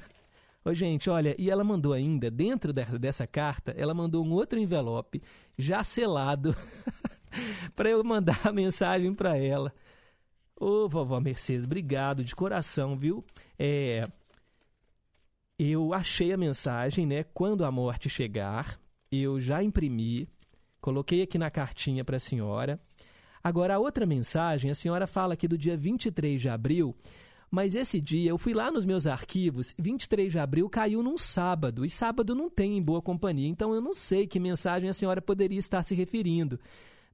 Ô, 0.65 0.75
gente, 0.75 1.09
olha, 1.09 1.35
e 1.39 1.49
ela 1.49 1.65
mandou 1.65 1.93
ainda, 1.93 2.31
dentro 2.31 2.73
dessa 2.73 3.27
carta, 3.27 3.73
ela 3.77 3.95
mandou 3.95 4.25
um 4.25 4.33
outro 4.33 4.59
envelope 4.59 5.23
já 5.57 5.83
selado 5.83 6.55
para 7.75 7.89
eu 7.89 8.05
mandar 8.05 8.47
a 8.47 8.53
mensagem 8.53 9.15
para 9.15 9.39
ela. 9.39 9.73
Ô, 10.55 10.87
vovó 10.87 11.19
Mercedes, 11.19 11.65
obrigado 11.65 12.23
de 12.23 12.37
coração, 12.37 12.95
viu? 12.99 13.25
É, 13.59 14.05
eu 15.63 15.93
achei 15.93 16.33
a 16.33 16.37
mensagem, 16.37 17.07
né? 17.07 17.25
Quando 17.35 17.65
a 17.65 17.71
morte 17.71 18.09
chegar, 18.09 18.81
eu 19.11 19.39
já 19.39 19.63
imprimi, 19.63 20.29
Coloquei 20.81 21.23
aqui 21.23 21.37
na 21.37 21.51
cartinha 21.51 22.05
para 22.05 22.17
a 22.17 22.21
senhora. 22.21 22.81
Agora, 23.45 23.75
a 23.75 23.79
outra 23.79 24.07
mensagem, 24.07 24.71
a 24.71 24.75
senhora 24.75 25.07
fala 25.07 25.35
aqui 25.35 25.47
do 25.47 25.59
dia 25.59 25.77
23 25.77 26.41
de 26.41 26.49
abril, 26.49 26.97
mas 27.51 27.75
esse 27.75 28.01
dia 28.01 28.31
eu 28.31 28.39
fui 28.39 28.55
lá 28.55 28.71
nos 28.71 28.85
meus 28.85 29.07
arquivos, 29.07 29.75
23 29.79 30.33
de 30.33 30.39
abril 30.39 30.69
caiu 30.69 31.03
num 31.03 31.19
sábado, 31.19 31.85
e 31.85 31.91
sábado 31.91 32.35
não 32.35 32.49
tem 32.49 32.77
em 32.77 32.83
boa 32.83 33.03
companhia, 33.03 33.49
então 33.49 33.75
eu 33.75 33.81
não 33.81 33.93
sei 33.93 34.27
que 34.27 34.39
mensagem 34.39 34.89
a 34.89 34.93
senhora 34.93 35.21
poderia 35.21 35.59
estar 35.59 35.83
se 35.83 35.95
referindo. 35.95 36.59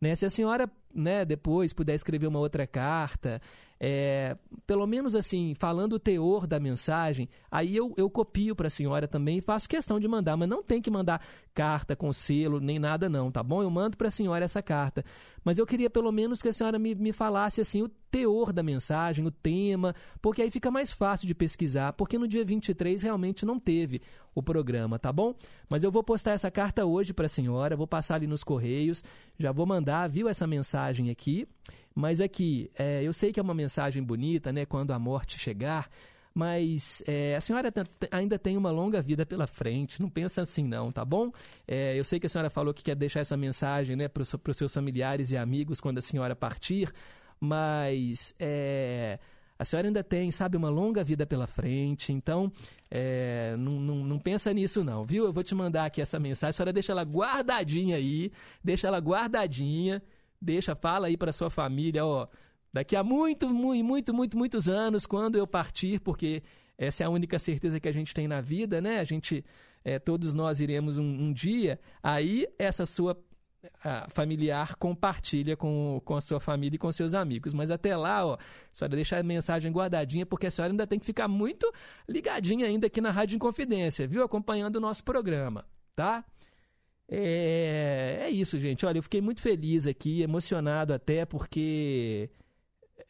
Né? 0.01 0.15
Se 0.15 0.27
a 0.27 0.31
senhora 0.31 0.71
né, 0.95 1.25
depois 1.25 1.73
puder 1.73 1.95
escrever 1.95 2.27
uma 2.27 2.39
outra 2.39 2.67
carta, 2.67 3.41
é, 3.79 4.37
pelo 4.67 4.87
menos 4.87 5.15
assim, 5.15 5.55
falando 5.55 5.95
o 5.95 5.99
teor 5.99 6.47
da 6.47 6.59
mensagem, 6.59 7.29
aí 7.51 7.77
eu, 7.77 7.93
eu 7.97 8.09
copio 8.09 8.57
para 8.57 8.69
a 8.69 8.71
senhora 8.71 9.07
também 9.07 9.39
e 9.39 9.43
faço 9.43 9.69
questão 9.69 10.01
de 10.01 10.09
mandar, 10.09 10.37
mas 10.37 10.49
não 10.49 10.63
tem 10.63 10.81
que 10.81 10.91
mandar 10.91 11.23
carta 11.55 11.95
com 11.95 12.13
selo 12.13 12.59
nem 12.61 12.79
nada 12.79 13.09
não, 13.09 13.31
tá 13.31 13.43
bom? 13.43 13.63
Eu 13.63 13.71
mando 13.71 13.97
para 13.97 14.09
a 14.09 14.11
senhora 14.11 14.45
essa 14.45 14.63
carta. 14.63 15.05
Mas 15.45 15.59
eu 15.59 15.67
queria 15.67 15.91
pelo 15.91 16.11
menos 16.11 16.43
que 16.43 16.49
a 16.49 16.53
senhora 16.53 16.79
me, 16.79 16.95
me 16.95 17.13
falasse 17.13 17.61
assim 17.61 17.83
o 17.83 17.89
teor 18.11 18.53
da 18.53 18.63
mensagem, 18.63 19.27
o 19.27 19.31
tema, 19.31 19.95
porque 20.23 20.43
aí 20.43 20.51
fica 20.51 20.71
mais 20.71 20.91
fácil 20.91 21.27
de 21.27 21.35
pesquisar, 21.35 21.93
porque 21.93 22.19
no 22.19 22.27
dia 22.27 22.45
23 22.45 23.03
realmente 23.03 23.45
não 23.45 23.59
teve 23.59 24.01
o 24.35 24.43
programa, 24.43 24.99
tá 24.99 25.13
bom? 25.13 25.35
Mas 25.69 25.85
eu 25.85 25.91
vou 25.91 26.03
postar 26.03 26.33
essa 26.33 26.51
carta 26.51 26.85
hoje 26.85 27.13
para 27.13 27.27
a 27.27 27.29
senhora, 27.29 27.77
vou 27.77 27.87
passar 27.87 28.17
ali 28.17 28.27
nos 28.27 28.43
correios, 28.43 29.05
já 29.39 29.53
vou 29.53 29.67
mandar, 29.67 30.09
viu 30.09 30.29
essa 30.29 30.47
mensagem 30.47 31.11
aqui 31.11 31.47
mas 31.97 32.21
aqui, 32.21 32.71
é, 32.79 33.03
eu 33.03 33.13
sei 33.15 33.33
que 33.33 33.41
é 33.41 33.43
uma 33.43 33.55
mensagem 33.55 34.03
bonita, 34.03 34.53
né? 34.53 34.67
Quando 34.67 34.91
a 34.91 34.99
morte 34.99 35.39
chegar, 35.39 35.89
mas 36.35 37.03
é, 37.07 37.35
a 37.35 37.41
senhora 37.41 37.73
ainda 38.11 38.39
tem 38.39 38.55
uma 38.55 38.71
longa 38.71 39.01
vida 39.01 39.25
pela 39.25 39.47
frente, 39.47 39.99
não 39.99 40.11
pensa 40.11 40.43
assim 40.43 40.63
não, 40.63 40.93
tá 40.93 41.03
bom? 41.03 41.33
É, 41.67 41.99
eu 41.99 42.05
sei 42.05 42.21
que 42.21 42.27
a 42.27 42.29
senhora 42.29 42.51
falou 42.51 42.75
que 42.75 42.85
quer 42.85 42.95
deixar 42.95 43.21
essa 43.21 43.35
mensagem 43.35 43.97
né, 43.97 44.09
para 44.09 44.23
os 44.23 44.57
seus 44.59 44.75
familiares 44.75 45.31
e 45.31 45.39
amigos 45.39 45.81
quando 45.81 45.97
a 45.97 46.03
senhora 46.03 46.37
partir, 46.37 46.93
mas 47.41 48.35
é, 48.39 49.19
a 49.59 49.65
senhora 49.65 49.89
ainda 49.89 50.05
tem, 50.05 50.31
sabe, 50.31 50.59
uma 50.59 50.69
longa 50.69 51.03
vida 51.03 51.25
pela 51.25 51.47
frente, 51.47 52.13
então 52.13 52.53
é, 52.91 53.57
não, 53.59 53.81
não, 53.81 53.97
não, 54.05 54.19
pensa 54.19 54.53
nisso 54.53 54.85
não, 54.85 55.03
viu? 55.03 55.25
Eu 55.25 55.33
vou 55.33 55.43
te 55.43 55.55
mandar 55.55 55.87
aqui 55.87 56.03
essa 56.03 56.21
mensagem, 56.21 56.51
a 56.51 56.53
senhora 56.53 56.75
deixa 56.75 56.93
ela 56.93 57.05
guardadinha 57.05 57.97
aí, 57.97 58.31
deixa 58.63 58.87
ela 58.87 58.99
guardadinha, 58.99 60.03
deixa, 60.47 60.75
fala 60.75 61.09
aí 61.09 61.17
para 61.17 61.33
sua 61.33 61.51
família, 61.51 62.07
ó, 62.07 62.27
daqui 62.73 62.97
a 62.97 63.03
muito, 63.03 63.49
muito, 63.49 63.85
muito, 63.85 64.15
muito, 64.15 64.39
muitos 64.39 64.69
anos, 64.69 65.05
quando 65.05 65.37
eu 65.37 65.47
partir, 65.47 66.01
porque 66.01 66.43
essa 66.79 67.03
é 67.03 67.07
a 67.07 67.11
única 67.11 67.39
certeza 67.39 67.81
que 67.81 67.89
a 67.89 67.93
gente 67.93 68.15
tem 68.15 68.29
na 68.29 68.41
vida, 68.41 68.81
né? 68.81 69.01
A 69.01 69.05
gente, 69.05 69.45
é, 69.85 69.99
todos 69.99 70.35
nós 70.35 70.61
iremos 70.61 70.99
um, 70.99 71.05
um, 71.05 71.33
dia, 71.33 71.81
aí 72.03 72.47
essa 72.59 72.87
sua 72.87 73.17
familiar 74.11 74.77
compartilha 74.77 75.57
com, 75.57 76.01
com 76.05 76.15
a 76.15 76.21
sua 76.21 76.39
família 76.39 76.77
e 76.77 76.79
com 76.79 76.91
seus 76.93 77.15
amigos. 77.15 77.53
Mas 77.53 77.71
até 77.71 77.97
lá, 77.97 78.25
ó, 78.25 78.35
a 78.35 78.39
senhora 78.73 78.95
deixa 78.95 79.19
a 79.19 79.23
mensagem 79.23 79.73
guardadinha, 79.73 80.25
porque 80.25 80.47
a 80.47 80.51
senhora 80.51 80.73
ainda 80.73 80.87
tem 80.87 80.99
que 80.99 81.07
ficar 81.07 81.27
muito 81.27 81.71
ligadinha 82.09 82.67
ainda 82.67 82.87
aqui 82.87 83.01
na 83.01 83.11
Rádio 83.11 83.37
Inconfidência, 83.37 84.07
viu? 84.07 84.23
Acompanhando 84.23 84.77
o 84.77 84.81
nosso 84.81 85.03
programa, 85.03 85.65
tá? 85.97 86.25
É, 87.09 88.19
é 88.23 88.31
isso, 88.31 88.59
gente. 88.59 88.85
Olha, 88.85 88.99
eu 88.99 89.03
fiquei 89.03 89.21
muito 89.21 89.41
feliz 89.41 89.87
aqui, 89.87 90.23
emocionado 90.23 90.93
até, 90.93 91.25
porque 91.25 92.31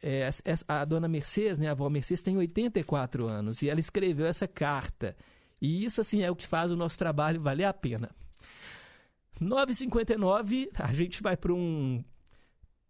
é, 0.01 0.29
a 0.67 0.85
dona 0.85 1.07
Mercedes, 1.07 1.57
né, 1.57 1.67
a 1.67 1.71
avó 1.71 1.89
Mercedes, 1.89 2.21
tem 2.21 2.37
84 2.37 3.27
anos 3.27 3.61
e 3.61 3.69
ela 3.69 3.79
escreveu 3.79 4.25
essa 4.25 4.47
carta. 4.47 5.15
E 5.59 5.83
isso, 5.83 5.99
assim, 6.01 6.21
é 6.21 6.29
o 6.29 6.35
que 6.35 6.45
faz 6.45 6.71
o 6.71 6.75
nosso 6.75 6.97
trabalho 6.97 7.41
valer 7.41 7.65
a 7.65 7.73
pena. 7.73 8.11
9h59, 9.41 10.69
a 10.75 10.93
gente 10.93 11.21
vai 11.21 11.35
para 11.35 11.53
um. 11.53 12.03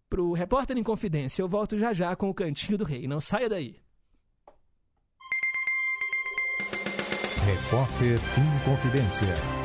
Pro 0.10 0.32
Repórter 0.32 0.78
em 0.78 0.84
Confidência. 0.84 1.41
Eu 1.41 1.49
volto 1.49 1.78
já 1.78 1.93
já 1.93 2.16
com 2.16 2.30
o 2.30 2.34
Cantinho 2.34 2.78
do 2.78 2.86
Rei. 2.86 3.08
Não 3.08 3.20
saia 3.20 3.49
daí. 3.49 3.76
Repórter 7.45 8.18
em 8.18 8.64
Confidência. 8.64 9.57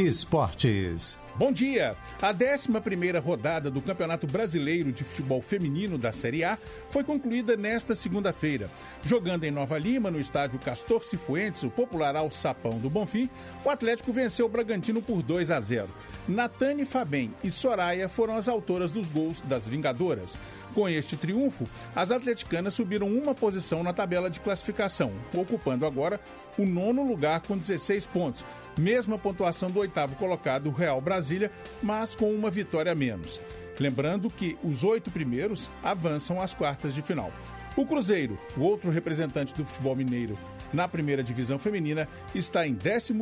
Esportes. 0.00 1.18
Bom 1.36 1.52
dia! 1.52 1.94
A 2.22 2.32
11 2.32 3.18
rodada 3.22 3.70
do 3.70 3.82
Campeonato 3.82 4.26
Brasileiro 4.26 4.92
de 4.92 5.04
Futebol 5.04 5.42
Feminino 5.42 5.98
da 5.98 6.10
Série 6.10 6.42
A 6.42 6.58
foi 6.88 7.04
concluída 7.04 7.56
nesta 7.56 7.94
segunda-feira. 7.94 8.70
Jogando 9.02 9.44
em 9.44 9.50
Nova 9.50 9.78
Lima, 9.78 10.10
no 10.10 10.18
estádio 10.18 10.58
Castor 10.58 11.04
Cifuentes, 11.04 11.62
o 11.62 11.70
popular 11.70 12.16
Alçapão 12.16 12.78
do 12.78 12.88
Bonfim, 12.88 13.28
o 13.64 13.68
Atlético 13.68 14.12
venceu 14.12 14.46
o 14.46 14.48
Bragantino 14.48 15.02
por 15.02 15.22
2 15.22 15.50
a 15.50 15.60
0. 15.60 15.88
Natane 16.26 16.84
Fabem 16.84 17.34
e 17.44 17.50
Soraya 17.50 18.08
foram 18.08 18.36
as 18.36 18.48
autoras 18.48 18.90
dos 18.90 19.06
gols 19.06 19.42
das 19.42 19.68
Vingadoras. 19.68 20.38
Com 20.74 20.88
este 20.88 21.16
triunfo, 21.16 21.68
as 21.94 22.10
atleticanas 22.10 22.74
subiram 22.74 23.08
uma 23.08 23.34
posição 23.34 23.82
na 23.82 23.92
tabela 23.92 24.30
de 24.30 24.40
classificação, 24.40 25.12
ocupando 25.34 25.84
agora 25.84 26.20
o 26.56 26.64
nono 26.64 27.06
lugar 27.06 27.40
com 27.40 27.58
16 27.58 28.06
pontos, 28.06 28.44
mesma 28.78 29.18
pontuação 29.18 29.70
do 29.70 29.80
oitavo 29.80 30.14
colocado, 30.16 30.70
Real 30.70 31.00
Brasília, 31.00 31.50
mas 31.82 32.14
com 32.14 32.32
uma 32.32 32.50
vitória 32.50 32.92
a 32.92 32.94
menos. 32.94 33.40
Lembrando 33.80 34.30
que 34.30 34.56
os 34.62 34.84
oito 34.84 35.10
primeiros 35.10 35.70
avançam 35.82 36.40
às 36.40 36.54
quartas 36.54 36.94
de 36.94 37.02
final. 37.02 37.32
O 37.76 37.86
Cruzeiro, 37.86 38.38
o 38.56 38.62
outro 38.62 38.90
representante 38.90 39.54
do 39.54 39.64
futebol 39.64 39.96
mineiro 39.96 40.38
na 40.72 40.86
primeira 40.86 41.22
divisão 41.22 41.58
feminina, 41.58 42.08
está 42.34 42.66
em 42.66 42.74
12 42.74 43.12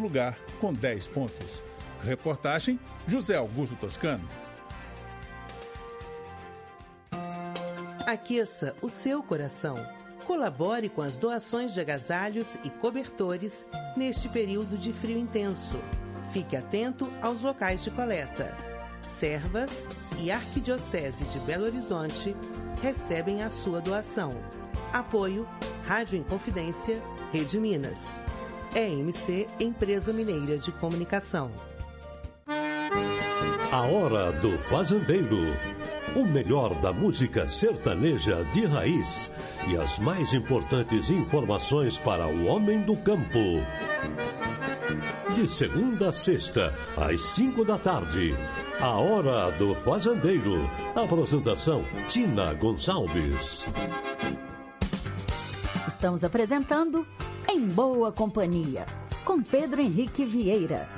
lugar 0.00 0.36
com 0.60 0.72
10 0.72 1.06
pontos. 1.08 1.62
Reportagem 2.02 2.78
José 3.06 3.36
Augusto 3.36 3.76
Toscano. 3.76 4.28
Aqueça 8.06 8.74
o 8.82 8.88
seu 8.88 9.22
coração. 9.22 9.76
Colabore 10.26 10.88
com 10.88 11.02
as 11.02 11.16
doações 11.16 11.72
de 11.72 11.80
agasalhos 11.80 12.56
e 12.64 12.70
cobertores 12.70 13.66
neste 13.96 14.28
período 14.28 14.76
de 14.76 14.92
frio 14.92 15.18
intenso. 15.18 15.78
Fique 16.32 16.56
atento 16.56 17.08
aos 17.22 17.42
locais 17.42 17.82
de 17.84 17.90
coleta. 17.90 18.54
Servas 19.02 19.88
e 20.18 20.30
Arquidiocese 20.30 21.24
de 21.24 21.38
Belo 21.40 21.64
Horizonte 21.64 22.34
recebem 22.82 23.42
a 23.42 23.50
sua 23.50 23.80
doação. 23.80 24.32
Apoio 24.92 25.46
Rádio 25.86 26.18
Inconfidência, 26.18 27.00
Rede 27.32 27.60
Minas. 27.60 28.18
EMC 28.74 29.48
Empresa 29.60 30.12
Mineira 30.12 30.58
de 30.58 30.72
Comunicação. 30.72 31.50
A 33.72 33.80
Hora 33.82 34.32
do 34.32 34.58
Fazendeiro. 34.58 35.38
O 36.16 36.24
melhor 36.24 36.74
da 36.76 36.94
música 36.94 37.46
sertaneja 37.46 38.42
de 38.46 38.64
raiz 38.64 39.30
e 39.68 39.76
as 39.76 39.98
mais 39.98 40.32
importantes 40.32 41.10
informações 41.10 41.98
para 41.98 42.26
o 42.26 42.46
homem 42.46 42.80
do 42.80 42.96
campo. 42.96 43.38
De 45.34 45.46
segunda 45.46 46.08
a 46.08 46.12
sexta, 46.14 46.74
às 46.96 47.20
cinco 47.20 47.66
da 47.66 47.76
tarde. 47.76 48.34
A 48.80 48.92
Hora 48.92 49.50
do 49.58 49.74
Fazendeiro. 49.74 50.54
Apresentação: 50.94 51.84
Tina 52.08 52.54
Gonçalves. 52.54 53.66
Estamos 55.86 56.24
apresentando 56.24 57.06
Em 57.46 57.60
Boa 57.68 58.10
Companhia, 58.10 58.86
com 59.22 59.42
Pedro 59.42 59.82
Henrique 59.82 60.24
Vieira. 60.24 60.88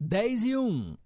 10 0.00 0.44
e 0.44 0.56
1. 0.56 1.05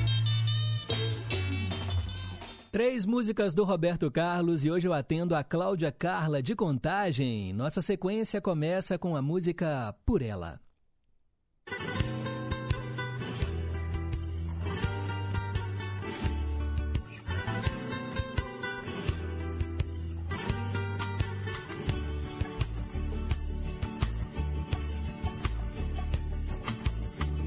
Três 2.71 3.05
músicas 3.05 3.53
do 3.53 3.65
Roberto 3.65 4.09
Carlos 4.09 4.63
e 4.63 4.71
hoje 4.71 4.87
eu 4.87 4.93
atendo 4.93 5.35
a 5.35 5.43
Cláudia 5.43 5.91
Carla 5.91 6.41
de 6.41 6.55
Contagem. 6.55 7.51
Nossa 7.51 7.81
sequência 7.81 8.39
começa 8.39 8.97
com 8.97 9.13
a 9.13 9.21
música 9.21 9.93
Por 10.05 10.21
Ela. 10.21 10.57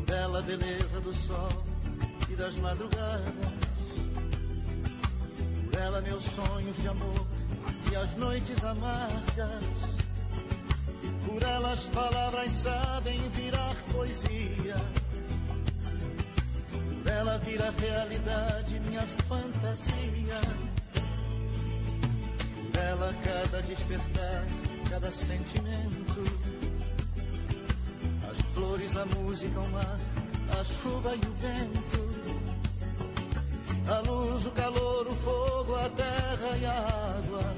Bela 0.07 0.43
beleza 0.43 1.01
do 1.01 1.15
sol 1.15 1.49
e 2.31 2.37
das 2.37 2.55
madrugadas 2.57 3.74
por 5.75 5.81
ela 5.81 6.01
meus 6.03 6.23
sonhos 6.23 6.77
de 6.77 6.87
amor 6.87 7.27
e 7.91 7.97
as 7.97 8.17
noites 8.17 8.63
amargas. 8.63 9.65
Por 11.27 11.43
ela 11.43 11.73
as 11.73 11.87
palavras 11.87 12.53
sabem 12.53 13.29
virar 13.31 13.75
poesia. 13.93 14.77
Por 17.03 17.11
ela 17.11 17.39
vira 17.39 17.75
realidade 17.77 18.79
minha 18.87 19.03
fantasia. 19.29 20.41
Por 22.71 22.81
ela 22.81 23.13
cada 23.25 23.63
despertar, 23.63 24.45
cada 24.89 25.11
sentimento. 25.11 26.23
As 28.31 28.39
flores, 28.55 28.97
a 28.97 29.07
música, 29.07 29.59
o 29.59 29.69
mar, 29.71 29.99
a 30.57 30.65
chuva 30.65 31.17
e 31.17 31.19
o 31.19 31.33
vento 31.35 32.14
a 33.87 34.01
luz, 34.01 34.47
o 34.47 34.51
calor, 34.51 35.07
o 35.07 35.15
fogo, 35.17 35.75
a 35.75 35.89
terra 35.91 36.57
e 36.59 36.65
a 36.65 36.73
água. 36.73 37.55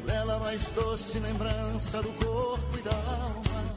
Por 0.00 0.10
ela 0.10 0.38
mais 0.38 0.62
doce 0.74 1.18
lembrança 1.18 2.02
do 2.02 2.12
corpo 2.12 2.78
e 2.78 2.82
da 2.82 2.94
alma. 2.94 3.76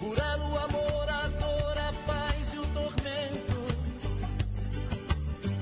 Por 0.00 0.18
ela 0.18 0.48
o 0.48 0.58
amor, 0.58 1.08
a 1.08 1.28
dor, 1.28 1.78
a 1.78 1.92
paz 2.06 2.54
e 2.54 2.58
o 2.58 2.66
tormento. 2.66 3.62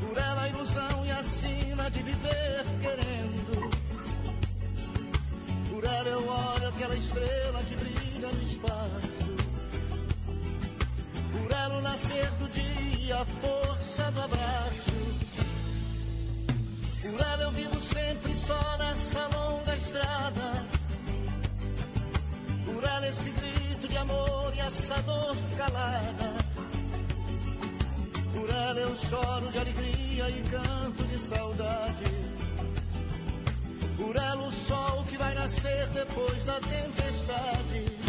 Por 0.00 0.18
ela 0.18 0.42
a 0.42 0.48
ilusão 0.48 1.06
e 1.06 1.10
a 1.10 1.22
sina 1.22 1.90
de 1.90 2.02
viver 2.02 2.64
querendo. 2.80 3.70
Por 5.70 5.84
ela 5.84 6.08
eu 6.08 6.28
olho 6.28 6.68
aquela 6.68 6.96
estrela 6.96 7.62
que 7.64 7.76
brilha 7.76 8.28
no 8.28 8.42
espaço. 8.42 9.09
Nascer 11.82 12.30
do 12.32 12.48
dia, 12.50 13.16
a 13.16 13.24
força 13.24 14.10
do 14.12 14.20
abraço. 14.20 15.00
Por 17.00 17.20
ela 17.20 17.42
eu 17.44 17.50
vivo 17.52 17.80
sempre 17.80 18.36
só 18.36 18.76
nessa 18.78 19.26
longa 19.28 19.76
estrada. 19.76 20.66
Por 22.66 22.84
ela 22.84 23.08
esse 23.08 23.30
grito 23.30 23.88
de 23.88 23.96
amor 23.96 24.52
e 24.54 24.60
essa 24.60 25.02
dor 25.02 25.36
calada. 25.56 26.34
Por 28.32 28.50
ela 28.50 28.80
eu 28.80 28.96
choro 28.96 29.50
de 29.50 29.58
alegria 29.58 30.30
e 30.30 30.42
canto 30.50 31.04
de 31.04 31.18
saudade. 31.18 32.04
Por 33.96 34.16
ela 34.16 34.46
o 34.46 34.52
sol 34.52 35.04
que 35.08 35.16
vai 35.16 35.34
nascer 35.34 35.86
depois 35.88 36.44
da 36.44 36.60
tempestade. 36.60 37.99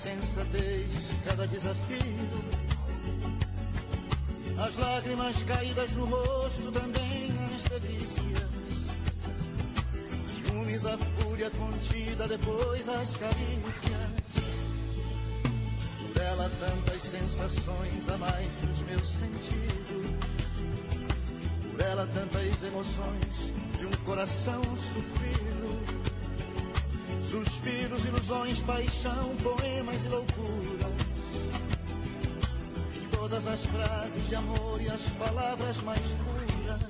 Cada 0.00 0.14
insensatez, 0.14 0.88
cada 1.24 1.46
desafio. 1.46 2.00
As 4.58 4.76
lágrimas 4.76 5.42
caídas 5.44 5.92
no 5.92 6.06
rosto, 6.06 6.72
também 6.72 7.30
as 7.54 7.80
delícias. 7.80 8.50
Ciúmes, 10.26 10.86
a 10.86 10.96
fúria 10.96 11.50
contida, 11.50 12.28
depois 12.28 12.88
as 12.88 13.16
carícias. 13.16 14.10
Por 16.12 16.22
ela 16.22 16.50
tantas 16.58 17.02
sensações 17.02 18.08
a 18.08 18.18
mais 18.18 18.48
dos 18.62 18.80
meus 18.82 19.08
sentidos. 19.08 20.10
Por 21.70 21.80
ela 21.80 22.06
tantas 22.06 22.62
emoções 22.62 23.52
de 23.78 23.86
um 23.86 24.04
coração 24.04 24.62
sofrido. 24.62 25.49
Suspiros, 27.30 28.04
ilusões, 28.04 28.60
paixão, 28.62 29.36
poemas 29.36 29.94
e 30.04 30.08
loucuras. 30.08 30.90
Todas 33.12 33.46
as 33.46 33.66
frases 33.66 34.28
de 34.28 34.34
amor 34.34 34.82
e 34.82 34.88
as 34.90 35.02
palavras 35.10 35.76
mais 35.82 36.00
puras. 36.00 36.80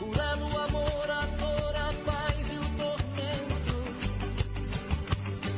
Por 0.00 0.18
ela 0.18 0.44
o 0.44 0.58
amor, 0.58 1.10
a 1.10 1.26
dor, 1.38 1.76
a 1.76 1.92
paz 2.04 2.52
e 2.52 2.58
o 2.58 2.68
tormento. 2.76 3.76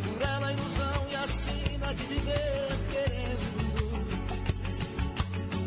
Por 0.04 0.20
ela 0.20 0.48
a 0.48 0.52
ilusão 0.52 1.06
e 1.10 1.16
a 1.16 1.28
sina 1.28 1.94
de 1.94 2.04
viver 2.04 2.68
querendo. 2.92 3.88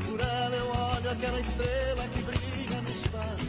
Por 0.06 0.20
ela 0.20 0.56
eu 0.56 0.68
olho 0.70 1.10
aquela 1.10 1.40
estrela 1.40 2.08
que 2.08 2.22
brilha 2.22 2.82
no 2.84 2.90
espaço. 2.92 3.48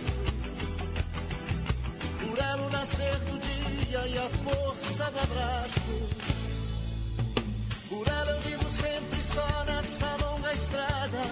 Por 2.27 2.39
ela 2.39 2.63
o 2.67 2.71
nascer 2.71 3.19
do 3.19 3.39
dia 3.39 3.52
e 3.93 4.19
a 4.19 4.29
força 4.43 5.11
do 5.11 5.19
abraço. 5.19 6.09
Por 7.91 8.09
ela 8.09 8.31
eu 8.31 8.41
vivo 8.41 8.73
sempre 8.73 9.23
só 9.35 9.65
nessa 9.67 10.17
longa 10.17 10.55
estrada. 10.55 11.23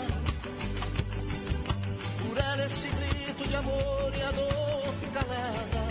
Por 2.18 2.36
ela 2.36 2.66
esse 2.66 2.88
grito 2.88 3.48
de 3.48 3.56
amor 3.56 4.12
e 4.14 4.22
a 4.22 4.30
dor 4.32 4.94
calada. 5.14 5.88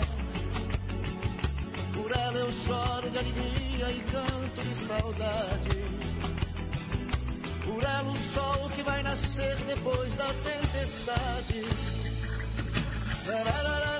Por 1.92 2.12
ela 2.12 2.38
eu 2.38 2.52
choro 2.52 3.10
de 3.10 3.18
alegria 3.18 3.90
e 3.90 4.00
canto 4.12 4.62
de 4.62 4.74
saudade. 4.86 5.80
Por 7.66 7.82
ela 7.82 8.10
o 8.12 8.18
sol 8.32 8.70
que 8.76 8.82
vai 8.84 9.02
nascer 9.02 9.56
depois 9.66 10.14
da 10.14 10.32
tempestade. 10.44 11.64
Lararararai, 13.26 13.99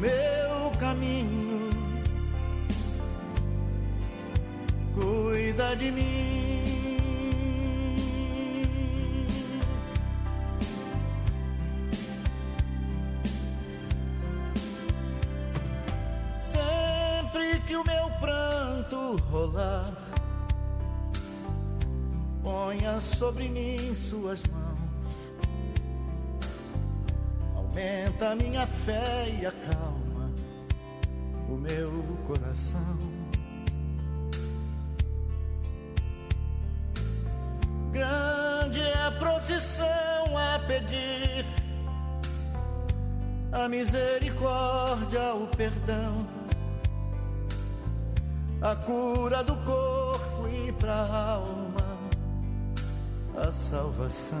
meu 0.00 0.70
caminho, 0.78 1.68
cuida 4.94 5.76
de 5.76 5.90
mim. 5.90 6.40
Sempre 16.40 17.60
que 17.66 17.76
o 17.76 17.84
meu 17.84 18.08
pranto 18.18 19.16
rolar, 19.30 19.92
ponha 22.42 22.98
sobre 23.00 23.50
mim 23.50 23.94
suas 23.94 24.42
mãos, 24.44 24.70
aumenta 27.54 28.30
a 28.30 28.34
minha 28.34 28.66
fé 28.66 29.28
e 29.40 29.44
acalma. 29.44 29.89
o 29.89 29.89
meu 31.60 31.90
coração. 32.26 32.98
Grande 37.92 38.80
é 38.80 38.98
a 39.06 39.12
procissão 39.12 39.86
a 40.36 40.58
pedir 40.66 41.44
a 43.52 43.68
misericórdia, 43.68 45.34
o 45.34 45.46
perdão 45.48 46.40
a 48.62 48.76
cura 48.76 49.42
do 49.42 49.56
corpo 49.56 50.46
e 50.48 50.70
pra 50.72 50.94
alma 50.94 51.98
a 53.36 53.50
salvação. 53.50 54.40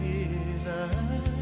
Minha 0.00 0.28
vida. 0.28 1.37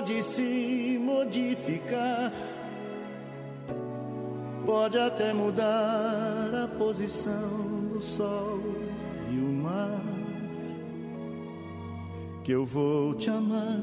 Pode 0.00 0.22
se 0.22 0.98
modificar, 0.98 2.32
pode 4.64 4.98
até 4.98 5.34
mudar 5.34 6.64
a 6.64 6.68
posição 6.78 7.86
do 7.92 8.00
sol 8.00 8.60
e 9.30 9.38
o 9.38 9.52
mar. 9.62 10.00
Que 12.42 12.52
eu 12.52 12.64
vou 12.64 13.12
te 13.14 13.28
amar, 13.28 13.78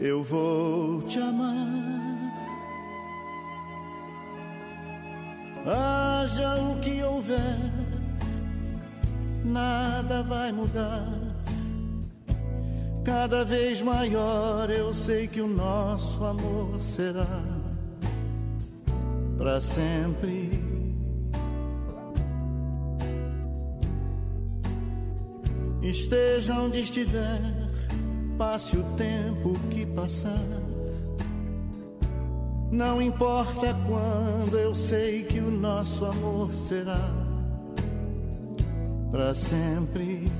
eu 0.00 0.22
vou 0.22 1.02
te 1.02 1.18
amar. 1.18 1.68
Haja 5.66 6.56
o 6.56 6.80
que 6.80 7.02
houver, 7.02 7.58
nada 9.44 10.22
vai 10.22 10.50
mudar. 10.52 11.23
Cada 13.04 13.44
vez 13.44 13.82
maior 13.82 14.70
eu 14.70 14.94
sei 14.94 15.28
que 15.28 15.42
o 15.42 15.46
nosso 15.46 16.24
amor 16.24 16.80
será 16.80 17.44
para 19.36 19.60
sempre. 19.60 20.64
Esteja 25.82 26.58
onde 26.58 26.80
estiver, 26.80 27.40
passe 28.38 28.74
o 28.74 28.82
tempo 28.96 29.52
que 29.68 29.84
passar. 29.84 30.62
Não 32.72 33.02
importa 33.02 33.76
quando, 33.86 34.58
eu 34.58 34.74
sei 34.74 35.24
que 35.24 35.40
o 35.40 35.50
nosso 35.50 36.06
amor 36.06 36.50
será 36.50 37.12
para 39.10 39.34
sempre. 39.34 40.32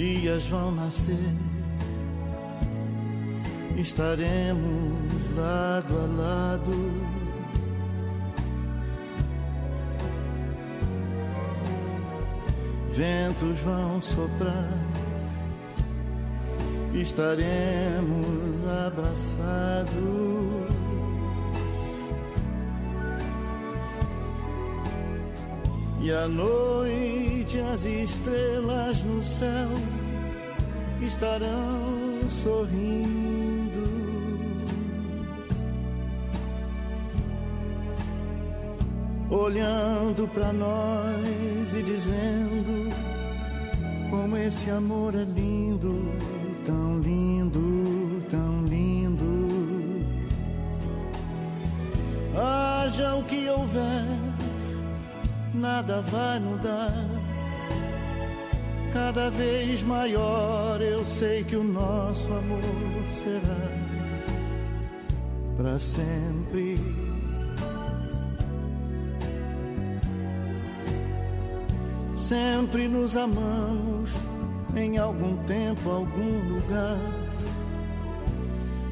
Dias 0.00 0.48
vão 0.48 0.72
nascer, 0.72 1.34
estaremos 3.76 5.36
lado 5.36 5.94
a 5.94 6.06
lado. 6.06 6.70
Ventos 12.88 13.60
vão 13.60 14.00
soprar 14.00 14.72
estaremos 16.94 18.66
abraçados. 18.86 20.00
E 26.00 26.10
à 26.12 26.26
noite 26.26 27.58
as 27.72 27.84
estrelas 27.84 29.02
no 29.04 29.22
céu 29.22 29.70
estarão 31.00 32.28
sorrindo. 32.28 33.70
Olhando 39.30 40.26
para 40.28 40.52
nós 40.52 41.74
e 41.74 41.82
dizendo 41.82 42.88
como 44.10 44.36
esse 44.36 44.70
amor 44.70 45.14
é 45.14 45.22
lindo 45.22 46.10
tão 46.64 47.00
lindo, 47.00 48.22
tão 48.28 48.64
lindo. 48.66 50.04
Haja 52.36 53.16
o 53.16 53.24
que 53.24 53.48
houver, 53.48 54.06
nada 55.54 56.00
vai 56.02 56.40
mudar. 56.40 57.08
Cada 58.92 59.30
vez 59.30 59.82
maior 59.82 60.80
eu 60.80 61.04
sei 61.06 61.44
que 61.44 61.56
o 61.56 61.62
nosso 61.62 62.32
amor 62.32 62.62
será 63.08 63.90
para 65.56 65.78
sempre. 65.78 66.78
Sempre 72.16 72.88
nos 72.88 73.16
amamos 73.16 74.12
em 74.76 74.98
algum 74.98 75.36
tempo, 75.44 75.90
algum 75.90 76.48
lugar. 76.48 76.98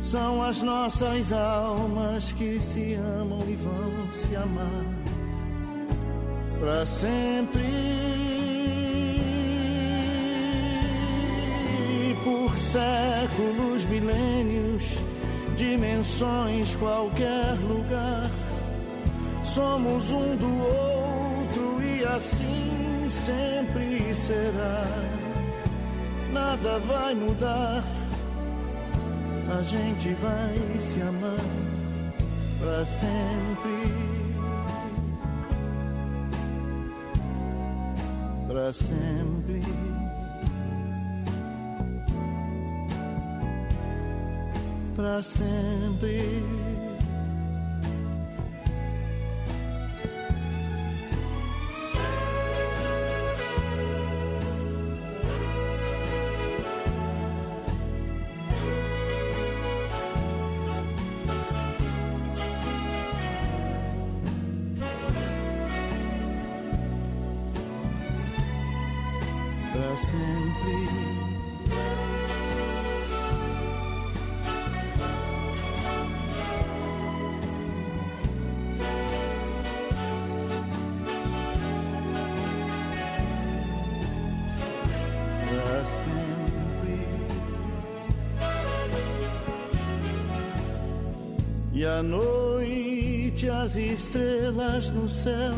São 0.03 0.43
as 0.43 0.63
nossas 0.63 1.33
almas 1.33 2.33
que 2.33 2.61
se 2.61 2.95
amam 2.95 3.39
e 3.49 3.55
vão 3.55 4.13
se 4.13 4.35
amar 4.35 5.08
para 6.69 6.85
sempre. 6.85 7.65
Por 12.23 12.59
séculos, 12.59 13.87
milênios, 13.87 14.99
dimensões, 15.57 16.77
qualquer 16.77 17.55
lugar. 17.63 18.31
Somos 19.45 20.11
um 20.11 20.37
do 20.37 20.59
outro 20.63 21.83
e 21.83 22.05
assim 22.05 23.07
sempre 23.09 24.15
será. 24.15 24.85
Nada 26.31 26.79
vai 26.81 27.15
mudar, 27.15 27.83
a 29.59 29.63
gente 29.63 30.11
vai 30.15 30.79
se 30.79 31.01
amar 31.01 31.41
para 32.61 32.85
sempre. 32.85 33.98
Para 38.59 38.73
sempre. 38.73 39.63
Para 44.97 45.23
sempre. 45.23 46.68
À 91.99 92.03
noite 92.03 93.49
as 93.51 93.75
estrelas 93.75 94.89
no 94.91 95.09
céu 95.09 95.55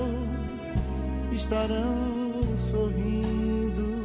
estarão 1.33 2.57
sorrindo. 2.71 4.01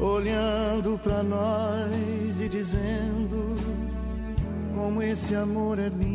Olhando 0.00 0.98
para 1.02 1.22
nós 1.22 2.40
e 2.40 2.48
dizendo 2.48 3.54
como 4.74 5.02
esse 5.02 5.34
amor 5.34 5.78
é 5.78 5.88
lindo, 5.88 6.07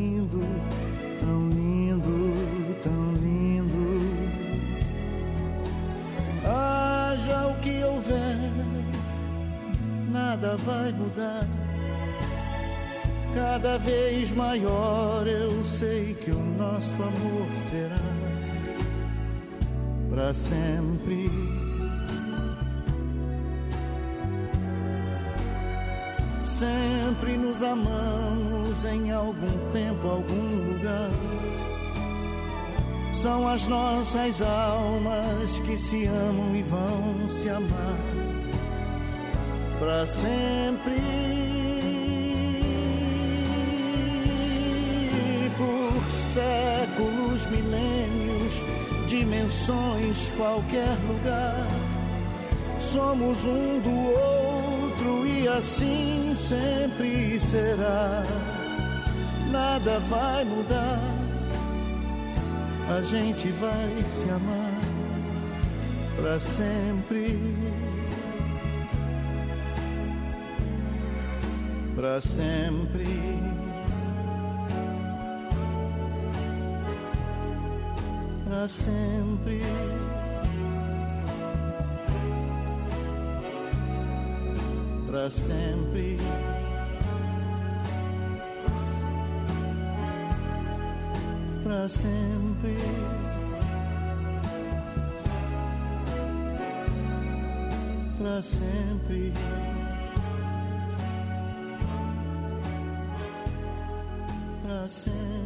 maior 14.53 15.25
eu 15.25 15.65
sei 15.65 16.13
que 16.13 16.29
o 16.29 16.39
nosso 16.39 16.93
amor 17.01 17.47
será 17.55 17.95
para 20.11 20.31
sempre. 20.31 21.27
Sempre 26.43 27.35
nos 27.35 27.63
amamos 27.63 28.85
em 28.85 29.11
algum 29.11 29.71
tempo, 29.71 30.07
algum 30.07 30.71
lugar. 30.71 31.09
São 33.11 33.47
as 33.47 33.67
nossas 33.67 34.39
almas 34.43 35.59
que 35.61 35.75
se 35.75 36.05
amam 36.05 36.55
e 36.55 36.61
vão 36.61 37.29
se 37.31 37.49
amar 37.49 37.97
para 39.79 40.05
sempre. 40.05 41.32
Séculos, 46.33 47.45
milênios, 47.45 48.53
dimensões, 49.07 50.31
qualquer 50.31 50.97
lugar. 51.07 51.67
Somos 52.79 53.37
um 53.45 53.79
do 53.79 53.95
outro 54.99 55.27
e 55.27 55.47
assim 55.47 56.33
sempre 56.35 57.39
será. 57.39 58.23
Nada 59.51 59.99
vai 60.09 60.43
mudar, 60.43 61.01
a 62.89 63.01
gente 63.01 63.49
vai 63.49 64.03
se 64.03 64.29
amar 64.29 64.73
para 66.17 66.39
sempre. 66.39 67.39
Para 71.95 72.19
sempre. 72.19 73.32
Para 78.53 78.67
sempre. 78.67 79.61
Para 85.07 85.27
sempre. 85.27 86.17
Para 91.63 91.89
sempre. 91.89 92.77
Para 98.19 98.41
sempre. 98.43 99.33
Para 104.63 104.87
sempre. 104.87 105.42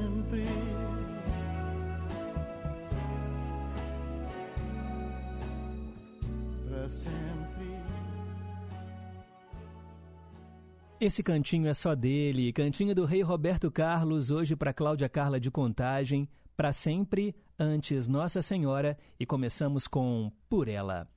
Esse 11.08 11.24
cantinho 11.24 11.70
é 11.70 11.74
só 11.74 11.96
dele, 11.96 12.52
cantinho 12.52 12.94
do 12.94 13.06
rei 13.06 13.22
Roberto 13.22 13.72
Carlos, 13.72 14.30
hoje 14.30 14.58
para 14.58 14.74
Cláudia 14.74 15.08
Carla 15.08 15.40
de 15.40 15.50
Contagem, 15.50 16.28
para 16.54 16.74
sempre, 16.74 17.34
antes 17.58 18.10
Nossa 18.10 18.42
Senhora, 18.42 18.98
e 19.18 19.26
começamos 19.26 19.88
com 19.88 20.30
Por 20.50 20.68
Ela. 20.68 21.08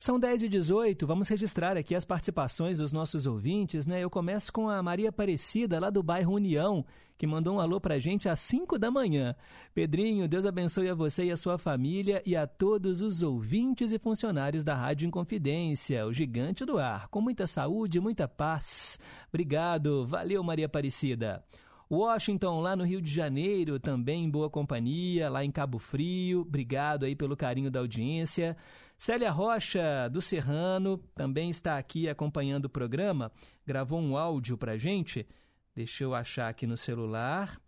São 0.00 0.16
10 0.16 0.44
e 0.44 0.48
18 0.48 1.04
vamos 1.08 1.28
registrar 1.28 1.76
aqui 1.76 1.92
as 1.92 2.04
participações 2.04 2.78
dos 2.78 2.92
nossos 2.92 3.26
ouvintes, 3.26 3.84
né? 3.84 4.00
Eu 4.00 4.08
começo 4.08 4.52
com 4.52 4.68
a 4.68 4.80
Maria 4.80 5.08
Aparecida, 5.08 5.80
lá 5.80 5.90
do 5.90 6.04
bairro 6.04 6.34
União, 6.34 6.86
que 7.18 7.26
mandou 7.26 7.56
um 7.56 7.60
alô 7.60 7.80
pra 7.80 7.98
gente 7.98 8.28
às 8.28 8.38
5 8.38 8.78
da 8.78 8.92
manhã. 8.92 9.34
Pedrinho, 9.74 10.28
Deus 10.28 10.44
abençoe 10.44 10.88
a 10.88 10.94
você 10.94 11.24
e 11.24 11.32
a 11.32 11.36
sua 11.36 11.58
família 11.58 12.22
e 12.24 12.36
a 12.36 12.46
todos 12.46 13.02
os 13.02 13.22
ouvintes 13.22 13.90
e 13.90 13.98
funcionários 13.98 14.62
da 14.62 14.76
Rádio 14.76 15.08
Inconfidência, 15.08 16.06
o 16.06 16.12
gigante 16.12 16.64
do 16.64 16.78
ar, 16.78 17.08
com 17.08 17.20
muita 17.20 17.44
saúde, 17.48 17.98
muita 17.98 18.28
paz. 18.28 19.00
Obrigado, 19.28 20.06
valeu 20.06 20.44
Maria 20.44 20.66
Aparecida. 20.66 21.42
Washington, 21.90 22.60
lá 22.60 22.76
no 22.76 22.84
Rio 22.84 23.00
de 23.00 23.10
Janeiro, 23.10 23.80
também 23.80 24.22
em 24.22 24.30
boa 24.30 24.50
companhia, 24.50 25.30
lá 25.30 25.42
em 25.42 25.50
Cabo 25.50 25.78
Frio. 25.78 26.42
Obrigado 26.42 27.04
aí 27.04 27.16
pelo 27.16 27.34
carinho 27.34 27.70
da 27.70 27.80
audiência. 27.80 28.56
Célia 28.98 29.30
Rocha, 29.30 30.08
do 30.10 30.20
Serrano, 30.20 30.98
também 31.14 31.48
está 31.48 31.78
aqui 31.78 32.08
acompanhando 32.08 32.64
o 32.64 32.70
programa. 32.70 33.30
Gravou 33.64 34.00
um 34.00 34.16
áudio 34.16 34.58
pra 34.58 34.76
gente. 34.76 35.24
Deixa 35.72 36.02
eu 36.02 36.16
achar 36.16 36.48
aqui 36.48 36.66
no 36.66 36.76
celular. 36.76 37.60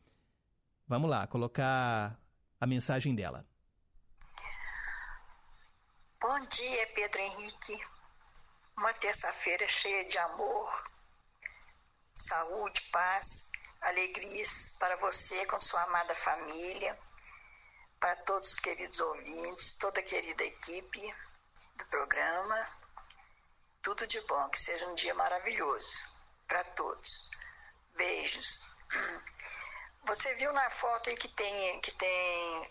Vamos 0.89 1.09
lá, 1.09 1.29
colocar 1.29 2.21
a 2.61 2.67
mensagem 2.67 3.15
dela. 3.15 3.47
Bom 6.21 6.39
dia, 6.49 6.87
Pedro 6.97 7.21
Henrique. 7.21 7.79
Uma 8.77 8.93
terça-feira 8.95 9.69
cheia 9.69 10.05
de 10.07 10.19
amor, 10.19 10.85
saúde, 12.13 12.83
paz, 12.91 13.53
alegrias 13.81 14.77
para 14.81 14.97
você 14.97 15.47
com 15.47 15.61
sua 15.61 15.83
amada 15.85 16.15
família, 16.15 16.99
para 18.01 18.17
todos 18.17 18.55
os 18.55 18.59
queridos 18.59 18.99
ouvintes, 18.99 19.73
toda 19.75 20.01
a 20.01 20.03
querida 20.03 20.43
equipe 20.43 21.15
do 21.77 21.85
programa. 21.87 22.81
Tudo 23.83 24.07
de 24.07 24.21
bom, 24.23 24.49
que 24.49 24.59
seja 24.59 24.87
um 24.87 24.95
dia 24.95 25.15
maravilhoso 25.15 26.03
para 26.49 26.65
todos. 26.65 27.31
Beijos. 27.95 28.63
Você 30.05 30.35
viu 30.35 30.53
na 30.53 30.69
foto 30.71 31.11
aí 31.11 31.17
que 31.17 31.29
tem 31.29 31.81
que 31.83 31.93
tem 31.95 32.69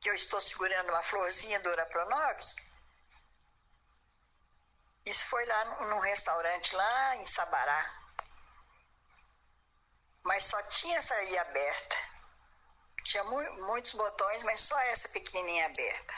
que 0.00 0.10
eu 0.10 0.14
estou 0.14 0.40
segurando 0.40 0.90
uma 0.90 1.02
florzinha 1.02 1.60
do 1.60 1.70
Pronobis? 1.86 2.56
Isso 5.06 5.24
foi 5.26 5.44
lá 5.46 5.64
num 5.86 6.00
restaurante 6.00 6.74
lá 6.74 7.16
em 7.16 7.24
Sabará. 7.24 8.00
Mas 10.22 10.44
só 10.44 10.62
tinha 10.64 10.98
essa 10.98 11.14
aí 11.14 11.38
aberta. 11.38 11.96
Tinha 13.04 13.24
mu 13.24 13.38
muitos 13.66 13.94
botões, 13.94 14.42
mas 14.42 14.60
só 14.60 14.78
essa 14.82 15.08
pequenininha 15.08 15.66
aberta. 15.66 16.14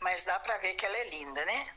Mas 0.00 0.24
dá 0.24 0.38
para 0.40 0.58
ver 0.58 0.74
que 0.74 0.84
ela 0.84 0.96
é 0.96 1.10
linda, 1.10 1.44
né? 1.44 1.68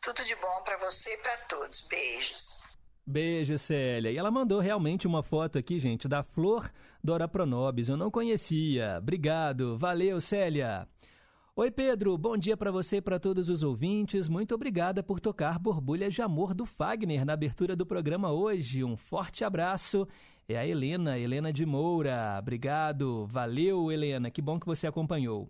Tudo 0.00 0.24
de 0.24 0.34
bom 0.36 0.62
para 0.64 0.76
você 0.76 1.14
e 1.14 1.18
para 1.18 1.36
todos. 1.38 1.80
Beijos. 1.82 2.62
Beijo, 3.06 3.58
Célia. 3.58 4.10
E 4.10 4.16
ela 4.16 4.30
mandou 4.30 4.60
realmente 4.60 5.06
uma 5.06 5.22
foto 5.22 5.58
aqui, 5.58 5.78
gente, 5.78 6.08
da 6.08 6.22
flor 6.22 6.72
Dora 7.02 7.28
Pronobis. 7.28 7.88
Eu 7.88 7.98
não 7.98 8.10
conhecia. 8.10 8.96
Obrigado. 8.98 9.76
Valeu, 9.76 10.20
Célia. 10.20 10.88
Oi, 11.56 11.70
Pedro. 11.70 12.18
Bom 12.18 12.36
dia 12.36 12.56
para 12.56 12.72
você 12.72 12.96
e 12.96 13.00
para 13.00 13.20
todos 13.20 13.48
os 13.48 13.62
ouvintes. 13.62 14.28
Muito 14.28 14.52
obrigada 14.56 15.04
por 15.04 15.20
tocar 15.20 15.56
Borbulhas 15.56 16.12
de 16.12 16.20
Amor 16.20 16.52
do 16.52 16.66
Fagner 16.66 17.24
na 17.24 17.34
abertura 17.34 17.76
do 17.76 17.86
programa 17.86 18.32
hoje. 18.32 18.82
Um 18.82 18.96
forte 18.96 19.44
abraço. 19.44 20.04
É 20.48 20.56
a 20.56 20.66
Helena, 20.66 21.16
Helena 21.16 21.52
de 21.52 21.64
Moura. 21.64 22.36
Obrigado. 22.40 23.24
Valeu, 23.26 23.92
Helena. 23.92 24.32
Que 24.32 24.42
bom 24.42 24.58
que 24.58 24.66
você 24.66 24.88
acompanhou. 24.88 25.48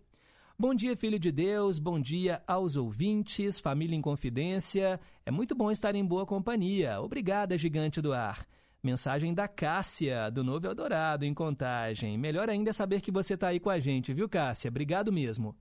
Bom 0.59 0.74
dia, 0.74 0.94
filho 0.94 1.18
de 1.18 1.32
Deus, 1.32 1.78
bom 1.78 1.98
dia 1.98 2.43
aos 2.47 2.76
ouvintes, 2.76 3.59
família 3.59 3.97
em 3.97 4.02
confidência. 4.02 5.01
É 5.24 5.31
muito 5.31 5.55
bom 5.55 5.70
estar 5.70 5.94
em 5.94 6.05
boa 6.05 6.26
companhia. 6.26 7.01
Obrigada, 7.01 7.56
gigante 7.56 8.02
do 8.02 8.12
ar. 8.12 8.47
Mensagem 8.82 9.32
da 9.32 9.48
Cássia, 9.48 10.31
do 10.31 10.44
Novo 10.44 10.66
Eldorado, 10.66 11.24
em 11.24 11.32
Contagem. 11.32 12.18
Melhor 12.18 12.51
ainda 12.51 12.68
é 12.68 12.72
saber 12.74 13.01
que 13.01 13.10
você 13.10 13.32
está 13.32 13.48
aí 13.48 13.59
com 13.59 13.70
a 13.70 13.81
gente, 13.81 14.12
viu, 14.12 14.28
Cássia? 14.28 14.68
Obrigado 14.68 15.10
mesmo. 15.10 15.56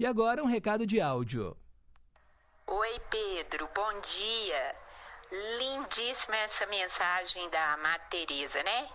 E 0.00 0.06
agora 0.06 0.42
um 0.42 0.46
recado 0.46 0.86
de 0.86 0.98
áudio. 0.98 1.54
Oi, 2.66 3.00
Pedro, 3.10 3.68
bom 3.74 4.00
dia. 4.00 4.76
Lindíssima 5.58 6.38
essa 6.38 6.64
mensagem 6.64 7.50
da 7.50 7.74
Amada 7.74 8.02
Teresa, 8.08 8.62
né? 8.62 8.88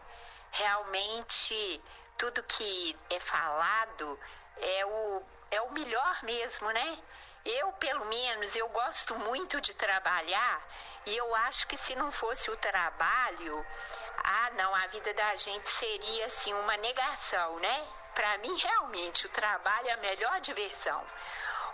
Realmente, 0.49 1.80
tudo 2.18 2.41
que 2.41 2.98
é 3.11 3.19
falado 3.19 4.19
é 4.57 4.84
o 4.84 5.22
é 5.52 5.61
o 5.61 5.72
melhor 5.73 6.23
mesmo, 6.23 6.72
né? 6.72 6.98
Eu, 7.45 7.72
pelo 7.73 8.06
menos, 8.06 8.56
eu 8.56 8.68
gosto 8.69 9.14
muito 9.14 9.61
de 9.61 9.76
trabalhar 9.76 10.60
e 11.06 11.15
eu 11.15 11.36
acho 11.36 11.68
que 11.68 11.77
se 11.77 11.95
não 11.95 12.11
fosse 12.11 12.49
o 12.49 12.57
trabalho, 12.57 13.64
ah, 14.23 14.49
não, 14.57 14.73
a 14.73 14.88
vida 14.88 15.14
da 15.14 15.36
gente 15.36 15.69
seria 15.69 16.26
assim 16.26 16.52
uma 16.52 16.76
negação, 16.77 17.60
né? 17.60 17.88
Para 18.16 18.38
mim, 18.40 18.58
realmente, 18.58 19.26
o 19.26 19.30
trabalho 19.30 19.90
é 19.90 19.92
a 19.92 19.98
melhor 19.98 20.40
diversão. 20.42 21.06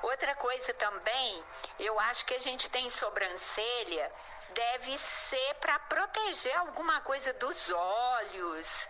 Outra 0.02 0.36
coisa 0.36 0.74
também, 0.74 1.44
eu 1.80 2.00
acho 2.00 2.26
que 2.26 2.34
a 2.34 2.40
gente 2.40 2.68
tem 2.72 2.90
sobrancelha, 2.90 4.12
deve 4.50 4.98
ser 4.98 5.54
para 5.62 5.78
proteger 5.80 6.58
alguma 6.58 7.00
coisa 7.02 7.32
dos 7.34 7.70
olhos, 7.70 8.90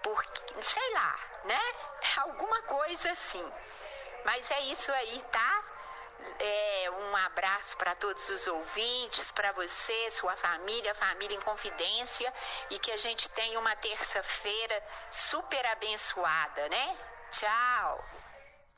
porque, 0.00 0.62
sei 0.62 0.94
lá, 0.94 1.18
né? 1.44 1.60
Alguma 2.22 2.62
coisa 2.62 3.10
assim. 3.10 3.52
Mas 4.24 4.50
é 4.50 4.60
isso 4.62 4.92
aí, 4.92 5.22
tá? 5.32 5.64
É, 6.38 6.90
um 6.90 7.16
abraço 7.16 7.76
para 7.76 7.94
todos 7.94 8.28
os 8.28 8.46
ouvintes, 8.46 9.30
para 9.32 9.52
você, 9.52 10.10
sua 10.10 10.36
família, 10.36 10.94
família 10.94 11.36
em 11.36 11.40
confidência 11.40 12.32
e 12.70 12.78
que 12.78 12.90
a 12.90 12.96
gente 12.96 13.28
tenha 13.30 13.58
uma 13.58 13.76
terça-feira 13.76 14.82
super 15.10 15.64
abençoada, 15.66 16.68
né? 16.68 16.96
Tchau! 17.30 18.04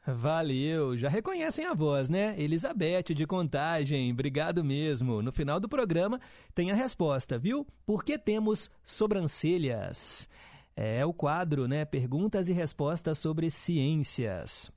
Valeu! 0.06 0.96
Já 0.98 1.08
reconhecem 1.08 1.64
a 1.64 1.72
voz, 1.72 2.10
né? 2.10 2.34
Elizabeth 2.38 3.14
de 3.14 3.26
Contagem, 3.26 4.12
obrigado 4.12 4.62
mesmo. 4.62 5.22
No 5.22 5.32
final 5.32 5.58
do 5.58 5.68
programa 5.68 6.20
tem 6.54 6.70
a 6.70 6.74
resposta, 6.74 7.38
viu? 7.38 7.66
Por 7.86 8.04
que 8.04 8.18
temos 8.18 8.70
sobrancelhas? 8.84 10.28
É 10.76 11.06
o 11.06 11.12
quadro, 11.14 11.66
né? 11.66 11.86
Perguntas 11.86 12.48
e 12.48 12.52
respostas 12.52 13.18
sobre 13.18 13.50
ciências. 13.50 14.70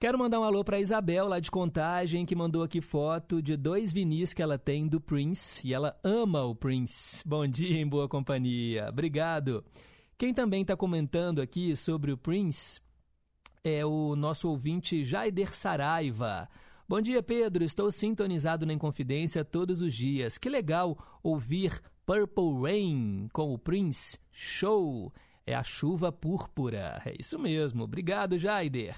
Quero 0.00 0.18
mandar 0.18 0.40
um 0.40 0.44
alô 0.44 0.64
para 0.64 0.80
Isabel, 0.80 1.28
lá 1.28 1.38
de 1.38 1.50
Contagem, 1.50 2.24
que 2.24 2.34
mandou 2.34 2.62
aqui 2.62 2.80
foto 2.80 3.42
de 3.42 3.54
dois 3.54 3.92
vinis 3.92 4.32
que 4.32 4.40
ela 4.40 4.56
tem 4.56 4.88
do 4.88 4.98
Prince 4.98 5.60
e 5.68 5.74
ela 5.74 5.94
ama 6.02 6.42
o 6.42 6.54
Prince. 6.54 7.22
Bom 7.28 7.46
dia 7.46 7.78
em 7.78 7.86
boa 7.86 8.08
companhia. 8.08 8.88
Obrigado. 8.88 9.62
Quem 10.16 10.32
também 10.32 10.62
está 10.62 10.74
comentando 10.74 11.42
aqui 11.42 11.76
sobre 11.76 12.10
o 12.10 12.16
Prince 12.16 12.80
é 13.62 13.84
o 13.84 14.16
nosso 14.16 14.48
ouvinte 14.48 15.04
Jaider 15.04 15.54
Saraiva. 15.54 16.48
Bom 16.88 17.02
dia, 17.02 17.22
Pedro. 17.22 17.62
Estou 17.62 17.92
sintonizado 17.92 18.64
na 18.64 18.72
Inconfidência 18.72 19.44
todos 19.44 19.82
os 19.82 19.94
dias. 19.94 20.38
Que 20.38 20.48
legal 20.48 20.96
ouvir 21.22 21.78
Purple 22.06 22.62
Rain 22.62 23.28
com 23.34 23.52
o 23.52 23.58
Prince. 23.58 24.18
Show! 24.32 25.12
É 25.46 25.54
a 25.54 25.62
chuva 25.62 26.10
púrpura. 26.10 27.02
É 27.04 27.12
isso 27.20 27.38
mesmo. 27.38 27.84
Obrigado, 27.84 28.38
Jaider. 28.38 28.96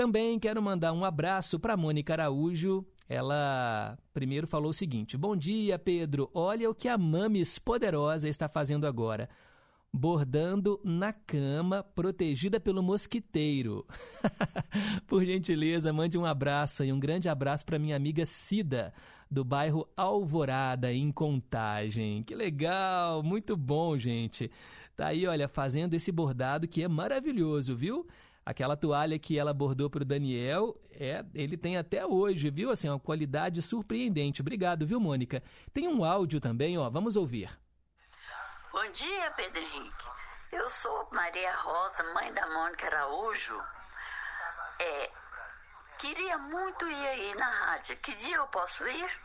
Também 0.00 0.38
quero 0.38 0.62
mandar 0.62 0.94
um 0.94 1.04
abraço 1.04 1.60
para 1.60 1.76
Mônica 1.76 2.14
Araújo. 2.14 2.86
Ela 3.06 3.98
primeiro 4.14 4.46
falou 4.46 4.70
o 4.70 4.72
seguinte: 4.72 5.14
Bom 5.14 5.36
dia, 5.36 5.78
Pedro. 5.78 6.30
Olha 6.32 6.70
o 6.70 6.74
que 6.74 6.88
a 6.88 6.96
Mames 6.96 7.58
Poderosa 7.58 8.26
está 8.26 8.48
fazendo 8.48 8.86
agora. 8.86 9.28
Bordando 9.92 10.80
na 10.82 11.12
cama, 11.12 11.82
protegida 11.82 12.58
pelo 12.58 12.82
mosquiteiro. 12.82 13.86
Por 15.06 15.22
gentileza, 15.22 15.92
mande 15.92 16.16
um 16.16 16.24
abraço 16.24 16.82
e 16.82 16.90
um 16.90 16.98
grande 16.98 17.28
abraço 17.28 17.66
para 17.66 17.78
minha 17.78 17.94
amiga 17.94 18.24
Cida, 18.24 18.94
do 19.30 19.44
bairro 19.44 19.86
Alvorada, 19.94 20.90
em 20.90 21.12
Contagem. 21.12 22.22
Que 22.22 22.34
legal, 22.34 23.22
muito 23.22 23.54
bom, 23.54 23.98
gente. 23.98 24.50
Tá 24.96 25.08
aí, 25.08 25.26
olha, 25.26 25.46
fazendo 25.46 25.92
esse 25.92 26.10
bordado 26.10 26.66
que 26.66 26.82
é 26.82 26.88
maravilhoso, 26.88 27.76
viu? 27.76 28.06
Aquela 28.44 28.76
toalha 28.76 29.18
que 29.18 29.38
ela 29.38 29.52
bordou 29.52 29.90
para 29.90 30.02
o 30.02 30.04
Daniel, 30.04 30.74
é, 30.90 31.24
ele 31.34 31.56
tem 31.56 31.76
até 31.76 32.06
hoje, 32.06 32.50
viu? 32.50 32.70
Assim, 32.70 32.88
uma 32.88 32.98
qualidade 32.98 33.60
surpreendente. 33.62 34.40
Obrigado, 34.40 34.86
viu, 34.86 34.98
Mônica? 34.98 35.42
Tem 35.72 35.86
um 35.86 36.04
áudio 36.04 36.40
também, 36.40 36.78
ó. 36.78 36.88
Vamos 36.88 37.16
ouvir. 37.16 37.50
Bom 38.72 38.92
dia, 38.92 39.30
Pedro 39.32 39.60
Henrique. 39.60 40.08
Eu 40.52 40.68
sou 40.68 41.08
Maria 41.12 41.54
Rosa, 41.56 42.02
mãe 42.14 42.32
da 42.32 42.46
Mônica 42.48 42.86
Araújo. 42.86 43.60
É, 44.80 45.10
queria 45.98 46.38
muito 46.38 46.88
ir 46.88 47.06
aí 47.06 47.34
na 47.36 47.48
rádio. 47.48 47.96
Que 47.98 48.14
dia 48.14 48.36
eu 48.36 48.46
posso 48.48 48.86
ir? 48.88 49.20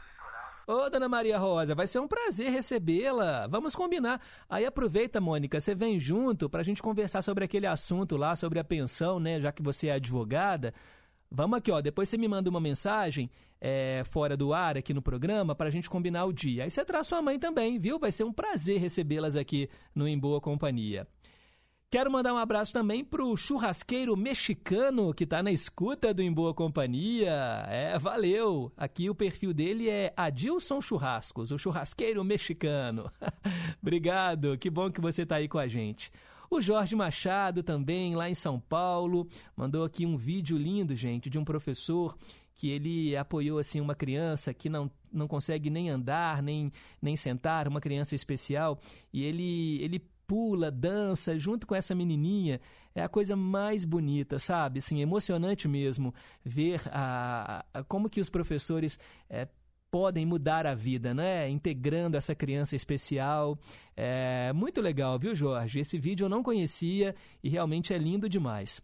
Ô, 0.68 0.90
dona 0.90 1.08
Maria 1.08 1.38
Rosa, 1.38 1.76
vai 1.76 1.86
ser 1.86 2.00
um 2.00 2.08
prazer 2.08 2.52
recebê-la. 2.52 3.46
Vamos 3.46 3.76
combinar. 3.76 4.20
Aí 4.50 4.66
aproveita, 4.66 5.22
Mônica, 5.22 5.60
você 5.60 5.76
vem 5.76 6.00
junto 6.00 6.50
para 6.50 6.62
a 6.62 6.64
gente 6.64 6.82
conversar 6.82 7.22
sobre 7.22 7.46
aquele 7.46 7.68
assunto 7.68 8.18
lá, 8.18 8.36
sobre 8.36 8.58
a 8.58 8.64
pensão, 8.64 9.20
né? 9.20 9.40
Já 9.40 9.52
que 9.52 9.62
você 9.62 9.88
é 9.88 9.94
advogada. 9.94 10.74
Vamos 11.30 11.60
aqui, 11.60 11.72
ó. 11.72 11.82
Depois 11.82 12.10
você 12.10 12.18
me 12.18 12.28
manda 12.28 12.50
uma 12.50 12.60
mensagem 12.60 13.30
é, 13.62 14.02
fora 14.08 14.36
do 14.36 14.54
ar 14.54 14.76
aqui 14.76 14.92
no 14.92 15.04
programa 15.04 15.54
para 15.54 15.68
a 15.68 15.72
gente 15.72 15.88
combinar 15.88 16.26
o 16.26 16.34
dia. 16.34 16.64
Aí 16.64 16.72
você 16.72 16.84
traz 16.84 17.06
sua 17.06 17.22
mãe 17.22 17.38
também, 17.38 17.78
viu? 17.78 18.00
Vai 18.00 18.12
ser 18.12 18.24
um 18.24 18.34
prazer 18.34 18.80
recebê-las 18.80 19.36
aqui 19.36 19.70
no 19.94 20.08
Em 20.08 20.18
Boa 20.18 20.42
Companhia. 20.42 21.08
Quero 21.96 22.12
mandar 22.12 22.34
um 22.34 22.38
abraço 22.38 22.74
também 22.74 23.06
pro 23.06 23.38
churrasqueiro 23.38 24.18
mexicano 24.18 25.14
que 25.14 25.24
está 25.24 25.42
na 25.42 25.50
escuta 25.50 26.14
do 26.14 26.22
Em 26.22 26.30
Boa 26.30 26.54
Companhia. 26.54 27.66
É, 27.70 27.98
valeu! 27.98 28.70
Aqui 28.76 29.10
o 29.10 29.16
perfil 29.16 29.54
dele 29.54 29.90
é 29.90 30.12
Adilson 30.18 30.82
Churrascos, 30.82 31.52
o 31.52 31.58
churrasqueiro 31.58 32.22
mexicano. 32.22 33.10
Obrigado, 33.82 34.58
que 34.58 34.70
bom 34.70 34.92
que 34.92 35.00
você 35.00 35.22
está 35.22 35.38
aí 35.38 35.48
com 35.48 35.58
a 35.58 35.70
gente. 35.70 36.12
O 36.52 36.60
Jorge 36.60 36.98
Machado 36.98 37.64
também, 37.64 38.14
lá 38.14 38.30
em 38.30 38.36
São 38.36 38.60
Paulo, 38.60 39.26
mandou 39.56 39.86
aqui 39.86 40.06
um 40.06 40.18
vídeo 40.18 40.58
lindo, 40.58 40.94
gente, 40.98 41.30
de 41.30 41.40
um 41.40 41.46
professor 41.46 42.18
que 42.56 42.70
ele 42.70 43.16
apoiou 43.16 43.58
assim 43.58 43.80
uma 43.80 43.96
criança 43.96 44.54
que 44.54 44.68
não, 44.68 44.92
não 45.14 45.30
consegue 45.30 45.70
nem 45.70 45.90
andar, 45.90 46.44
nem, 46.44 46.74
nem 47.02 47.16
sentar, 47.16 47.70
uma 47.70 47.80
criança 47.80 48.16
especial, 48.16 48.78
e 49.14 49.24
ele 49.24 49.82
ele 49.82 50.15
pula, 50.28 50.72
dança 50.72 51.38
junto 51.38 51.66
com 51.66 51.76
essa 51.76 51.96
menininha. 51.96 52.60
É 52.94 53.04
a 53.04 53.10
coisa 53.10 53.36
mais 53.36 53.86
bonita, 53.86 54.40
sabe? 54.40 54.80
Assim, 54.80 55.02
emocionante 55.02 55.68
mesmo 55.68 56.14
ver 56.44 56.82
a, 56.92 57.66
a 57.74 57.84
como 57.84 58.10
que 58.10 58.22
os 58.22 58.30
professores 58.30 59.00
é, 59.30 59.48
podem 59.92 60.26
mudar 60.26 60.66
a 60.68 60.76
vida, 60.76 61.14
né? 61.14 61.50
Integrando 61.50 62.18
essa 62.18 62.36
criança 62.36 62.76
especial. 62.76 63.58
É 63.96 64.52
muito 64.54 64.82
legal, 64.82 65.18
viu, 65.18 65.34
Jorge? 65.34 65.80
Esse 65.80 65.98
vídeo 65.98 66.26
eu 66.26 66.30
não 66.30 66.44
conhecia 66.44 67.16
e 67.44 67.50
realmente 67.50 67.94
é 67.94 67.98
lindo 67.98 68.28
demais. 68.28 68.82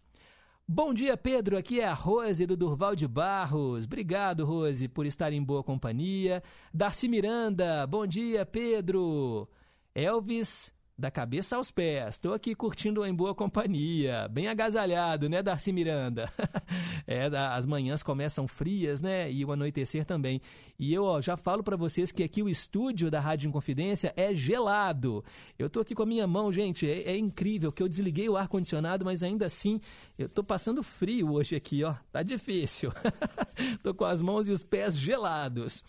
Bom 0.66 0.94
dia, 0.94 1.16
Pedro. 1.16 1.58
Aqui 1.58 1.80
é 1.80 1.86
a 1.86 1.92
Rose 1.92 2.46
do 2.46 2.56
Durval 2.56 2.94
de 2.94 3.06
Barros. 3.06 3.84
Obrigado, 3.84 4.44
Rose, 4.44 4.88
por 4.88 5.04
estar 5.04 5.32
em 5.32 5.42
boa 5.42 5.62
companhia. 5.62 6.42
Darcy 6.72 7.08
Miranda. 7.08 7.86
Bom 7.86 8.06
dia, 8.06 8.46
Pedro. 8.46 9.48
Elvis 9.94 10.72
da 10.96 11.10
cabeça 11.10 11.56
aos 11.56 11.70
pés. 11.70 12.16
Estou 12.16 12.34
aqui 12.34 12.54
curtindo 12.54 13.04
em 13.04 13.14
boa 13.14 13.34
companhia, 13.34 14.28
bem 14.28 14.48
agasalhado, 14.48 15.28
né, 15.28 15.42
Darcy 15.42 15.72
Miranda? 15.72 16.30
é, 17.06 17.26
as 17.26 17.66
manhãs 17.66 18.02
começam 18.02 18.46
frias, 18.46 19.00
né, 19.00 19.30
e 19.30 19.44
o 19.44 19.52
anoitecer 19.52 20.04
também. 20.04 20.40
E 20.78 20.92
eu 20.92 21.04
ó, 21.04 21.20
já 21.20 21.36
falo 21.36 21.62
para 21.62 21.76
vocês 21.76 22.12
que 22.12 22.22
aqui 22.22 22.42
o 22.42 22.48
estúdio 22.48 23.10
da 23.10 23.20
Rádio 23.20 23.48
Inconfidência 23.48 24.12
é 24.16 24.34
gelado. 24.34 25.24
Eu 25.58 25.70
tô 25.70 25.80
aqui 25.80 25.94
com 25.94 26.02
a 26.02 26.06
minha 26.06 26.26
mão, 26.26 26.52
gente, 26.52 26.88
é, 26.88 27.12
é 27.12 27.16
incrível 27.16 27.72
que 27.72 27.82
eu 27.82 27.88
desliguei 27.88 28.28
o 28.28 28.36
ar 28.36 28.48
condicionado, 28.48 29.04
mas 29.04 29.22
ainda 29.22 29.46
assim 29.46 29.80
eu 30.18 30.28
tô 30.28 30.44
passando 30.44 30.82
frio 30.82 31.32
hoje 31.32 31.56
aqui, 31.56 31.82
ó. 31.84 31.94
Tá 32.10 32.22
difícil. 32.22 32.92
tô 33.82 33.94
com 33.94 34.04
as 34.04 34.20
mãos 34.20 34.46
e 34.46 34.50
os 34.50 34.62
pés 34.62 34.96
gelados. 34.96 35.82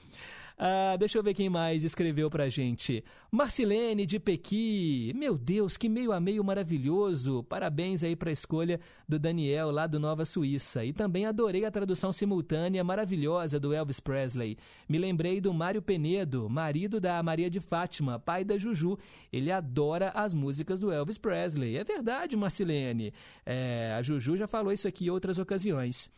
Ah, 0.58 0.96
deixa 0.98 1.18
eu 1.18 1.24
ver 1.24 1.34
quem 1.34 1.50
mais 1.50 1.84
escreveu 1.84 2.30
pra 2.30 2.50
gente. 2.50 3.04
Marcilene 3.32 4.06
de 4.06 4.20
Pequi. 4.20 5.12
Meu 5.16 5.38
Deus, 5.38 5.78
que 5.78 5.90
meio 5.90 6.12
a 6.12 6.20
meio 6.20 6.44
maravilhoso. 6.44 7.44
Parabéns 7.44 8.04
aí 8.04 8.16
pra 8.16 8.32
escolha 8.32 8.80
do 9.08 9.18
Daniel 9.18 9.72
lá 9.72 9.88
do 9.88 10.00
Nova 10.00 10.26
Suíça. 10.26 10.86
E 10.86 10.94
também 10.94 11.26
adorei 11.26 11.66
a 11.66 11.72
tradução 11.72 12.12
simultânea 12.12 12.84
maravilhosa 12.84 13.60
do 13.60 13.74
Elvis 13.74 14.00
Presley. 14.00 14.58
Me 14.88 14.98
lembrei 14.98 15.42
do 15.42 15.54
Mário 15.54 15.82
Penedo, 15.82 16.50
marido 16.50 17.00
da 17.00 17.22
Maria 17.24 17.50
de 17.50 17.60
Fátima, 17.60 18.20
pai 18.20 18.44
da 18.44 18.58
Juju. 18.58 18.98
Ele 19.32 19.52
adora 19.52 20.10
as 20.10 20.34
músicas 20.34 20.80
do 20.80 20.92
Elvis 20.92 21.18
Presley. 21.18 21.78
É 21.78 21.84
verdade, 21.84 22.38
Marcilene. 22.38 23.14
É, 23.46 23.96
a 23.98 24.02
Juju 24.02 24.38
já 24.38 24.48
falou 24.48 24.72
isso 24.72 24.88
aqui 24.88 25.08
em 25.08 25.10
outras 25.10 25.40
ocasiões. 25.40 26.10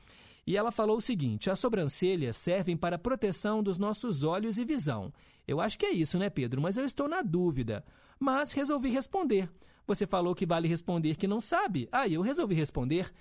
E 0.47 0.55
ela 0.55 0.71
falou 0.71 0.97
o 0.97 1.01
seguinte: 1.01 1.49
as 1.49 1.59
sobrancelhas 1.59 2.37
servem 2.37 2.77
para 2.77 2.99
proteção 2.99 3.63
dos 3.63 3.77
nossos 3.77 4.23
olhos 4.23 4.57
e 4.57 4.65
visão. 4.65 5.11
Eu 5.47 5.59
acho 5.59 5.77
que 5.77 5.85
é 5.85 5.91
isso, 5.91 6.17
né, 6.17 6.29
Pedro? 6.29 6.61
Mas 6.61 6.77
eu 6.77 6.85
estou 6.85 7.07
na 7.07 7.21
dúvida. 7.21 7.83
Mas 8.19 8.51
resolvi 8.51 8.89
responder. 8.89 9.49
Você 9.87 10.07
falou 10.07 10.33
que 10.33 10.45
vale 10.45 10.67
responder 10.67 11.15
que 11.15 11.27
não 11.27 11.39
sabe. 11.39 11.87
Aí 11.91 12.13
eu 12.13 12.21
resolvi 12.21 12.55
responder. 12.55 13.11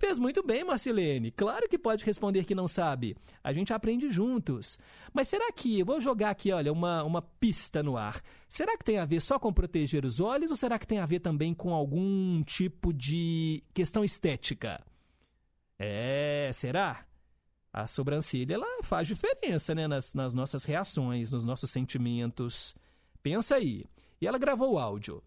Fez 0.00 0.16
muito 0.16 0.44
bem, 0.44 0.62
Marcilene. 0.62 1.32
Claro 1.32 1.68
que 1.68 1.76
pode 1.76 2.04
responder 2.04 2.44
que 2.44 2.54
não 2.54 2.68
sabe. 2.68 3.16
A 3.42 3.52
gente 3.52 3.72
aprende 3.72 4.08
juntos. 4.10 4.78
Mas 5.12 5.26
será 5.26 5.50
que. 5.52 5.80
Eu 5.80 5.86
vou 5.86 6.00
jogar 6.00 6.30
aqui, 6.30 6.52
olha, 6.52 6.72
uma, 6.72 7.02
uma 7.02 7.20
pista 7.20 7.82
no 7.82 7.96
ar. 7.96 8.20
Será 8.48 8.76
que 8.76 8.84
tem 8.84 8.98
a 8.98 9.04
ver 9.04 9.20
só 9.20 9.38
com 9.38 9.52
proteger 9.52 10.04
os 10.04 10.20
olhos 10.20 10.52
ou 10.52 10.56
será 10.56 10.78
que 10.78 10.86
tem 10.86 10.98
a 10.98 11.06
ver 11.06 11.18
também 11.18 11.52
com 11.52 11.74
algum 11.74 12.42
tipo 12.44 12.92
de 12.92 13.64
questão 13.74 14.04
estética? 14.04 14.80
É, 15.78 16.50
será? 16.52 17.06
A 17.72 17.86
sobrancelha 17.86 18.54
ela 18.54 18.82
faz 18.82 19.06
diferença 19.06 19.74
né, 19.74 19.86
nas, 19.86 20.14
nas 20.14 20.34
nossas 20.34 20.64
reações, 20.64 21.30
nos 21.30 21.44
nossos 21.44 21.70
sentimentos. 21.70 22.74
Pensa 23.22 23.56
aí. 23.56 23.84
E 24.20 24.26
ela 24.26 24.38
gravou 24.38 24.74
o 24.74 24.78
áudio. 24.78 25.22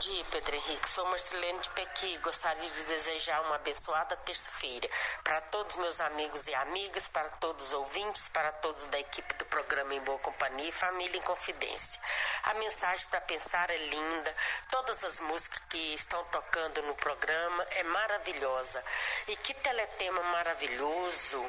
Dia, 0.00 0.24
Pedro 0.30 0.56
Henrique. 0.56 0.88
Sou 0.88 1.04
Marcelene 1.04 1.58
de 1.58 1.68
Pequi. 1.70 2.16
Gostaria 2.18 2.70
de 2.70 2.84
desejar 2.84 3.38
uma 3.42 3.56
abençoada 3.56 4.16
terça-feira 4.16 4.88
para 5.22 5.42
todos 5.42 5.76
meus 5.76 6.00
amigos 6.00 6.48
e 6.48 6.54
amigas, 6.54 7.06
para 7.06 7.28
todos 7.32 7.66
os 7.66 7.72
ouvintes, 7.74 8.26
para 8.28 8.50
todos 8.50 8.86
da 8.86 8.98
equipe 8.98 9.34
do 9.34 9.44
programa 9.44 9.94
Em 9.94 10.00
Boa 10.00 10.18
Companhia 10.20 10.70
e 10.70 10.72
Família 10.72 11.18
em 11.18 11.20
Confidência. 11.20 12.00
A 12.44 12.54
mensagem 12.54 13.06
para 13.08 13.20
pensar 13.20 13.68
é 13.68 13.76
linda. 13.76 14.34
Todas 14.70 15.04
as 15.04 15.20
músicas 15.20 15.60
que 15.68 15.94
estão 15.94 16.24
tocando 16.24 16.80
no 16.80 16.94
programa 16.94 17.66
é 17.72 17.82
maravilhosa. 17.82 18.82
E 19.28 19.36
que 19.36 19.52
teletema 19.52 20.22
maravilhoso. 20.22 21.44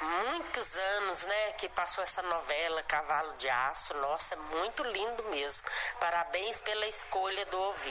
Muitos 0.00 0.76
anos, 0.76 1.24
né, 1.26 1.52
que 1.52 1.68
passou 1.68 2.02
essa 2.02 2.22
novela 2.22 2.82
Cavalo 2.82 3.34
de 3.36 3.48
Aço. 3.48 3.94
Nossa, 3.94 4.34
é 4.34 4.36
muito 4.36 4.82
lindo 4.82 5.22
mesmo. 5.30 5.64
Parabéns 6.00 6.60
pela 6.60 6.86
escolha 6.88 7.46
do 7.46 7.60
ouvinte. 7.60 7.83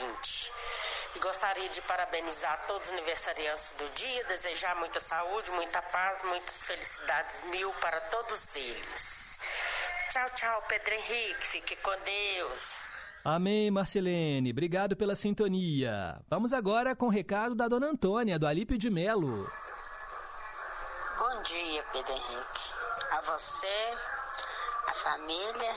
E 1.16 1.18
gostaria 1.20 1.68
de 1.68 1.80
parabenizar 1.82 2.66
todos 2.66 2.88
os 2.88 2.94
aniversariantes 2.96 3.72
do 3.78 3.88
dia, 3.90 4.24
desejar 4.24 4.74
muita 4.76 4.98
saúde, 4.98 5.50
muita 5.52 5.80
paz, 5.80 6.24
muitas 6.24 6.64
felicidades 6.64 7.42
mil 7.44 7.72
para 7.74 8.00
todos 8.00 8.56
eles. 8.56 9.38
Tchau, 10.10 10.30
tchau, 10.34 10.62
Pedro 10.68 10.94
Henrique. 10.94 11.46
Fique 11.46 11.76
com 11.76 11.92
Deus. 12.04 12.78
Amém, 13.24 13.70
Marcelene. 13.70 14.50
Obrigado 14.50 14.96
pela 14.96 15.14
sintonia. 15.14 16.20
Vamos 16.28 16.52
agora 16.52 16.94
com 16.94 17.06
o 17.06 17.10
recado 17.10 17.54
da 17.54 17.68
dona 17.68 17.86
Antônia, 17.86 18.38
do 18.38 18.46
Alípio 18.46 18.76
de 18.76 18.90
Melo. 18.90 19.50
Bom 21.18 21.42
dia, 21.42 21.82
Pedro 21.92 22.12
Henrique. 22.12 22.70
A 23.12 23.20
você, 23.20 23.96
a 24.88 24.94
família, 24.94 25.74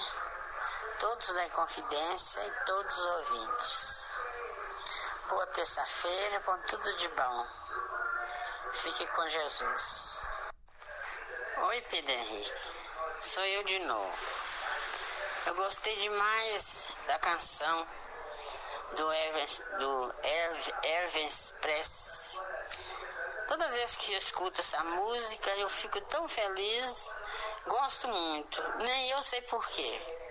todos 0.99 1.33
da 1.33 1.49
Confidência 1.51 2.41
e 2.41 2.65
todos 2.65 2.97
os 2.97 3.05
ouvintes. 3.05 4.06
Boa 5.29 5.45
terça-feira, 5.47 6.39
com 6.39 6.57
tudo 6.59 6.93
de 6.95 7.07
bom. 7.09 7.47
Fique 8.71 9.05
com 9.07 9.27
Jesus. 9.27 10.23
Oi, 11.67 11.81
Pedro 11.89 12.13
Henrique. 12.13 12.71
Sou 13.21 13.43
eu 13.43 13.63
de 13.63 13.79
novo. 13.79 14.39
Eu 15.47 15.55
gostei 15.55 15.93
demais 15.97 16.93
da 17.07 17.19
canção 17.19 17.85
do 18.95 19.11
Elvis, 19.11 19.61
do 19.79 20.15
Elvis 20.83 21.53
Press. 21.59 22.39
Todas 23.49 23.67
as 23.67 23.73
vezes 23.75 23.95
que 23.97 24.13
eu 24.13 24.17
escuto 24.17 24.61
essa 24.61 24.81
música, 24.85 25.49
eu 25.57 25.67
fico 25.67 25.99
tão 26.05 26.25
feliz. 26.29 27.13
Gosto 27.65 28.07
muito. 28.07 28.63
Nem 28.77 29.09
eu 29.09 29.21
sei 29.21 29.41
porquê. 29.41 30.26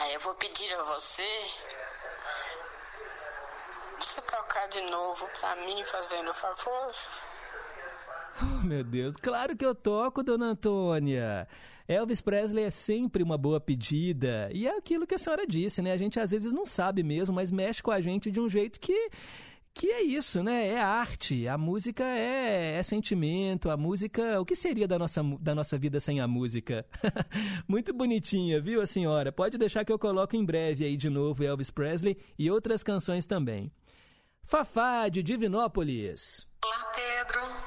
Aí 0.00 0.14
eu 0.14 0.20
vou 0.20 0.34
pedir 0.34 0.72
a 0.74 0.82
você 0.82 1.22
você 3.98 4.20
tocar 4.20 4.68
de 4.68 4.80
novo 4.90 5.26
pra 5.40 5.56
mim, 5.56 5.82
fazendo 5.84 6.32
favor. 6.34 6.92
Oh, 8.42 8.66
meu 8.66 8.84
Deus, 8.84 9.16
claro 9.16 9.56
que 9.56 9.64
eu 9.64 9.74
toco, 9.74 10.22
dona 10.22 10.46
Antônia. 10.48 11.48
Elvis 11.88 12.20
Presley 12.20 12.64
é 12.64 12.70
sempre 12.70 13.22
uma 13.22 13.38
boa 13.38 13.60
pedida. 13.60 14.50
E 14.52 14.66
é 14.66 14.76
aquilo 14.76 15.06
que 15.06 15.14
a 15.14 15.18
senhora 15.18 15.46
disse, 15.46 15.80
né? 15.80 15.92
A 15.92 15.96
gente 15.96 16.20
às 16.20 16.30
vezes 16.30 16.52
não 16.52 16.66
sabe 16.66 17.02
mesmo, 17.02 17.34
mas 17.34 17.50
mexe 17.50 17.82
com 17.82 17.90
a 17.90 18.00
gente 18.00 18.30
de 18.30 18.40
um 18.40 18.48
jeito 18.48 18.78
que 18.78 19.10
que 19.76 19.92
é 19.92 20.02
isso, 20.02 20.42
né? 20.42 20.68
É 20.68 20.80
arte. 20.80 21.46
A 21.46 21.58
música 21.58 22.02
é, 22.02 22.78
é, 22.78 22.82
sentimento. 22.82 23.68
A 23.68 23.76
música. 23.76 24.40
O 24.40 24.44
que 24.44 24.56
seria 24.56 24.88
da 24.88 24.98
nossa, 24.98 25.22
da 25.38 25.54
nossa 25.54 25.76
vida 25.76 26.00
sem 26.00 26.18
a 26.18 26.26
música? 26.26 26.86
Muito 27.68 27.92
bonitinha, 27.92 28.58
viu, 28.58 28.80
a 28.80 28.86
senhora? 28.86 29.30
Pode 29.30 29.58
deixar 29.58 29.84
que 29.84 29.92
eu 29.92 29.98
coloco 29.98 30.34
em 30.34 30.44
breve 30.44 30.86
aí 30.86 30.96
de 30.96 31.10
novo 31.10 31.44
Elvis 31.44 31.70
Presley 31.70 32.16
e 32.38 32.50
outras 32.50 32.82
canções 32.82 33.26
também. 33.26 33.70
Fafá 34.42 35.10
de 35.10 35.22
Divinópolis. 35.22 36.46
Olá, 36.64 36.92
Pedro. 36.94 37.65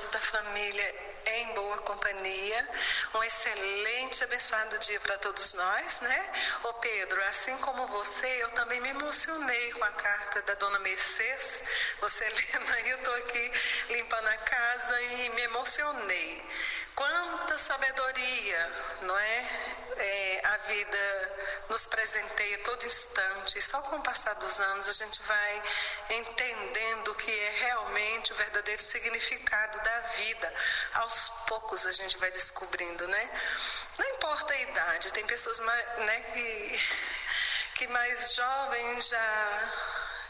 Todos 0.00 0.12
da 0.12 0.20
família 0.20 0.94
em 1.26 1.52
boa 1.52 1.76
companhia. 1.78 2.68
Um 3.14 3.22
excelente, 3.22 4.24
abençoado 4.24 4.78
dia 4.78 4.98
para 4.98 5.18
todos 5.18 5.52
nós, 5.52 6.00
né? 6.00 6.32
Ô 6.62 6.72
Pedro, 6.74 7.22
assim 7.24 7.54
como 7.58 7.86
você, 7.86 8.26
eu 8.42 8.50
também 8.52 8.80
me 8.80 8.88
emocionei 8.88 9.72
com 9.72 9.84
a 9.84 9.92
carta 9.92 10.40
da 10.40 10.54
dona 10.54 10.78
Mercedes. 10.78 11.62
Você 12.00 12.24
aí, 12.76 12.90
eu 12.90 12.98
tô 13.02 13.10
aqui 13.10 13.52
limpando 13.90 14.26
a 14.28 14.36
casa 14.38 15.02
e 15.02 15.28
me 15.28 15.42
emocionei. 15.42 16.42
Quanta 16.94 17.58
sabedoria, 17.58 18.96
não 19.02 19.18
é? 19.18 19.80
é 20.00 20.40
a 20.44 20.56
vida 20.68 21.64
nos 21.68 21.86
presenteia 21.86 22.58
todo 22.58 22.86
instante. 22.86 23.58
E 23.58 23.60
só 23.60 23.80
com 23.82 23.96
o 23.96 24.02
passar 24.02 24.34
dos 24.34 24.58
anos 24.58 24.88
a 24.88 24.92
gente 24.92 25.20
vai 25.22 25.62
entendendo 26.10 27.08
o 27.10 27.14
que 27.14 27.30
é 27.30 27.50
realmente 27.60 28.32
o 28.32 28.36
verdadeiro 28.36 28.80
significado 28.80 29.80
da 29.82 29.89
vida. 30.00 30.54
Aos 30.94 31.28
poucos 31.46 31.86
a 31.86 31.92
gente 31.92 32.16
vai 32.18 32.30
descobrindo, 32.30 33.06
né? 33.08 33.30
Não 33.98 34.08
importa 34.10 34.52
a 34.52 34.60
idade, 34.60 35.12
tem 35.12 35.26
pessoas 35.26 35.60
mais, 35.60 35.86
né, 35.98 36.20
que, 36.32 36.80
que 37.76 37.86
mais 37.88 38.34
jovens 38.34 39.08
já 39.08 39.72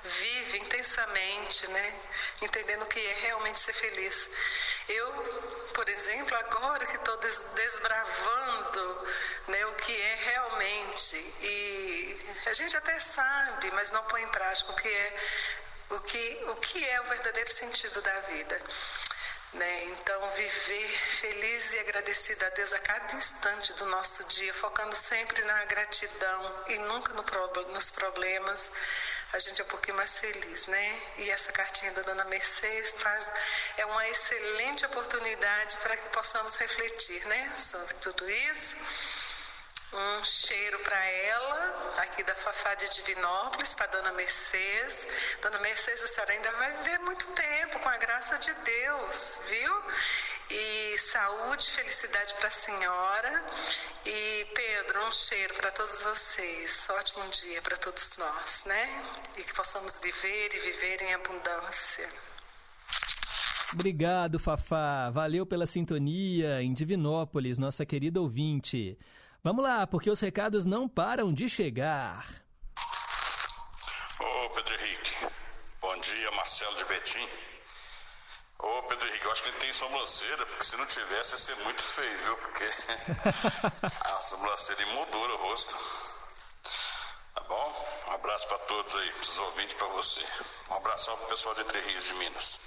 vivem 0.04 0.62
intensamente, 0.62 1.66
né? 1.68 2.00
Entendendo 2.42 2.82
o 2.82 2.86
que 2.86 3.04
é 3.04 3.12
realmente 3.20 3.60
ser 3.60 3.74
feliz. 3.74 4.30
Eu, 4.88 5.70
por 5.74 5.88
exemplo, 5.88 6.36
agora 6.36 6.86
que 6.86 6.96
estou 6.96 7.16
desbravando 7.18 9.08
né, 9.48 9.66
o 9.66 9.74
que 9.74 10.00
é 10.00 10.14
realmente, 10.14 11.16
e 11.42 12.34
a 12.46 12.54
gente 12.54 12.76
até 12.76 12.98
sabe, 12.98 13.70
mas 13.72 13.90
não 13.90 14.02
põe 14.04 14.22
em 14.22 14.28
prática 14.28 14.72
o 14.72 14.74
que 14.74 14.88
é 14.88 15.16
o 15.90 16.00
que, 16.00 16.44
o 16.48 16.56
que 16.56 16.88
é 16.88 17.00
o 17.00 17.04
verdadeiro 17.04 17.50
sentido 17.50 18.00
da 18.00 18.20
vida. 18.20 18.62
Né? 19.52 19.84
Então, 19.86 20.30
viver 20.30 20.88
feliz 20.88 21.72
e 21.72 21.78
agradecido 21.80 22.44
a 22.44 22.50
Deus 22.50 22.72
a 22.72 22.78
cada 22.78 23.14
instante 23.16 23.72
do 23.72 23.86
nosso 23.86 24.22
dia, 24.24 24.54
focando 24.54 24.94
sempre 24.94 25.42
na 25.42 25.64
gratidão 25.64 26.64
e 26.68 26.78
nunca 26.78 27.12
no, 27.14 27.24
nos 27.72 27.90
problemas, 27.90 28.70
a 29.32 29.38
gente 29.40 29.60
é 29.60 29.64
um 29.64 29.68
pouquinho 29.68 29.96
mais 29.96 30.18
feliz, 30.18 30.66
né? 30.68 31.02
E 31.18 31.30
essa 31.30 31.52
cartinha 31.52 31.90
da 31.92 32.02
Dona 32.02 32.24
Mercedes 32.24 32.94
faz, 32.98 33.28
é 33.76 33.86
uma 33.86 34.08
excelente 34.08 34.86
oportunidade 34.86 35.76
para 35.78 35.96
que 35.96 36.08
possamos 36.10 36.56
refletir, 36.56 37.24
né? 37.26 37.54
Sobre 37.58 37.94
tudo 37.94 38.28
isso. 38.30 38.76
Um 39.92 40.24
cheiro 40.24 40.78
para 40.80 41.04
ela, 41.04 41.94
aqui 41.98 42.22
da 42.22 42.34
Fafá 42.36 42.74
de 42.76 42.88
Divinópolis, 42.90 43.74
para 43.74 43.86
Dona 43.88 44.12
Mercedes. 44.12 45.08
Dona 45.42 45.58
Mercedes, 45.58 46.02
a 46.02 46.06
senhora 46.06 46.32
ainda 46.32 46.52
vai 46.52 46.76
viver 46.78 46.98
muito 47.00 47.26
tempo, 47.28 47.80
com 47.80 47.88
a 47.88 47.96
graça 47.96 48.38
de 48.38 48.54
Deus, 48.54 49.34
viu? 49.48 49.82
E 50.48 50.98
saúde, 50.98 51.70
felicidade 51.70 52.34
para 52.34 52.46
a 52.46 52.52
senhora. 52.52 53.44
E 54.06 54.46
Pedro, 54.54 55.06
um 55.06 55.12
cheiro 55.12 55.54
para 55.54 55.72
todos 55.72 56.02
vocês. 56.02 56.86
Ótimo 56.90 57.28
dia 57.30 57.60
para 57.60 57.76
todos 57.76 58.16
nós, 58.16 58.62
né? 58.66 59.02
E 59.38 59.42
que 59.42 59.52
possamos 59.54 59.98
viver 59.98 60.54
e 60.54 60.58
viver 60.60 61.02
em 61.02 61.14
abundância. 61.14 62.08
Obrigado, 63.72 64.38
Fafá. 64.38 65.10
Valeu 65.10 65.44
pela 65.44 65.66
sintonia 65.66 66.62
em 66.62 66.72
Divinópolis, 66.72 67.58
nossa 67.58 67.84
querida 67.84 68.20
ouvinte. 68.20 68.96
Vamos 69.42 69.64
lá, 69.64 69.86
porque 69.86 70.10
os 70.10 70.20
recados 70.20 70.66
não 70.66 70.88
param 70.88 71.32
de 71.32 71.48
chegar. 71.48 72.26
Ô, 74.20 74.50
Pedro 74.50 74.74
Henrique. 74.74 75.16
Bom 75.80 76.00
dia, 76.00 76.30
Marcelo 76.32 76.76
de 76.76 76.84
Betim. 76.84 77.26
Ô, 78.58 78.82
Pedro 78.82 79.08
Henrique, 79.08 79.24
eu 79.24 79.32
acho 79.32 79.42
que 79.42 79.48
ele 79.48 79.58
tem 79.58 79.72
sobrancelha, 79.72 80.46
porque 80.46 80.62
se 80.62 80.76
não 80.76 80.84
tivesse 80.84 81.32
ia 81.32 81.38
ser 81.38 81.56
muito 81.64 81.82
feio, 81.82 82.18
viu? 82.18 82.36
Porque 82.36 82.64
a 83.86 84.20
sobrancelha 84.20 84.82
emoldura 84.82 85.32
o 85.32 85.36
rosto. 85.38 85.74
Tá 87.34 87.40
bom? 87.48 87.86
Um 88.08 88.12
abraço 88.12 88.46
para 88.46 88.58
todos 88.58 88.94
aí, 88.94 89.12
pros 89.12 89.38
ouvintes 89.38 89.74
para 89.74 89.86
você. 89.88 90.20
Um 90.70 90.74
abração 90.74 91.16
pro 91.16 91.28
pessoal 91.28 91.54
de 91.54 91.64
Três 91.64 91.86
Rios 91.86 92.04
de 92.04 92.14
Minas. 92.14 92.60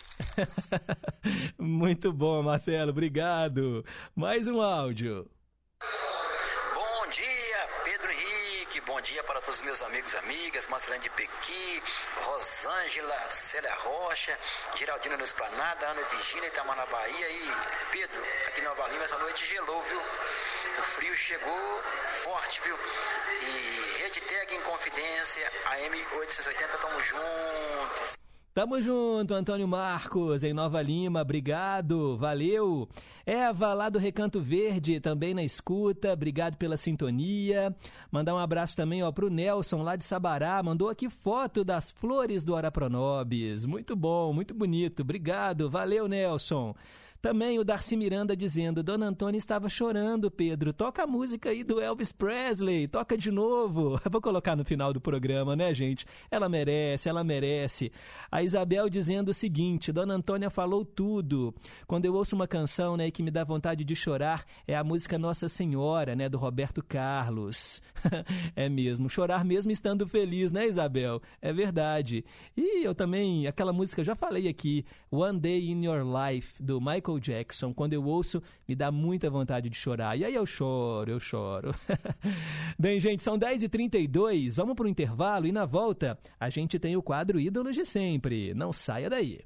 Muito 1.60 2.12
bom, 2.12 2.42
Marcelo, 2.42 2.90
obrigado. 2.90 3.86
Mais 4.16 4.48
um 4.48 4.60
áudio. 4.60 5.30
Bom 6.74 7.08
dia, 7.12 7.70
Pedro 7.84 8.12
Henrique. 8.12 8.82
Bom 8.82 8.93
dia 9.04 9.24
para 9.24 9.42
todos 9.42 9.60
os 9.60 9.66
meus 9.66 9.82
amigos 9.82 10.14
e 10.14 10.18
amigas. 10.18 10.68
Marcelene 10.68 11.04
de 11.04 11.10
Pequi, 11.12 11.84
Rosângela, 12.24 13.20
Célia 13.30 13.74
Rocha, 13.76 14.38
Geraldina 14.76 15.18
no 15.18 15.24
Esplanada, 15.24 15.88
Ana 15.88 16.02
Virgínia, 16.04 16.48
Itamar 16.48 16.76
na 16.78 16.86
Bahia 16.86 17.30
e 17.30 17.52
Pedro, 17.92 18.22
aqui 18.48 18.62
em 18.62 18.64
Nova 18.64 18.88
Lima, 18.88 19.04
essa 19.04 19.18
noite 19.18 19.46
gelou, 19.46 19.82
viu? 19.84 20.02
O 20.80 20.84
frio 20.84 21.16
chegou 21.16 21.84
forte, 22.10 22.62
viu? 22.62 22.80
E 23.42 23.98
Rede 24.00 24.22
Teg 24.22 24.56
em 24.56 24.62
Confidência, 24.62 25.52
AM 25.66 26.06
880, 26.14 26.78
tamo 26.78 27.04
juntos. 27.04 28.23
Tamo 28.54 28.80
junto, 28.80 29.34
Antônio 29.34 29.68
Marcos, 29.68 30.44
em 30.44 30.54
Nova 30.54 30.80
Lima, 30.80 31.24
obrigado, 31.24 32.16
valeu. 32.16 32.88
Eva, 33.26 33.74
lá 33.74 33.90
do 33.90 33.98
Recanto 33.98 34.40
Verde, 34.40 35.00
também 35.00 35.34
na 35.34 35.44
escuta, 35.44 36.14
obrigado 36.14 36.56
pela 36.56 36.78
sintonia. 36.78 37.76
Mandar 38.12 38.36
um 38.36 38.38
abraço 38.38 38.76
também 38.76 39.02
ó, 39.02 39.12
pro 39.12 39.28
Nelson, 39.28 39.82
lá 39.82 39.96
de 39.96 40.06
Sabará, 40.06 40.62
mandou 40.62 40.88
aqui 40.88 41.10
foto 41.10 41.64
das 41.64 41.90
flores 41.90 42.44
do 42.44 42.56
Arapronobis. 42.56 43.66
Muito 43.66 43.96
bom, 43.96 44.32
muito 44.32 44.54
bonito, 44.54 45.00
obrigado, 45.02 45.68
valeu, 45.68 46.08
Nelson. 46.08 46.76
Também 47.24 47.58
o 47.58 47.64
Darcy 47.64 47.96
Miranda 47.96 48.36
dizendo: 48.36 48.84
Dona 48.84 49.06
Antônia 49.06 49.38
estava 49.38 49.70
chorando, 49.70 50.30
Pedro. 50.30 50.74
Toca 50.74 51.04
a 51.04 51.08
música 51.08 51.52
aí 51.52 51.64
do 51.64 51.80
Elvis 51.80 52.12
Presley, 52.12 52.86
toca 52.86 53.18
de 53.18 53.32
novo. 53.32 53.98
Vou 54.12 54.20
colocar 54.20 54.58
no 54.58 54.66
final 54.66 54.92
do 54.92 55.00
programa, 55.00 55.56
né, 55.56 55.74
gente? 55.74 56.06
Ela 56.30 56.50
merece, 56.50 57.08
ela 57.08 57.24
merece. 57.24 57.94
A 58.30 58.44
Isabel 58.44 58.90
dizendo 58.90 59.30
o 59.30 59.34
seguinte: 59.34 59.90
Dona 59.90 60.16
Antônia 60.16 60.50
falou 60.50 60.84
tudo. 60.84 61.56
Quando 61.88 62.04
eu 62.04 62.14
ouço 62.14 62.36
uma 62.36 62.46
canção, 62.46 62.98
né, 62.98 63.10
que 63.10 63.24
me 63.24 63.32
dá 63.32 63.46
vontade 63.46 63.86
de 63.86 63.96
chorar, 63.96 64.44
é 64.68 64.76
a 64.76 64.84
música 64.84 65.18
Nossa 65.18 65.48
Senhora, 65.48 66.18
né, 66.18 66.28
do 66.28 66.38
Roberto 66.38 66.84
Carlos. 66.84 67.82
é 68.54 68.68
mesmo, 68.68 69.10
chorar 69.10 69.46
mesmo 69.46 69.72
estando 69.72 70.06
feliz, 70.06 70.52
né, 70.52 70.68
Isabel? 70.68 71.22
É 71.42 71.54
verdade. 71.54 72.26
E 72.58 72.86
eu 72.86 72.94
também, 72.94 73.48
aquela 73.48 73.72
música, 73.72 74.04
já 74.04 74.14
falei 74.14 74.50
aqui, 74.50 74.84
One 75.10 75.40
Day 75.40 75.72
in 75.72 75.86
Your 75.86 76.04
Life, 76.04 76.62
do 76.62 76.82
Michael 76.82 77.13
Jackson. 77.20 77.74
Quando 77.74 77.94
eu 77.94 78.04
ouço, 78.04 78.42
me 78.68 78.76
dá 78.76 78.92
muita 78.92 79.30
vontade 79.30 79.70
de 79.70 79.76
chorar. 79.76 80.18
E 80.18 80.26
aí 80.26 80.36
eu 80.36 80.46
choro, 80.46 81.12
eu 81.12 81.20
choro. 81.20 81.74
Bem, 82.78 83.00
gente, 83.00 83.24
são 83.24 83.38
10h32, 83.38 84.56
vamos 84.56 84.76
para 84.76 84.86
o 84.86 84.90
intervalo 84.90 85.48
e 85.48 85.52
na 85.52 85.66
volta 85.66 86.18
a 86.40 86.50
gente 86.50 86.80
tem 86.80 86.96
o 86.96 87.04
quadro 87.04 87.40
Ídolos 87.40 87.76
de 87.76 87.86
Sempre. 87.86 88.54
Não 88.54 88.72
saia 88.74 89.10
daí. 89.10 89.42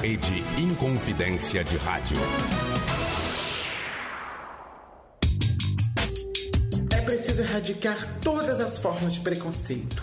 Rede 0.00 0.42
Inconfidência 0.58 1.62
de 1.62 1.76
Rádio. 1.76 2.16
É 6.90 7.00
preciso 7.02 7.42
erradicar 7.42 8.18
todas 8.20 8.58
as 8.60 8.78
formas 8.78 9.12
de 9.12 9.20
preconceito. 9.20 10.02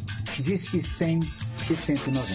Diz 0.43 0.67
que 0.67 0.81
100 0.81 1.19
e 1.69 1.75
190. 1.75 2.25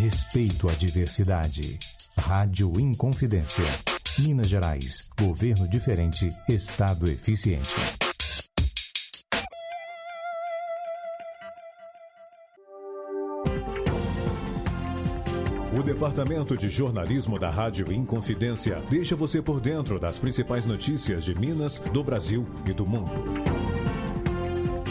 Respeito 0.00 0.68
à 0.68 0.72
diversidade. 0.72 1.78
Rádio 2.18 2.72
Inconfidência. 2.80 3.64
Minas 4.18 4.48
Gerais. 4.48 5.10
Governo 5.18 5.68
diferente. 5.68 6.30
Estado 6.48 7.06
eficiente. 7.10 7.74
O 15.78 15.82
Departamento 15.82 16.56
de 16.56 16.68
Jornalismo 16.68 17.38
da 17.38 17.50
Rádio 17.50 17.92
Inconfidência 17.92 18.82
deixa 18.88 19.14
você 19.14 19.42
por 19.42 19.60
dentro 19.60 19.98
das 19.98 20.18
principais 20.18 20.64
notícias 20.64 21.24
de 21.24 21.34
Minas, 21.34 21.78
do 21.78 22.02
Brasil 22.02 22.46
e 22.66 22.72
do 22.72 22.86
mundo. 22.86 23.61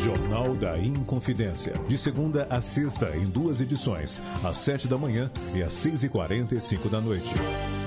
Jornal 0.04 0.56
da 0.56 0.80
Inconfidência, 0.80 1.74
de 1.88 1.96
segunda 1.96 2.48
a 2.50 2.60
sexta, 2.60 3.16
em 3.16 3.26
duas 3.26 3.62
edições, 3.62 4.20
às 4.44 4.58
sete 4.58 4.88
da 4.88 4.98
manhã 4.98 5.32
e 5.54 5.62
às 5.62 5.74
seis 5.74 6.04
e 6.04 6.10
quarenta 6.10 6.56
e 6.56 6.62
cinco 6.62 6.90
da 6.90 7.00
noite. 7.00 7.30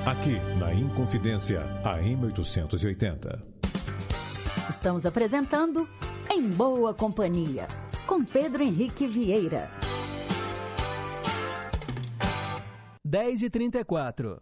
Aqui, 0.06 0.38
na 0.60 0.72
Inconfidência, 0.72 1.60
AM 1.82 2.26
880. 2.26 3.42
Estamos 4.70 5.04
apresentando 5.04 5.88
Em 6.30 6.48
Boa 6.48 6.94
Companhia, 6.94 7.66
com 8.06 8.24
Pedro 8.24 8.62
Henrique 8.62 9.08
Vieira. 9.08 9.68
10h34. 13.04 14.40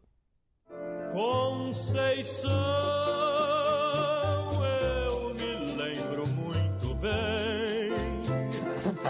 Conceição, 1.11 2.51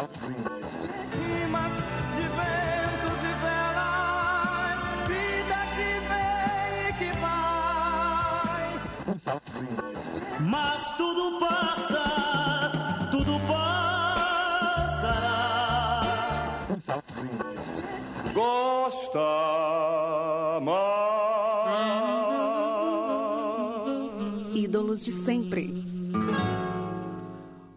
Rimas 0.03 1.77
de 2.17 2.23
ventos 2.23 3.21
e 3.23 3.33
velas, 3.45 4.81
vida 5.07 5.61
que 5.77 5.91
vem 6.09 6.89
e 6.89 6.93
que 6.99 7.11
vai. 7.21 8.67
Mas 10.41 10.93
tudo 10.95 11.39
passa, 11.39 12.05
tudo 13.11 13.39
passará. 13.47 15.41
Gosta 18.35 19.53
Ídolos 24.55 25.05
de 25.05 25.13
sempre. 25.13 25.82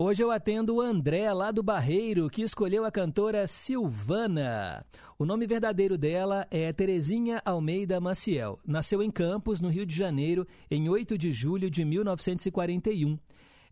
Hoje 0.08 0.24
eu 0.24 0.30
atendo 0.30 0.76
o 0.76 0.82
André, 0.82 1.34
lá 1.34 1.50
do 1.50 1.64
Barreiro, 1.64 2.30
que 2.30 2.44
escolheu 2.44 2.86
a 2.86 2.92
cantora 2.92 3.48
Silvana. 3.48 4.86
O 5.18 5.26
nome 5.26 5.48
verdadeiro 5.48 5.98
dela 5.98 6.46
é 6.52 6.72
Terezinha 6.72 7.42
Almeida 7.44 8.00
Maciel. 8.00 8.60
Nasceu 8.64 9.02
em 9.02 9.10
Campos, 9.10 9.60
no 9.60 9.68
Rio 9.68 9.84
de 9.84 9.96
Janeiro, 9.96 10.46
em 10.70 10.88
8 10.88 11.18
de 11.18 11.32
julho 11.32 11.72
de 11.72 11.84
1941. 11.84 13.18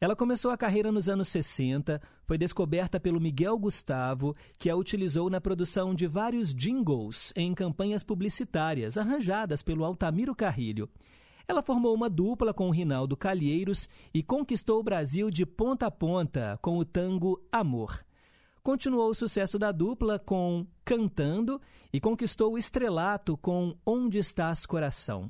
Ela 0.02 0.16
começou 0.16 0.50
a 0.50 0.58
carreira 0.58 0.92
nos 0.92 1.08
anos 1.08 1.28
60, 1.28 2.02
foi 2.26 2.36
descoberta 2.36 3.00
pelo 3.00 3.22
Miguel 3.22 3.56
Gustavo, 3.60 4.36
que 4.58 4.72
a 4.72 4.76
utilizou 4.76 5.30
na 5.30 5.40
produção 5.40 5.94
de 5.94 6.08
vários 6.08 6.52
jingles 6.52 7.32
em 7.36 7.54
campanhas 7.54 8.04
publicitárias, 8.04 8.98
arranjadas 8.98 9.62
pelo 9.62 9.86
Altamiro 9.86 10.34
Carrilho. 10.34 10.90
Ela 11.48 11.62
formou 11.62 11.94
uma 11.94 12.10
dupla 12.10 12.54
com 12.54 12.70
Rinaldo 12.70 13.18
Calheiros 13.18 13.90
e 14.14 14.24
conquistou 14.24 14.80
o 14.80 14.84
Brasil 14.84 15.30
de 15.30 15.46
ponta 15.46 15.88
a 15.88 15.92
ponta 15.92 16.58
com 16.62 16.78
o 16.78 16.86
tango 16.86 17.42
Amor. 17.52 18.04
Continuou 18.64 19.10
o 19.10 19.14
sucesso 19.14 19.60
da 19.60 19.72
dupla 19.74 20.18
com 20.18 20.66
Cantando 20.86 21.60
e 21.92 22.00
conquistou 22.00 22.54
o 22.54 22.58
estrelato 22.58 23.36
com 23.38 23.76
Onde 23.86 24.20
Estás 24.20 24.66
Coração. 24.66 25.30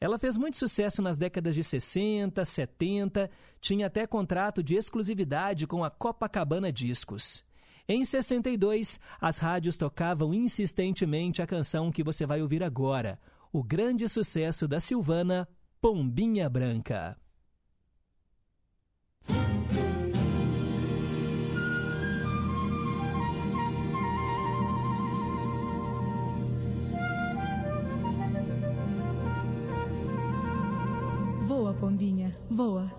Ela 0.00 0.18
fez 0.18 0.36
muito 0.36 0.56
sucesso 0.58 1.02
nas 1.02 1.18
décadas 1.18 1.54
de 1.54 1.64
60, 1.64 2.44
70, 2.44 3.30
tinha 3.60 3.86
até 3.86 4.06
contrato 4.06 4.62
de 4.62 4.76
exclusividade 4.76 5.66
com 5.66 5.82
a 5.82 5.90
Copacabana 5.90 6.70
Discos. 6.70 7.42
Em 7.88 8.04
62, 8.04 9.00
as 9.18 9.38
rádios 9.38 9.78
tocavam 9.78 10.34
insistentemente 10.34 11.40
a 11.40 11.46
canção 11.46 11.90
que 11.90 12.04
você 12.04 12.26
vai 12.26 12.42
ouvir 12.42 12.62
agora, 12.62 13.18
o 13.52 13.62
grande 13.62 14.08
sucesso 14.08 14.68
da 14.68 14.80
Silvana, 14.80 15.48
Pombinha 15.80 16.48
Branca. 16.48 17.16
Voa, 31.46 31.74
Pombinha, 31.74 32.36
voa. 32.50 32.90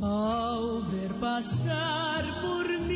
Ao 0.00 0.80
ver 0.82 1.12
passar 1.20 2.24
por 2.40 2.58
bombinhas 2.58 2.87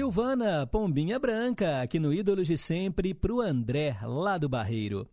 Silvana 0.00 0.66
Pombinha 0.66 1.18
Branca, 1.18 1.82
aqui 1.82 1.98
no 1.98 2.10
Ídolos 2.10 2.46
de 2.46 2.56
Sempre, 2.56 3.12
para 3.12 3.34
o 3.34 3.38
André, 3.42 3.98
lá 4.02 4.38
do 4.38 4.48
Barreiro. 4.48 5.06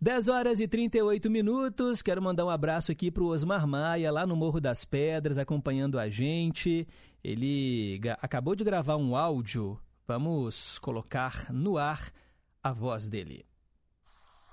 10 0.00 0.28
horas 0.28 0.60
e 0.60 0.68
38 0.68 1.28
minutos. 1.28 2.02
Quero 2.02 2.22
mandar 2.22 2.44
um 2.44 2.48
abraço 2.48 2.92
aqui 2.92 3.10
para 3.10 3.24
o 3.24 3.26
Osmar 3.26 3.66
Maia, 3.66 4.12
lá 4.12 4.24
no 4.24 4.36
Morro 4.36 4.60
das 4.60 4.84
Pedras, 4.84 5.38
acompanhando 5.38 5.98
a 5.98 6.08
gente. 6.08 6.86
Ele 7.24 8.00
acabou 8.22 8.54
de 8.54 8.62
gravar 8.62 8.94
um 8.94 9.16
áudio. 9.16 9.76
Vamos 10.06 10.78
colocar 10.78 11.52
no 11.52 11.76
ar 11.76 12.12
a 12.62 12.72
voz 12.72 13.08
dele. 13.08 13.44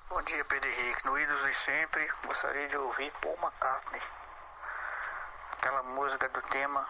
Bom 0.09 0.23
dia, 0.23 0.43
Pedro 0.45 0.67
Henrique. 0.67 1.05
No 1.05 1.15
Ídolos 1.15 1.45
de 1.45 1.53
Sempre, 1.53 2.07
gostaria 2.25 2.67
de 2.69 2.75
ouvir 2.75 3.11
Paul 3.21 3.37
McCartney. 3.37 4.01
Aquela 5.59 5.83
música 5.95 6.27
do 6.29 6.41
tema 6.49 6.83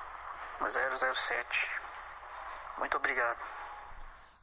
007. 0.61 1.84
Muito 2.79 2.97
obrigado. 2.97 3.39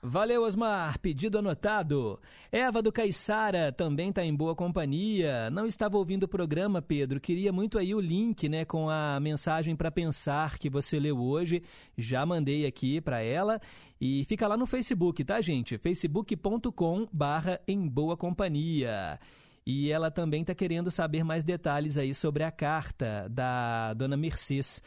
Valeu, 0.04 0.42
Osmar. 0.42 0.98
Pedido 0.98 1.38
anotado. 1.38 2.18
Eva 2.50 2.82
do 2.82 2.90
Caiçara 2.90 3.70
também 3.70 4.08
está 4.08 4.24
em 4.24 4.34
boa 4.34 4.52
companhia. 4.52 5.48
Não 5.48 5.64
estava 5.64 5.96
ouvindo 5.96 6.24
o 6.24 6.28
programa, 6.28 6.82
Pedro. 6.82 7.20
Queria 7.20 7.52
muito 7.52 7.78
aí 7.78 7.94
o 7.94 8.00
link, 8.00 8.48
né, 8.48 8.64
com 8.64 8.90
a 8.90 9.20
mensagem 9.20 9.76
para 9.76 9.92
pensar 9.92 10.58
que 10.58 10.68
você 10.68 10.98
leu 10.98 11.20
hoje. 11.20 11.62
Já 11.96 12.26
mandei 12.26 12.66
aqui 12.66 13.00
para 13.00 13.22
ela 13.22 13.60
e 14.00 14.24
fica 14.24 14.48
lá 14.48 14.56
no 14.56 14.66
Facebook, 14.66 15.22
tá, 15.22 15.40
gente? 15.40 15.78
facebook.com/barra 15.78 17.60
em 17.68 17.86
boa 17.86 18.16
companhia. 18.16 19.20
E 19.64 19.88
ela 19.88 20.10
também 20.10 20.40
está 20.40 20.52
querendo 20.52 20.90
saber 20.90 21.22
mais 21.22 21.44
detalhes 21.44 21.96
aí 21.96 22.12
sobre 22.12 22.42
a 22.42 22.50
carta 22.50 23.28
da 23.30 23.94
dona 23.94 24.16
Mercedes. 24.16 24.82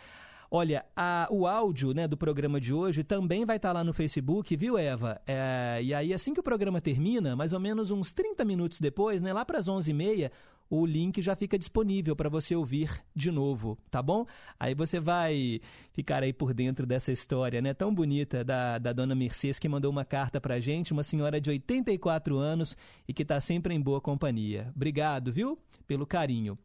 Olha, 0.49 0.85
a, 0.95 1.27
o 1.31 1.47
áudio 1.47 1.93
né, 1.93 2.07
do 2.07 2.17
programa 2.17 2.59
de 2.59 2.73
hoje 2.73 3.03
também 3.03 3.45
vai 3.45 3.57
estar 3.57 3.69
tá 3.69 3.73
lá 3.73 3.83
no 3.83 3.93
Facebook, 3.93 4.55
viu, 4.55 4.77
Eva? 4.77 5.19
É, 5.25 5.79
e 5.83 5.93
aí, 5.93 6.13
assim 6.13 6.33
que 6.33 6.39
o 6.39 6.43
programa 6.43 6.79
termina, 6.79 7.35
mais 7.35 7.53
ou 7.53 7.59
menos 7.59 7.91
uns 7.91 8.13
30 8.13 8.45
minutos 8.45 8.79
depois, 8.79 9.21
né, 9.21 9.33
lá 9.33 9.43
para 9.43 9.59
as 9.59 9.67
11h30, 9.67 10.31
o 10.69 10.85
link 10.85 11.21
já 11.21 11.35
fica 11.35 11.57
disponível 11.57 12.15
para 12.15 12.29
você 12.29 12.55
ouvir 12.55 12.89
de 13.15 13.31
novo, 13.31 13.77
tá 13.89 14.01
bom? 14.01 14.25
Aí 14.59 14.73
você 14.73 14.99
vai 14.99 15.61
ficar 15.91 16.23
aí 16.23 16.33
por 16.33 16.53
dentro 16.53 16.85
dessa 16.85 17.11
história, 17.11 17.61
né? 17.61 17.73
Tão 17.73 17.93
bonita 17.93 18.43
da, 18.43 18.77
da 18.79 18.91
dona 18.91 19.13
Mercedes 19.13 19.59
que 19.59 19.69
mandou 19.69 19.91
uma 19.91 20.03
carta 20.03 20.41
para 20.41 20.59
gente, 20.59 20.91
uma 20.91 21.03
senhora 21.03 21.39
de 21.39 21.49
84 21.49 22.37
anos 22.37 22.75
e 23.07 23.13
que 23.13 23.21
está 23.21 23.39
sempre 23.39 23.73
em 23.73 23.81
boa 23.81 24.01
companhia. 24.01 24.71
Obrigado, 24.75 25.31
viu? 25.31 25.57
Pelo 25.85 26.05
carinho. 26.05 26.57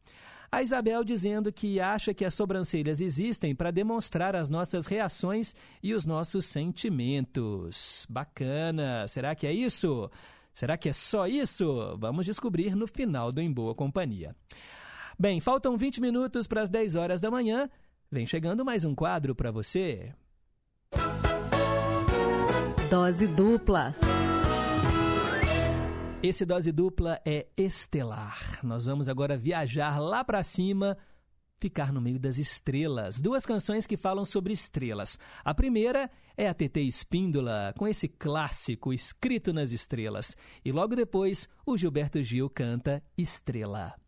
A 0.52 0.62
Isabel 0.62 1.04
dizendo 1.04 1.52
que 1.52 1.78
acha 1.78 2.12
que 2.12 2.24
as 2.24 2.34
sobrancelhas 2.34 3.00
existem 3.00 3.54
para 3.54 3.70
demonstrar 3.70 4.34
as 4.34 4.50
nossas 4.50 4.86
reações 4.86 5.54
e 5.80 5.94
os 5.94 6.04
nossos 6.04 6.44
sentimentos. 6.44 8.04
Bacana! 8.10 9.06
Será 9.06 9.34
que 9.36 9.46
é 9.46 9.52
isso? 9.52 10.10
Será 10.52 10.76
que 10.76 10.88
é 10.88 10.92
só 10.92 11.28
isso? 11.28 11.96
Vamos 11.98 12.26
descobrir 12.26 12.74
no 12.74 12.88
final 12.88 13.30
do 13.30 13.40
Em 13.40 13.52
Boa 13.52 13.76
Companhia. 13.76 14.34
Bem, 15.16 15.38
faltam 15.38 15.76
20 15.76 16.00
minutos 16.00 16.48
para 16.48 16.62
as 16.62 16.68
10 16.68 16.96
horas 16.96 17.20
da 17.20 17.30
manhã. 17.30 17.70
Vem 18.10 18.26
chegando 18.26 18.64
mais 18.64 18.84
um 18.84 18.94
quadro 18.94 19.36
para 19.36 19.52
você. 19.52 20.12
Dose 22.90 23.28
dupla. 23.28 23.94
Esse 26.22 26.44
dose 26.44 26.70
dupla 26.70 27.18
é 27.24 27.46
estelar. 27.56 28.60
Nós 28.62 28.84
vamos 28.84 29.08
agora 29.08 29.38
viajar 29.38 29.98
lá 29.98 30.22
para 30.22 30.42
cima, 30.42 30.98
ficar 31.58 31.94
no 31.94 32.00
meio 32.00 32.18
das 32.18 32.36
estrelas. 32.36 33.22
Duas 33.22 33.46
canções 33.46 33.86
que 33.86 33.96
falam 33.96 34.22
sobre 34.26 34.52
estrelas. 34.52 35.18
A 35.42 35.54
primeira 35.54 36.10
é 36.36 36.46
a 36.46 36.52
TT 36.52 36.82
Espíndola, 36.82 37.72
com 37.78 37.88
esse 37.88 38.06
clássico 38.06 38.92
escrito 38.92 39.50
nas 39.50 39.72
estrelas. 39.72 40.36
E 40.62 40.70
logo 40.70 40.94
depois, 40.94 41.48
o 41.64 41.74
Gilberto 41.74 42.22
Gil 42.22 42.50
canta 42.50 43.02
Estrela. 43.16 43.99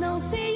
não 0.00 0.18
sei. 0.18 0.49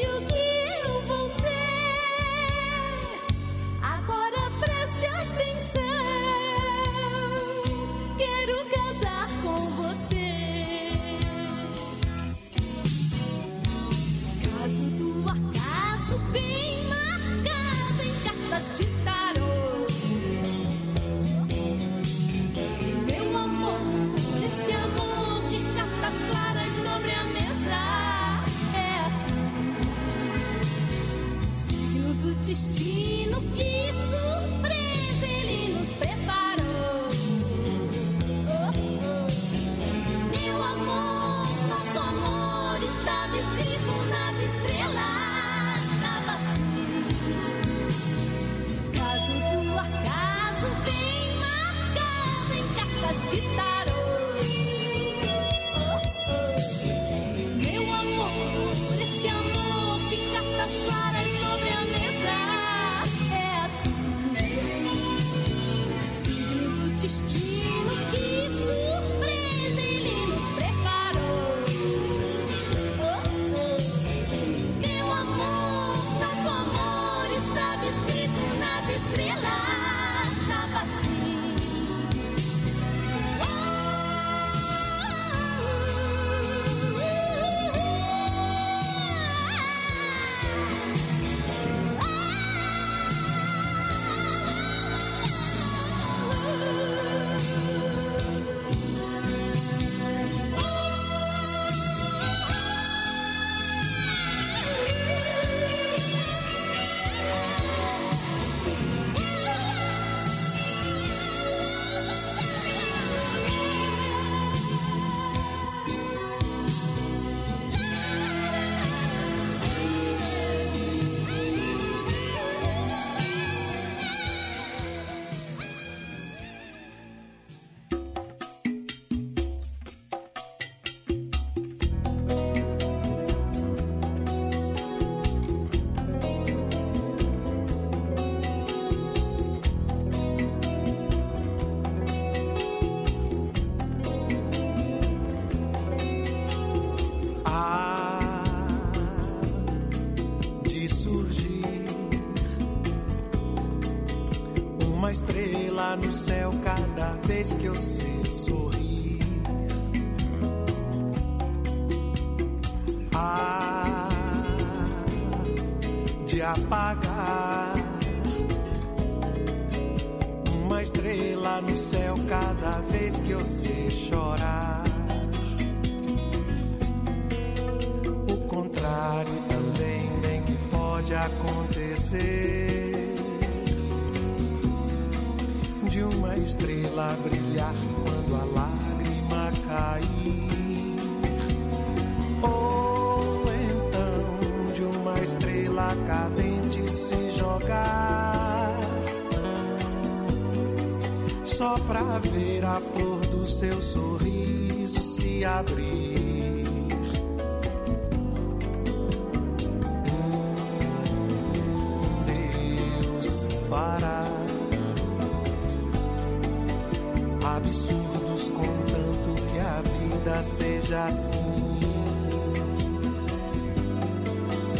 Vida 220.34 220.42
seja 220.42 221.04
assim. 221.04 221.80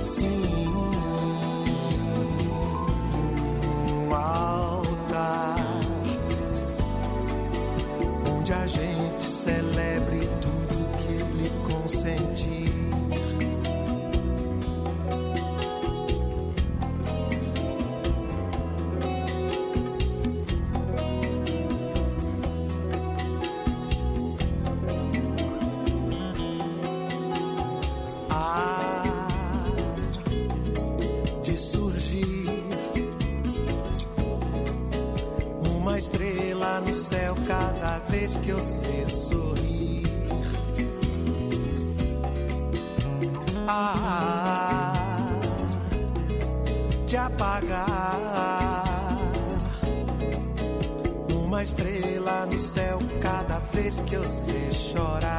Sim, 0.05 0.74
eu 54.15 54.24
sei 54.24 54.70
chorar. 54.70 55.34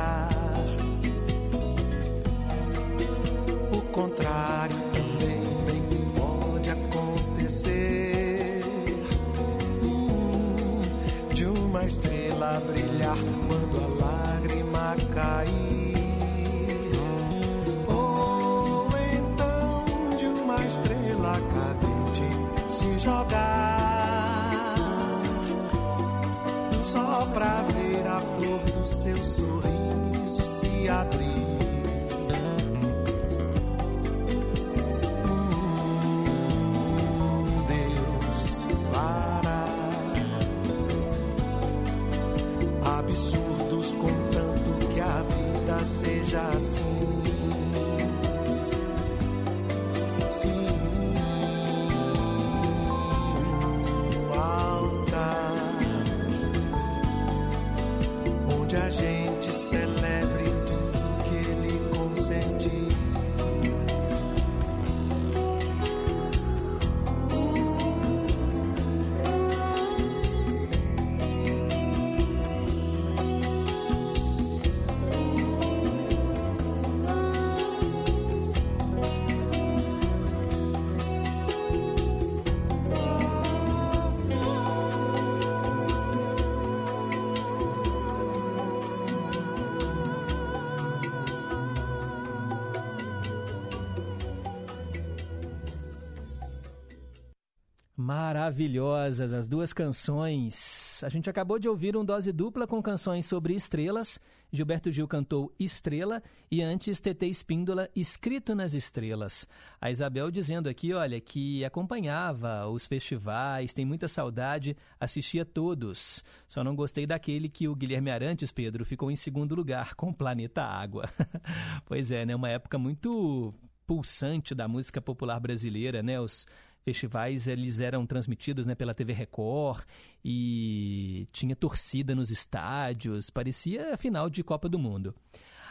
Maravilhosas 98.46 99.34
as 99.34 99.48
duas 99.50 99.74
canções. 99.74 101.04
A 101.04 101.10
gente 101.10 101.28
acabou 101.28 101.58
de 101.58 101.68
ouvir 101.68 101.98
um 101.98 102.06
dose 102.06 102.32
dupla 102.32 102.68
com 102.68 102.80
canções 102.80 103.26
sobre 103.26 103.56
estrelas. 103.56 104.20
Gilberto 104.52 104.92
Gil 104.92 105.08
cantou 105.08 105.52
Estrela 105.60 106.22
e 106.52 106.62
antes 106.62 107.00
TT 107.00 107.26
Espíndola, 107.26 107.90
Escrito 107.96 108.54
nas 108.54 108.76
Estrelas. 108.76 109.48
A 109.82 109.90
Isabel 109.90 110.30
dizendo 110.30 110.70
aqui, 110.70 110.94
olha, 110.94 111.20
que 111.20 111.66
acompanhava 111.66 112.68
os 112.68 112.86
festivais, 112.86 113.74
tem 113.74 113.84
muita 113.84 114.08
saudade, 114.08 114.78
assistia 115.00 115.44
todos. 115.44 116.24
Só 116.48 116.64
não 116.64 116.76
gostei 116.76 117.08
daquele 117.08 117.50
que 117.50 117.68
o 117.68 117.76
Guilherme 117.76 118.12
Arantes, 118.12 118.52
Pedro, 118.52 118.86
ficou 118.86 119.10
em 119.10 119.16
segundo 119.16 119.56
lugar 119.56 119.96
com 119.96 120.14
Planeta 120.14 120.62
Água. 120.62 121.10
pois 121.84 122.12
é, 122.12 122.28
né? 122.28 122.36
Uma 122.36 122.50
época 122.50 122.78
muito 122.78 123.56
pulsante 123.88 124.54
da 124.54 124.68
música 124.68 125.02
popular 125.02 125.40
brasileira, 125.40 126.04
né? 126.04 126.20
Os 126.20 126.46
festivais 126.86 127.48
eles 127.48 127.80
eram 127.80 128.06
transmitidos 128.06 128.68
né, 128.68 128.76
pela 128.76 128.94
TV 128.94 129.12
Record 129.12 129.84
e 130.24 131.26
tinha 131.32 131.56
torcida 131.56 132.14
nos 132.14 132.30
estádios, 132.30 133.32
parecia 133.32 133.96
a 133.96 133.98
final 133.98 134.30
de 134.30 134.44
Copa 134.44 134.70
do 134.70 134.78
Mundo. 134.78 135.14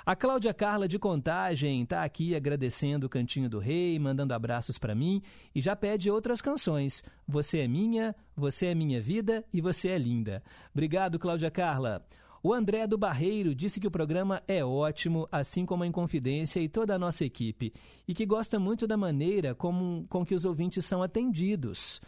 A 0.05 0.15
Cláudia 0.15 0.53
Carla 0.53 0.87
de 0.87 0.99
Contagem 0.99 1.83
está 1.83 2.05
aqui 2.05 2.35
agradecendo 2.35 3.07
o 3.07 3.09
Cantinho 3.09 3.49
do 3.49 3.59
Rei, 3.59 3.99
mandando 3.99 4.35
abraços 4.35 4.77
para 4.77 4.95
mim 4.95 5.23
e 5.55 5.63
já 5.63 5.75
pede 5.75 6.11
outras 6.11 6.43
canções. 6.43 7.03
Você 7.27 7.61
é 7.61 7.69
minha, 7.69 8.15
você 8.37 8.67
é 8.67 8.75
minha 8.75 9.01
vida 9.01 9.43
e 9.51 9.63
você 9.63 9.89
é 9.89 9.97
linda. 9.97 10.43
Obrigado, 10.75 11.19
Cláudia 11.19 11.51
Carla. 11.51 12.05
O 12.47 12.53
André 12.53 12.87
do 12.87 12.99
Barreiro 12.99 13.55
disse 13.55 13.81
que 13.81 13.87
o 13.87 13.91
programa 13.91 14.43
é 14.47 14.63
ótimo, 14.63 15.27
assim 15.33 15.65
como 15.65 15.83
a 15.83 15.87
Inconfidência 15.87 16.61
e 16.61 16.69
toda 16.69 16.95
a 16.95 16.99
nossa 16.99 17.25
equipe, 17.25 17.73
e 18.07 18.13
que 18.13 18.27
gosta 18.27 18.59
muito 18.59 18.87
da 18.87 18.99
maneira 18.99 19.55
como, 19.55 20.07
com 20.11 20.27
que 20.27 20.35
os 20.35 20.45
ouvintes 20.45 20.85
são 20.85 21.03
atendidos. 21.03 22.03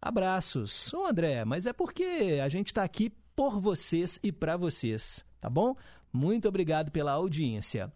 Abraços. 0.00 0.90
Ô 0.94 1.04
André, 1.04 1.44
mas 1.44 1.66
é 1.66 1.72
porque 1.74 2.40
a 2.42 2.48
gente 2.48 2.68
está 2.68 2.82
aqui 2.82 3.12
por 3.36 3.60
vocês 3.60 4.18
e 4.22 4.32
para 4.32 4.56
vocês, 4.56 5.22
tá 5.38 5.50
bom? 5.50 5.76
Muito 6.10 6.48
obrigado 6.48 6.90
pela 6.90 7.12
audiência. 7.12 7.92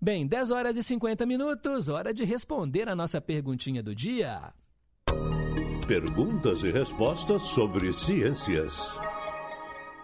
Bem, 0.00 0.26
10 0.26 0.50
horas 0.50 0.78
e 0.78 0.82
50 0.82 1.26
minutos, 1.26 1.90
hora 1.90 2.14
de 2.14 2.24
responder 2.24 2.88
a 2.88 2.96
nossa 2.96 3.20
perguntinha 3.20 3.82
do 3.82 3.94
dia. 3.94 4.50
Perguntas 5.86 6.62
e 6.62 6.70
respostas 6.70 7.42
sobre 7.42 7.92
ciências. 7.92 8.98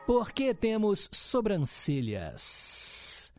Por 0.09 0.33
que 0.33 0.55
temos 0.55 1.09
sobrancelhas? 1.13 3.31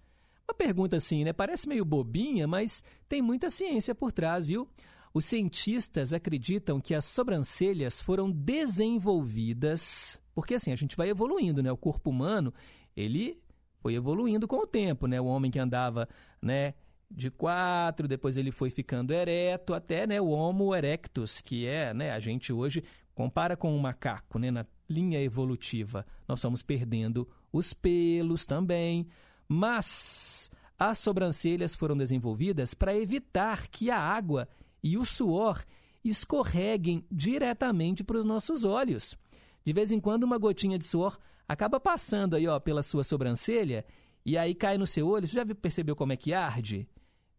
Uma 0.48 0.54
pergunta 0.54 0.98
assim, 0.98 1.24
né? 1.24 1.34
Parece 1.34 1.68
meio 1.68 1.84
bobinha, 1.84 2.48
mas 2.48 2.84
tem 3.08 3.24
muita 3.24 3.50
ciência 3.50 3.96
por 3.96 4.12
trás, 4.12 4.46
viu? 4.46 4.68
Os 5.12 5.26
cientistas 5.26 6.14
acreditam 6.14 6.80
que 6.80 6.94
as 6.94 7.06
sobrancelhas 7.06 8.00
foram 8.00 8.30
desenvolvidas, 8.30 10.22
porque 10.36 10.54
assim, 10.54 10.72
a 10.72 10.76
gente 10.76 10.96
vai 10.96 11.10
evoluindo, 11.10 11.64
né? 11.64 11.72
O 11.72 11.78
corpo 11.78 12.12
humano, 12.12 12.54
ele 12.96 13.42
foi 13.80 13.96
evoluindo 13.96 14.48
com 14.48 14.58
o 14.58 14.68
tempo, 14.68 15.08
né? 15.08 15.20
O 15.20 15.26
homem 15.26 15.50
que 15.50 15.58
andava, 15.58 16.08
né, 16.40 16.76
de 17.10 17.32
quatro, 17.32 18.08
depois 18.08 18.38
ele 18.38 18.52
foi 18.52 18.70
ficando 18.70 19.12
ereto, 19.12 19.74
até, 19.74 20.06
né, 20.06 20.22
o 20.22 20.28
Homo 20.28 20.76
erectus, 20.76 21.42
que 21.42 21.66
é, 21.66 21.96
né, 21.96 22.12
a 22.12 22.20
gente 22.20 22.54
hoje 22.54 22.84
compara 23.16 23.58
com 23.58 23.76
um 23.76 23.80
macaco, 23.80 24.38
né, 24.38 24.52
na 24.52 24.68
linha 24.90 25.22
evolutiva. 25.22 26.06
Nós 26.28 26.40
estamos 26.40 26.62
perdendo 26.62 27.28
os 27.52 27.74
pelos 27.74 28.46
também, 28.46 29.08
mas 29.48 30.50
as 30.78 30.98
sobrancelhas 30.98 31.76
foram 31.76 31.98
desenvolvidas 31.98 32.74
para 32.74 32.96
evitar 32.96 33.68
que 33.68 33.92
a 33.92 34.00
água 34.00 34.48
e 34.82 34.98
o 34.98 35.06
suor 35.06 35.64
escorreguem 36.04 37.06
diretamente 37.12 38.04
para 38.04 38.18
os 38.18 38.26
nossos 38.26 38.64
olhos. 38.64 39.18
De 39.66 39.74
vez 39.74 39.92
em 39.92 40.00
quando, 40.00 40.24
uma 40.24 40.38
gotinha 40.38 40.80
de 40.80 40.86
suor 40.86 41.18
acaba 41.48 41.80
passando 41.80 42.36
aí, 42.36 42.48
ó, 42.48 42.60
pela 42.60 42.82
sua 42.82 43.04
sobrancelha 43.04 43.86
e 44.26 44.38
aí 44.38 44.56
cai 44.56 44.78
no 44.78 44.88
seu 44.88 45.08
olho. 45.08 45.28
Você 45.28 45.34
já 45.34 45.46
percebeu 45.46 45.96
como 45.96 46.14
é 46.14 46.18
que 46.18 46.34
arde? 46.34 46.88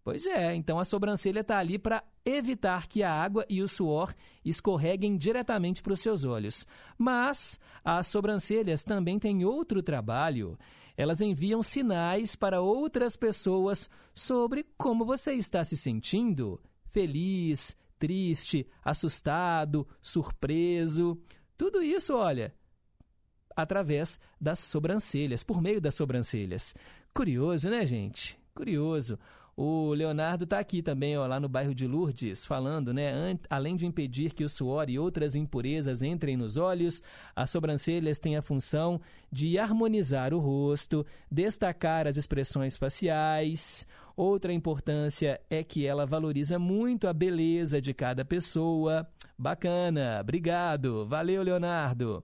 Pois 0.03 0.27
é, 0.27 0.55
então 0.55 0.79
a 0.79 0.85
sobrancelha 0.85 1.41
está 1.41 1.59
ali 1.59 1.79
para 1.79 2.03
evitar 2.25 2.87
que 2.87 3.03
a 3.03 3.13
água 3.13 3.45
e 3.49 3.63
o 3.63 3.69
suor 3.69 4.15
escorreguem 4.45 5.17
diretamente 5.17 5.83
para 5.83 5.93
os 5.93 6.01
seus 6.01 6.25
olhos. 6.25 6.67
Mas 6.97 7.61
as 7.85 8.09
sobrancelhas 8.09 8.83
também 8.83 9.19
têm 9.19 9.45
outro 9.45 9.83
trabalho. 9.83 10.59
Elas 10.97 11.21
enviam 11.21 11.63
sinais 11.63 12.35
para 12.35 12.61
outras 12.61 13.15
pessoas 13.15 13.91
sobre 14.15 14.67
como 14.77 15.05
você 15.05 15.35
está 15.35 15.65
se 15.65 15.77
sentindo 15.77 16.61
feliz, 16.91 17.77
triste, 17.99 18.67
assustado, 18.85 19.87
surpreso. 20.03 21.19
Tudo 21.57 21.83
isso, 21.83 22.15
olha, 22.15 22.55
através 23.57 24.19
das 24.41 24.59
sobrancelhas, 24.59 25.45
por 25.45 25.63
meio 25.63 25.81
das 25.81 25.95
sobrancelhas. 25.95 26.75
Curioso, 27.15 27.71
né, 27.71 27.85
gente? 27.87 28.39
Curioso. 28.55 29.19
O 29.57 29.93
Leonardo 29.93 30.45
está 30.45 30.59
aqui 30.59 30.83
também, 30.83 31.19
ó, 31.19 31.27
lá 31.27 31.39
no 31.39 31.49
bairro 31.49 31.75
de 31.75 31.87
Lourdes, 31.87 32.45
falando, 32.45 32.95
né? 32.95 33.39
Além 33.49 33.77
de 33.77 33.87
impedir 33.87 34.33
que 34.33 34.45
o 34.45 34.49
suor 34.49 34.89
e 34.89 34.99
outras 34.99 35.35
impurezas 35.35 36.03
entrem 36.03 36.37
nos 36.37 36.57
olhos, 36.57 37.03
as 37.37 37.51
sobrancelhas 37.51 38.19
têm 38.19 38.37
a 38.37 38.43
função 38.43 39.01
de 39.31 39.59
harmonizar 39.59 40.33
o 40.33 40.39
rosto, 40.39 41.05
destacar 41.31 42.07
as 42.07 42.17
expressões 42.17 42.77
faciais. 42.77 43.87
Outra 44.17 44.53
importância 44.53 45.41
é 45.49 45.63
que 45.63 45.87
ela 45.87 46.07
valoriza 46.07 46.59
muito 46.59 47.07
a 47.09 47.13
beleza 47.13 47.81
de 47.81 47.95
cada 47.95 48.25
pessoa. 48.25 49.07
Bacana, 49.39 50.19
obrigado. 50.21 51.07
Valeu, 51.07 51.43
Leonardo. 51.43 52.23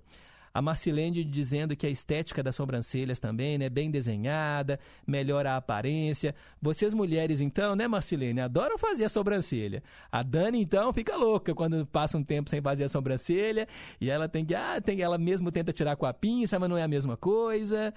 A 0.56 0.62
Marcilene 0.62 1.22
dizendo 1.22 1.76
que 1.76 1.86
a 1.86 1.90
estética 1.90 2.42
das 2.42 2.56
sobrancelhas 2.56 3.20
também, 3.20 3.58
né, 3.58 3.68
bem 3.68 3.90
desenhada, 3.90 4.80
melhora 5.06 5.52
a 5.52 5.56
aparência. 5.58 6.34
Vocês 6.62 6.94
mulheres 6.94 7.42
então, 7.42 7.76
né, 7.76 7.86
Marcilene, 7.86 8.40
adoram 8.40 8.78
fazer 8.78 9.04
a 9.04 9.08
sobrancelha. 9.10 9.82
A 10.10 10.22
Dani 10.22 10.62
então 10.62 10.94
fica 10.94 11.14
louca 11.14 11.54
quando 11.54 11.84
passa 11.84 12.16
um 12.16 12.24
tempo 12.24 12.48
sem 12.48 12.62
fazer 12.62 12.84
a 12.84 12.88
sobrancelha 12.88 13.68
e 14.00 14.08
ela 14.08 14.30
tem 14.30 14.46
que, 14.46 14.54
ah, 14.54 14.80
tem, 14.80 15.02
ela 15.02 15.18
mesmo 15.18 15.52
tenta 15.52 15.74
tirar 15.74 15.94
com 15.94 16.06
a 16.06 16.14
pinça, 16.14 16.58
mas 16.58 16.70
não 16.70 16.78
é 16.78 16.84
a 16.84 16.88
mesma 16.88 17.18
coisa. 17.18 17.92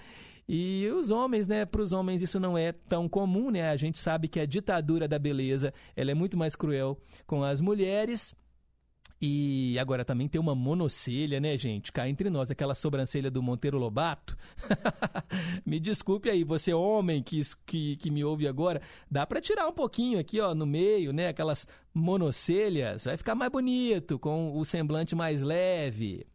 E 0.45 0.86
os 0.90 1.11
homens, 1.11 1.48
né? 1.48 1.64
Para 1.64 1.81
os 1.81 1.94
homens 1.94 2.22
isso 2.22 2.41
não 2.41 2.57
é 2.57 2.73
tão 2.73 3.07
comum, 3.07 3.52
né? 3.52 3.69
A 3.69 3.77
gente 3.77 3.99
sabe 3.99 4.27
que 4.27 4.38
a 4.38 4.45
ditadura 4.45 5.07
da 5.07 5.18
beleza 5.18 5.73
ela 5.95 6.11
é 6.11 6.14
muito 6.14 6.38
mais 6.38 6.57
cruel 6.57 6.99
com 7.26 7.41
as 7.41 7.61
mulheres. 7.61 8.36
E 9.22 9.78
agora 9.78 10.06
também 10.06 10.30
tem 10.30 10.40
uma 10.40 10.56
monocelha, 10.56 11.41
né, 11.41 11.58
gente? 11.58 11.91
Cá 11.91 12.08
entre 12.08 12.30
nós, 12.30 12.50
aquela 12.50 12.74
sobrancelha 12.74 13.30
do 13.30 13.44
Monteiro 13.44 13.78
Lobato. 13.78 14.38
me 15.66 15.78
desculpe 15.78 16.30
aí, 16.30 16.46
você 16.46 16.74
homem 16.74 17.22
que, 17.22 17.41
que, 17.66 17.98
que 17.98 18.10
me 18.10 18.24
ouve 18.24 18.48
agora, 18.48 18.82
dá 19.12 19.28
para 19.28 19.41
tirar 19.41 19.68
um 19.68 19.74
pouquinho 19.74 20.20
aqui, 20.20 20.40
ó, 20.40 20.56
no 20.56 20.66
meio, 20.66 21.12
né? 21.12 21.28
Aquelas 21.28 21.68
monocelhas, 21.94 23.06
vai 23.06 23.18
ficar 23.18 23.36
mais 23.36 23.52
bonito, 23.52 24.18
com 24.18 24.58
o 24.58 24.64
semblante 24.64 25.16
mais 25.16 25.41
leve. 25.41 26.26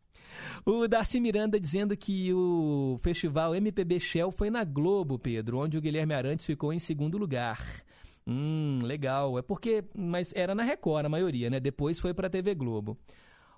O 0.66 0.86
Darcy 0.86 1.20
Miranda 1.20 1.58
dizendo 1.58 1.96
que 1.96 2.34
o 2.34 2.98
festival 3.00 3.54
MPB 3.54 3.98
Shell 3.98 4.30
foi 4.30 4.50
na 4.50 4.62
Globo, 4.62 5.18
Pedro, 5.18 5.58
onde 5.58 5.78
o 5.78 5.80
Guilherme 5.80 6.12
Arantes 6.12 6.44
ficou 6.44 6.70
em 6.70 6.78
segundo 6.78 7.16
lugar. 7.16 7.64
Hum, 8.26 8.80
legal. 8.82 9.38
É 9.38 9.42
porque. 9.42 9.84
Mas 9.94 10.32
era 10.34 10.54
na 10.54 10.62
Record 10.62 11.06
a 11.06 11.08
maioria, 11.08 11.50
né? 11.50 11.60
Depois 11.60 12.00
foi 12.00 12.14
para 12.14 12.26
a 12.26 12.30
TV 12.30 12.54
Globo. 12.54 12.96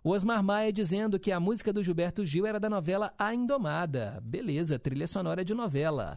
O 0.03 0.11
Osmar 0.11 0.43
Maia 0.43 0.73
dizendo 0.73 1.19
que 1.19 1.33
a 1.33 1.41
música 1.41 1.73
do 1.73 1.83
Gilberto 1.83 2.25
Gil 2.25 2.47
era 2.47 2.61
da 2.61 2.71
novela 2.71 3.13
A 3.19 3.35
Indomada. 3.35 4.21
Beleza, 4.23 4.79
trilha 4.79 5.07
sonora 5.07 5.45
de 5.45 5.53
novela. 5.53 6.17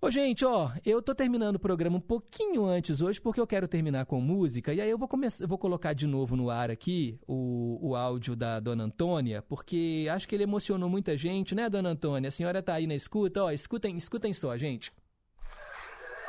Ô, 0.00 0.10
gente, 0.10 0.44
ó, 0.44 0.70
eu 0.84 1.00
tô 1.00 1.14
terminando 1.14 1.56
o 1.56 1.60
programa 1.60 1.96
um 1.96 2.00
pouquinho 2.00 2.66
antes 2.66 3.00
hoje, 3.00 3.20
porque 3.20 3.40
eu 3.40 3.46
quero 3.46 3.66
terminar 3.66 4.04
com 4.04 4.20
música, 4.20 4.74
e 4.74 4.80
aí 4.80 4.90
eu 4.90 4.98
vou, 4.98 5.08
começar, 5.08 5.46
vou 5.46 5.56
colocar 5.56 5.94
de 5.94 6.06
novo 6.06 6.36
no 6.36 6.50
ar 6.50 6.70
aqui 6.70 7.18
o, 7.26 7.78
o 7.80 7.96
áudio 7.96 8.36
da 8.36 8.60
Dona 8.60 8.84
Antônia, 8.84 9.40
porque 9.40 10.06
acho 10.10 10.28
que 10.28 10.34
ele 10.34 10.42
emocionou 10.42 10.90
muita 10.90 11.16
gente, 11.16 11.54
né, 11.54 11.70
Dona 11.70 11.90
Antônia? 11.90 12.28
A 12.28 12.30
senhora 12.30 12.62
tá 12.62 12.74
aí 12.74 12.86
na 12.86 12.94
escuta, 12.94 13.44
ó, 13.44 13.50
escutem, 13.50 13.96
escutem 13.96 14.34
só, 14.34 14.54
gente. 14.56 14.92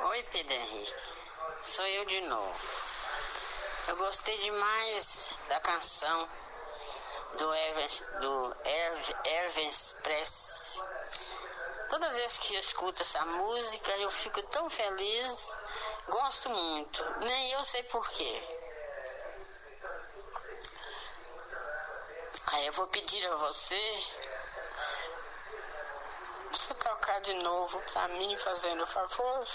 Oi, 0.09 0.23
Pedro 0.31 0.53
Henrique. 0.53 1.16
Sou 1.68 1.85
eu 1.85 2.06
de 2.06 2.22
novo. 2.22 2.81
Eu 3.89 3.98
gostei 3.98 4.38
demais 4.38 5.35
da 5.49 5.60
canção 5.60 6.30
do 7.38 7.53
Elvis, 7.53 8.03
do 8.22 8.56
Elvis 9.26 9.98
Presley. 10.02 10.88
Todas 11.89 12.10
as 12.11 12.15
vezes 12.15 12.38
que 12.38 12.56
eu 12.56 12.60
escuto 12.61 13.02
essa 13.02 13.19
música, 13.26 13.91
eu 13.98 14.10
fico 14.10 14.41
tão 14.44 14.69
feliz. 14.69 15.53
Gosto 16.07 16.49
muito. 16.49 17.03
Nem 17.19 17.52
eu 17.52 17.61
sei 17.65 17.84
porquê. 17.84 18.44
Aí 22.48 22.65
eu 22.65 22.72
vou 22.72 22.88
pedir 22.88 23.27
a 23.27 23.35
você 23.35 24.06
você 26.49 26.73
tocar 26.76 27.19
de 27.19 27.34
novo 27.34 27.81
para 27.91 28.07
mim, 28.07 28.38
fazendo 28.38 28.88
favor. 28.88 29.45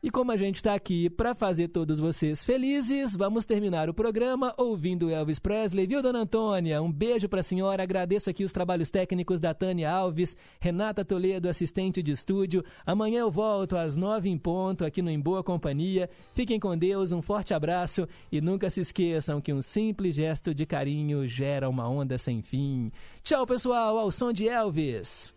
E 0.00 0.12
como 0.12 0.30
a 0.30 0.36
gente 0.36 0.56
está 0.56 0.74
aqui 0.74 1.10
para 1.10 1.34
fazer 1.34 1.68
todos 1.68 1.98
vocês 1.98 2.44
felizes, 2.44 3.16
vamos 3.16 3.44
terminar 3.44 3.90
o 3.90 3.94
programa 3.94 4.54
ouvindo 4.56 5.10
Elvis 5.10 5.40
Presley, 5.40 5.88
viu, 5.88 6.00
dona 6.00 6.20
Antônia? 6.20 6.80
Um 6.80 6.92
beijo 6.92 7.28
para 7.28 7.40
a 7.40 7.42
senhora, 7.42 7.82
agradeço 7.82 8.30
aqui 8.30 8.44
os 8.44 8.52
trabalhos 8.52 8.92
técnicos 8.92 9.40
da 9.40 9.52
Tânia 9.52 9.90
Alves, 9.90 10.36
Renata 10.60 11.04
Toledo, 11.04 11.48
assistente 11.48 12.00
de 12.00 12.12
estúdio. 12.12 12.64
Amanhã 12.86 13.22
eu 13.22 13.30
volto 13.30 13.76
às 13.76 13.96
nove 13.96 14.28
em 14.28 14.38
ponto 14.38 14.84
aqui 14.84 15.02
no 15.02 15.10
Em 15.10 15.18
Boa 15.18 15.42
Companhia. 15.42 16.08
Fiquem 16.32 16.60
com 16.60 16.78
Deus, 16.78 17.10
um 17.10 17.20
forte 17.20 17.52
abraço 17.52 18.06
e 18.30 18.40
nunca 18.40 18.70
se 18.70 18.80
esqueçam 18.80 19.40
que 19.40 19.52
um 19.52 19.60
simples 19.60 20.14
gesto 20.14 20.54
de 20.54 20.64
carinho 20.64 21.26
gera 21.26 21.68
uma 21.68 21.88
onda 21.88 22.16
sem 22.16 22.40
fim. 22.40 22.92
Tchau, 23.24 23.44
pessoal, 23.44 23.98
ao 23.98 24.12
som 24.12 24.32
de 24.32 24.46
Elvis. 24.46 25.36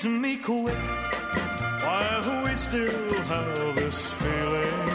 Kiss 0.00 0.10
me 0.10 0.36
quick 0.36 0.74
while 1.84 2.44
we 2.44 2.56
still 2.56 3.22
have 3.24 3.74
this 3.74 4.10
feeling. 4.12 4.88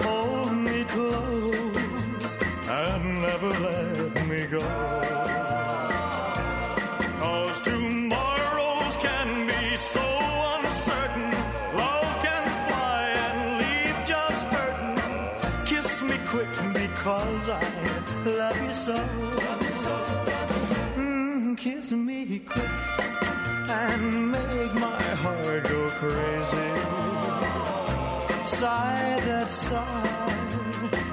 Hold 0.00 0.52
me 0.52 0.84
close 0.84 2.36
and 2.68 3.22
never 3.22 3.50
let 3.50 4.26
me 4.26 4.46
go. 4.46 4.95
Sigh 28.58 29.20
that 29.26 29.50
sigh 29.50 30.36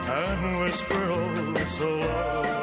and 0.07 0.61
whisper 0.61 0.95
oh 0.95 1.65
so 1.67 1.97
low. 1.99 2.62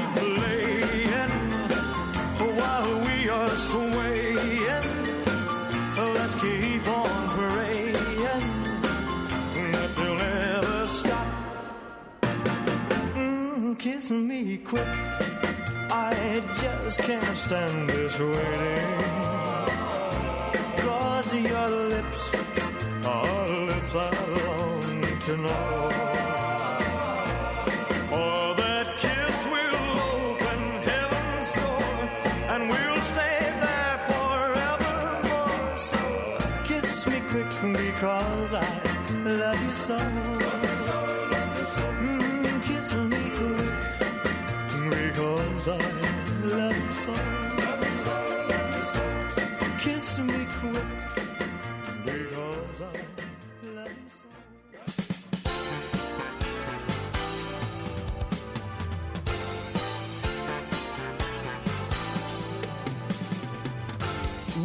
kiss 13.81 14.11
me 14.11 14.57
quick. 14.57 14.87
I 15.89 16.13
just 16.61 16.99
can't 16.99 17.35
stand 17.35 17.89
this 17.89 18.19
waiting. 18.19 18.99
Cause 20.77 21.33
your 21.33 21.69
lips 21.89 22.21
are 23.07 23.49
lips 23.69 23.95
I 23.95 24.11
long 24.37 25.01
to 25.25 25.37
know. 25.37 25.89
For 28.11 28.53
that 28.61 28.87
kiss 29.03 29.37
will 29.53 29.77
open 30.13 30.61
heaven's 30.89 31.49
door 31.57 31.91
and 32.53 32.69
we'll 32.69 33.01
stay 33.01 33.39
there 33.65 33.97
forevermore. 34.09 35.77
So 35.89 36.01
kiss 36.65 37.07
me 37.07 37.19
quick 37.31 37.49
because 37.75 38.53
I 38.53 38.67
love 39.25 39.59
you 39.59 39.75
so. 39.75 40.50